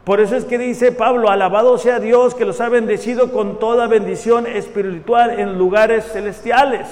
Por 0.04 0.20
eso 0.20 0.36
es 0.36 0.44
que 0.44 0.58
dice 0.58 0.90
Pablo, 0.90 1.28
alabado 1.28 1.78
sea 1.78 2.00
Dios 2.00 2.34
que 2.34 2.44
los 2.44 2.60
ha 2.60 2.68
bendecido 2.68 3.30
con 3.30 3.58
toda 3.58 3.86
bendición 3.86 4.46
espiritual 4.46 5.38
en 5.38 5.58
lugares 5.58 6.10
celestiales. 6.12 6.88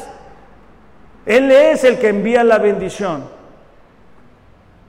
Él 1.26 1.50
es 1.50 1.82
el 1.84 1.98
que 1.98 2.08
envía 2.08 2.44
la 2.44 2.58
bendición. 2.58 3.24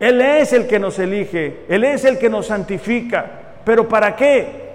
Él 0.02 0.20
es 0.20 0.52
el 0.52 0.66
que 0.68 0.80
nos 0.80 0.98
elige, 0.98 1.64
Él 1.70 1.84
es 1.84 2.06
el 2.06 2.18
que 2.18 2.28
nos 2.28 2.48
santifica. 2.48 3.24
¿Pero 3.64 3.88
para 3.88 4.16
qué? 4.16 4.72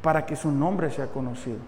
Para 0.00 0.24
que 0.24 0.36
su 0.36 0.52
nombre 0.52 0.88
sea 0.92 1.08
conocido. 1.08 1.58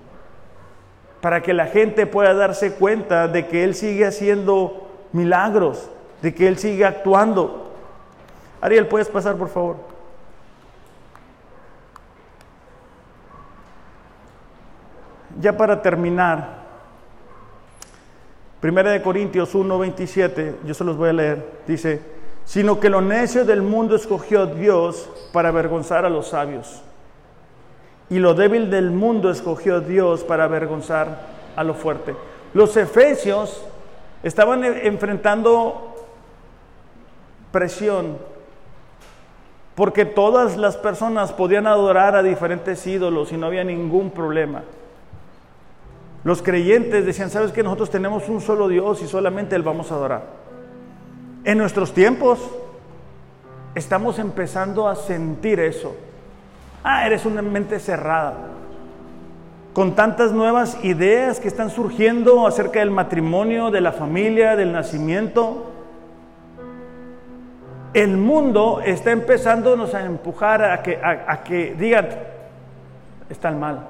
Para 1.20 1.42
que 1.42 1.52
la 1.52 1.66
gente 1.66 2.06
pueda 2.06 2.34
darse 2.34 2.74
cuenta 2.74 3.26
de 3.26 3.48
que 3.48 3.64
Él 3.64 3.74
sigue 3.74 4.06
haciendo 4.06 4.86
milagros, 5.10 5.90
de 6.22 6.32
que 6.32 6.46
Él 6.46 6.56
sigue 6.56 6.84
actuando. 6.84 7.72
Ariel, 8.60 8.86
¿puedes 8.86 9.08
pasar 9.08 9.34
por 9.34 9.48
favor? 9.48 9.78
Ya 15.40 15.56
para 15.56 15.82
terminar, 15.82 16.55
Primera 18.60 18.90
de 18.90 19.02
Corintios 19.02 19.54
1, 19.54 19.78
27, 19.78 20.56
yo 20.64 20.74
se 20.74 20.84
los 20.84 20.96
voy 20.96 21.10
a 21.10 21.12
leer, 21.12 21.46
dice, 21.66 22.00
sino 22.44 22.80
que 22.80 22.88
lo 22.88 23.02
necio 23.02 23.44
del 23.44 23.60
mundo 23.60 23.96
escogió 23.96 24.46
Dios 24.46 25.10
para 25.32 25.50
avergonzar 25.50 26.06
a 26.06 26.10
los 26.10 26.28
sabios, 26.28 26.82
y 28.08 28.18
lo 28.18 28.34
débil 28.34 28.70
del 28.70 28.90
mundo 28.90 29.30
escogió 29.30 29.80
Dios 29.80 30.24
para 30.24 30.44
avergonzar 30.44 31.26
a 31.54 31.64
lo 31.64 31.74
fuerte. 31.74 32.14
Los 32.54 32.76
efesios 32.76 33.62
estaban 34.22 34.64
e-, 34.64 34.86
enfrentando 34.86 35.94
presión, 37.52 38.16
porque 39.74 40.06
todas 40.06 40.56
las 40.56 40.78
personas 40.78 41.32
podían 41.32 41.66
adorar 41.66 42.16
a 42.16 42.22
diferentes 42.22 42.86
ídolos 42.86 43.32
y 43.32 43.36
no 43.36 43.46
había 43.46 43.64
ningún 43.64 44.10
problema. 44.10 44.62
Los 46.26 46.42
creyentes 46.42 47.06
decían, 47.06 47.30
¿sabes 47.30 47.52
que 47.52 47.62
nosotros 47.62 47.88
tenemos 47.88 48.28
un 48.28 48.40
solo 48.40 48.66
Dios 48.66 49.00
y 49.00 49.06
solamente 49.06 49.54
Él 49.54 49.62
vamos 49.62 49.92
a 49.92 49.94
adorar? 49.94 50.22
En 51.44 51.56
nuestros 51.56 51.94
tiempos 51.94 52.40
estamos 53.76 54.18
empezando 54.18 54.88
a 54.88 54.96
sentir 54.96 55.60
eso. 55.60 55.94
Ah, 56.82 57.06
eres 57.06 57.26
una 57.26 57.42
mente 57.42 57.78
cerrada. 57.78 58.34
Con 59.72 59.94
tantas 59.94 60.32
nuevas 60.32 60.84
ideas 60.84 61.38
que 61.38 61.46
están 61.46 61.70
surgiendo 61.70 62.44
acerca 62.44 62.80
del 62.80 62.90
matrimonio, 62.90 63.70
de 63.70 63.82
la 63.82 63.92
familia, 63.92 64.56
del 64.56 64.72
nacimiento. 64.72 65.70
El 67.94 68.16
mundo 68.16 68.80
está 68.84 69.12
empezándonos 69.12 69.94
a 69.94 70.04
empujar 70.04 70.64
a 70.64 70.82
que, 70.82 70.98
a, 71.00 71.44
que 71.44 71.76
digan, 71.78 72.08
están 73.30 73.60
mal. 73.60 73.86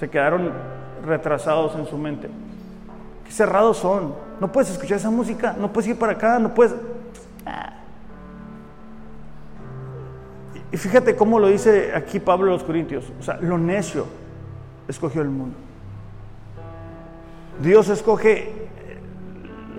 Se 0.00 0.10
quedaron 0.10 0.50
retrasados 1.04 1.74
en 1.76 1.86
su 1.86 1.96
mente. 1.98 2.28
Qué 3.24 3.32
cerrados 3.32 3.78
son. 3.78 4.14
No 4.40 4.50
puedes 4.50 4.70
escuchar 4.70 4.98
esa 4.98 5.10
música, 5.10 5.54
no 5.58 5.72
puedes 5.72 5.88
ir 5.90 5.98
para 5.98 6.12
acá, 6.12 6.38
no 6.38 6.54
puedes... 6.54 6.74
Y 10.72 10.76
fíjate 10.76 11.14
cómo 11.14 11.38
lo 11.38 11.46
dice 11.46 11.92
aquí 11.94 12.18
Pablo 12.18 12.50
a 12.50 12.54
los 12.54 12.64
Corintios. 12.64 13.04
O 13.20 13.22
sea, 13.22 13.36
lo 13.36 13.58
necio 13.58 14.06
escogió 14.88 15.22
el 15.22 15.28
mundo. 15.28 15.56
Dios 17.62 17.88
escoge, 17.88 18.50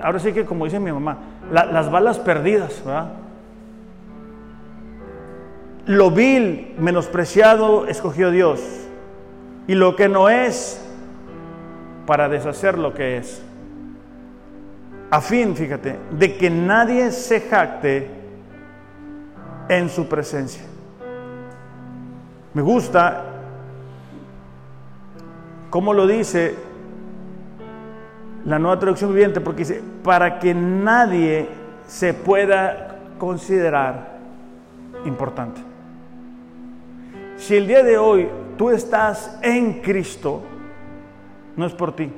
ahora 0.01 0.19
sí 0.19 0.32
que 0.32 0.45
como 0.45 0.63
dice 0.63 0.80
mi 0.80 0.93
mamá, 0.93 1.17
las 1.51 1.91
balas 1.91 2.19
perdidas, 2.19 2.82
Lo 5.86 6.09
vil, 6.11 6.76
menospreciado, 6.80 7.88
escogió 7.88 8.32
Dios. 8.32 8.61
Y 9.67 9.76
lo 9.76 9.95
que 9.95 10.07
no 10.07 10.30
es, 10.30 10.84
para 12.05 12.29
deshacer 12.29 12.77
lo 12.77 12.93
que 12.93 13.17
es. 13.17 13.41
A 15.09 15.21
fin, 15.21 15.55
fíjate, 15.55 15.97
de 16.11 16.37
que 16.37 16.49
nadie 16.49 17.11
se 17.11 17.41
jacte 17.41 18.09
en 19.69 19.89
su 19.89 20.07
presencia. 20.07 20.63
Me 22.53 22.61
gusta 22.61 23.23
cómo 25.69 25.93
lo 25.93 26.07
dice 26.07 26.55
la 28.45 28.59
nueva 28.59 28.79
traducción 28.79 29.11
viviente, 29.11 29.41
porque 29.41 29.59
dice, 29.59 29.81
para 30.03 30.39
que 30.39 30.53
nadie 30.53 31.49
se 31.87 32.13
pueda 32.13 32.99
considerar 33.17 34.17
importante. 35.05 35.61
Si 37.37 37.55
el 37.55 37.67
día 37.67 37.83
de 37.83 37.97
hoy 37.97 38.29
tú 38.57 38.69
estás 38.69 39.37
en 39.41 39.81
Cristo, 39.81 40.43
no 41.57 41.65
es 41.65 41.73
por 41.73 41.95
ti, 41.95 42.11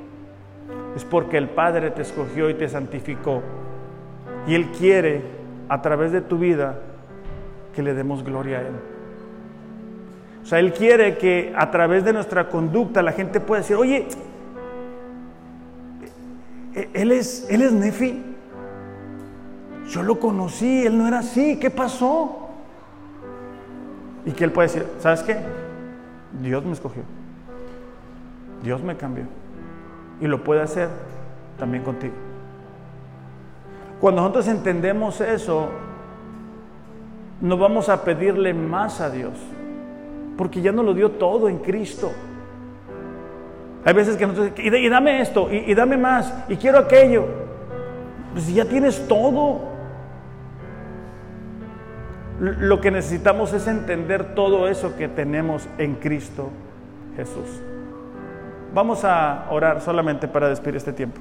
es 0.96 1.06
porque 1.06 1.38
el 1.38 1.50
Padre 1.50 1.92
te 1.92 2.02
escogió 2.02 2.50
y 2.50 2.56
te 2.56 2.68
santificó. 2.68 3.42
Y 4.48 4.56
Él 4.56 4.72
quiere, 4.72 5.22
a 5.70 5.82
través 5.82 6.12
de 6.12 6.22
tu 6.22 6.38
vida, 6.40 6.80
que 7.76 7.84
le 7.84 7.94
demos 7.94 8.24
gloria 8.24 8.60
a 8.60 8.62
Él. 8.62 8.74
O 10.42 10.46
sea, 10.46 10.60
Él 10.60 10.74
quiere 10.74 11.18
que 11.18 11.54
a 11.56 11.70
través 11.70 12.04
de 12.04 12.14
nuestra 12.14 12.50
conducta 12.50 13.02
la 13.02 13.12
gente 13.12 13.40
pueda 13.40 13.62
decir, 13.62 13.76
oye, 13.76 14.08
Él 16.94 17.12
es, 17.12 17.48
él 17.50 17.62
es 17.62 17.72
Nefi. 17.72 18.24
Yo 19.90 20.04
lo 20.04 20.20
conocí, 20.20 20.86
Él 20.86 20.98
no 20.98 21.08
era 21.08 21.20
así, 21.20 21.60
¿qué 21.60 21.70
pasó? 21.70 22.50
Y 24.26 24.32
que 24.32 24.44
Él 24.44 24.52
puede 24.52 24.68
decir, 24.68 24.86
¿sabes 25.00 25.22
qué? 25.24 25.38
Dios 26.42 26.66
me 26.66 26.74
escogió. 26.74 27.04
Dios 28.64 28.82
me 28.84 28.96
cambió. 28.96 29.26
Y 30.20 30.28
lo 30.28 30.44
puede 30.44 30.62
hacer 30.62 30.90
también 31.58 31.84
contigo. 31.84 32.14
Cuando 34.00 34.22
nosotros 34.22 34.48
entendemos 34.48 35.22
eso, 35.22 35.70
no 37.42 37.58
vamos 37.58 37.90
a 37.90 38.04
pedirle 38.04 38.54
más 38.54 39.02
a 39.02 39.10
Dios. 39.10 39.34
Porque 40.38 40.62
ya 40.62 40.72
nos 40.72 40.86
lo 40.86 40.94
dio 40.94 41.12
todo 41.12 41.50
en 41.50 41.58
Cristo. 41.60 42.12
Hay 43.86 43.94
veces 43.94 44.18
que 44.18 44.28
nosotros, 44.28 44.60
y, 44.60 44.90
dame 44.90 45.22
esto, 45.22 45.48
y, 45.52 45.72
y, 45.72 45.74
dame 45.74 45.98
más, 45.98 46.34
y 46.50 46.58
quiero 46.58 46.80
aquello. 46.80 47.26
Pues 48.34 48.54
ya 48.54 48.66
tienes 48.66 49.08
todo. 49.08 49.78
Lo 52.40 52.82
que 52.82 52.92
necesitamos 52.92 53.54
es 53.54 53.66
entender 53.68 54.36
todo 54.36 54.68
eso 54.68 54.96
que 54.96 55.08
tenemos 55.08 55.68
en 55.80 55.96
Cristo 55.96 56.50
Jesús. 57.16 57.62
Vamos 58.74 59.04
a 59.04 59.46
orar 59.50 59.82
solamente 59.82 60.28
para 60.28 60.50
despedir 60.50 60.78
este 60.78 60.94
tiempo. 60.94 61.20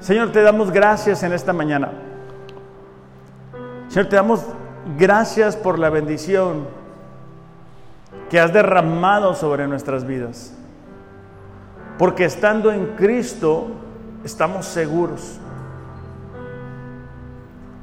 Señor, 0.00 0.32
te 0.32 0.42
damos 0.42 0.70
gracias 0.70 1.22
en 1.22 1.32
esta 1.32 1.52
mañana. 1.52 1.90
Señor, 3.88 4.08
te 4.08 4.16
damos 4.16 4.44
gracias 4.96 5.56
por 5.56 5.78
la 5.78 5.90
bendición 5.90 6.66
que 8.30 8.38
has 8.38 8.52
derramado 8.52 9.34
sobre 9.34 9.66
nuestras 9.66 10.06
vidas. 10.06 10.54
Porque 11.98 12.24
estando 12.24 12.70
en 12.70 12.94
Cristo 12.96 13.68
estamos 14.24 14.66
seguros. 14.66 15.38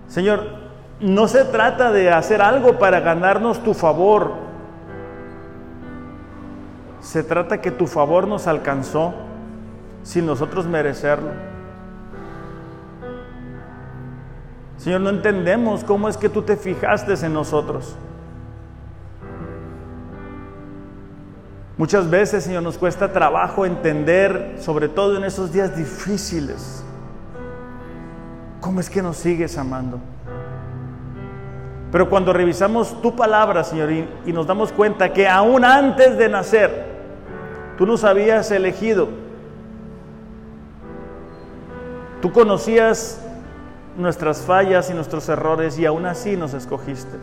Señor, 0.08 0.46
no 1.00 1.28
se 1.28 1.44
trata 1.44 1.92
de 1.92 2.12
hacer 2.12 2.42
algo 2.42 2.80
para 2.80 3.02
ganarnos 3.02 3.62
tu 3.62 3.74
favor. 3.74 4.45
Se 7.06 7.22
trata 7.22 7.62
que 7.62 7.70
tu 7.70 7.86
favor 7.86 8.28
nos 8.28 8.48
alcanzó 8.48 9.14
sin 10.02 10.26
nosotros 10.26 10.66
merecerlo. 10.66 11.30
Señor, 14.78 15.02
no 15.02 15.12
entendemos 15.12 15.84
cómo 15.84 16.10
es 16.10 16.18
que 16.18 16.30
tú 16.30 16.42
te 16.42 16.58
fijaste 16.58 17.14
en 17.24 17.32
nosotros. 17.32 17.96
Muchas 21.78 22.10
veces, 22.10 22.44
Señor, 22.44 22.64
nos 22.64 22.80
cuesta 22.80 23.14
trabajo 23.14 23.68
entender, 23.68 24.56
sobre 24.60 24.90
todo 24.90 25.16
en 25.16 25.26
esos 25.26 25.54
días 25.54 25.78
difíciles, 25.78 26.84
cómo 28.62 28.80
es 28.80 28.90
que 28.90 29.04
nos 29.04 29.18
sigues 29.18 29.60
amando. 29.60 30.00
Pero 31.92 32.10
cuando 32.10 32.34
revisamos 32.34 33.00
tu 33.00 33.16
palabra, 33.16 33.64
Señor, 33.64 33.92
y, 33.92 34.34
nos 34.34 34.48
damos 34.48 34.72
cuenta 34.72 35.14
que 35.14 35.28
aún 35.28 35.64
antes 35.64 36.18
de 36.18 36.30
nacer, 36.30 36.95
tú 37.78 37.86
nos 37.86 38.04
habías 38.04 38.52
elegido, 38.52 39.10
tú 42.22 42.32
conocías 42.32 43.22
nuestras 43.98 44.42
fallas 44.42 44.90
y 44.90 44.94
nuestros 44.94 45.28
errores 45.30 45.78
y 45.80 45.86
aún 45.86 46.06
así 46.06 46.36
nos 46.36 46.54
escogiste. 46.54 47.18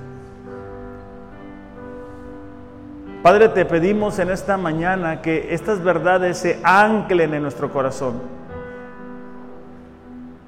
Padre, 3.22 3.48
te 3.50 3.64
pedimos 3.64 4.18
en 4.18 4.30
esta 4.30 4.56
mañana 4.56 5.22
que 5.22 5.54
estas 5.54 5.82
verdades 5.82 6.38
se 6.38 6.58
anclen 6.64 7.34
en 7.34 7.42
nuestro 7.42 7.72
corazón 7.72 8.14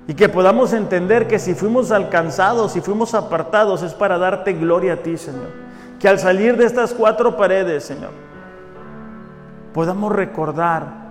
y 0.07 0.14
que 0.14 0.28
podamos 0.28 0.72
entender 0.72 1.26
que 1.28 1.38
si 1.38 1.55
fuimos 1.55 1.90
alcanzados, 1.90 2.72
si 2.72 2.80
fuimos 2.80 3.14
apartados, 3.14 3.82
es 3.82 3.94
para 3.94 4.18
darte 4.18 4.52
gloria 4.52 4.94
a 4.94 4.96
ti, 4.96 5.16
Señor. 5.16 5.48
Que 5.98 6.09
al 6.09 6.18
salir 6.18 6.57
de 6.57 6.66
estas 6.66 6.92
cuatro 6.92 7.36
paredes, 7.36 7.84
Señor, 7.84 8.11
podamos 9.75 10.12
recordar 10.12 11.05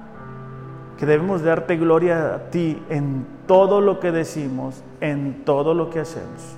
que 0.98 1.06
debemos 1.06 1.44
darte 1.44 1.76
gloria 1.76 2.36
a 2.36 2.40
ti 2.50 2.82
en 2.90 3.28
todo 3.46 3.82
lo 3.82 4.00
que 4.00 4.12
decimos, 4.12 4.82
en 5.02 5.44
todo 5.44 5.74
lo 5.74 5.90
que 5.90 6.00
hacemos. 6.00 6.56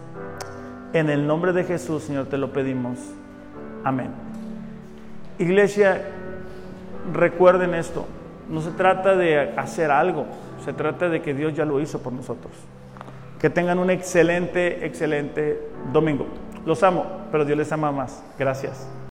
En 0.94 1.10
el 1.10 1.28
nombre 1.28 1.52
de 1.52 1.64
Jesús, 1.64 2.04
Señor, 2.04 2.28
te 2.28 2.38
lo 2.38 2.54
pedimos. 2.54 3.00
Amén. 3.84 4.12
Iglesia, 5.40 6.04
recuerden 7.12 7.74
esto. 7.74 8.06
No 8.50 8.62
se 8.62 8.72
trata 8.72 9.16
de 9.16 9.54
hacer 9.58 9.90
algo, 9.90 10.28
se 10.64 10.74
trata 10.74 11.10
de 11.10 11.22
que 11.22 11.34
Dios 11.34 11.56
ya 11.56 11.66
lo 11.66 11.82
hizo 11.82 12.00
por 12.00 12.14
nosotros. 12.14 12.54
Que 13.40 13.50
tengan 13.50 13.80
un 13.80 13.90
excelente, 13.90 14.86
excelente 14.86 15.70
domingo. 15.92 16.28
Los 16.66 16.84
amo, 16.84 17.06
pero 17.32 17.46
Dios 17.46 17.58
les 17.58 17.72
ama 17.72 17.92
más. 17.92 18.24
Gracias. 18.38 18.88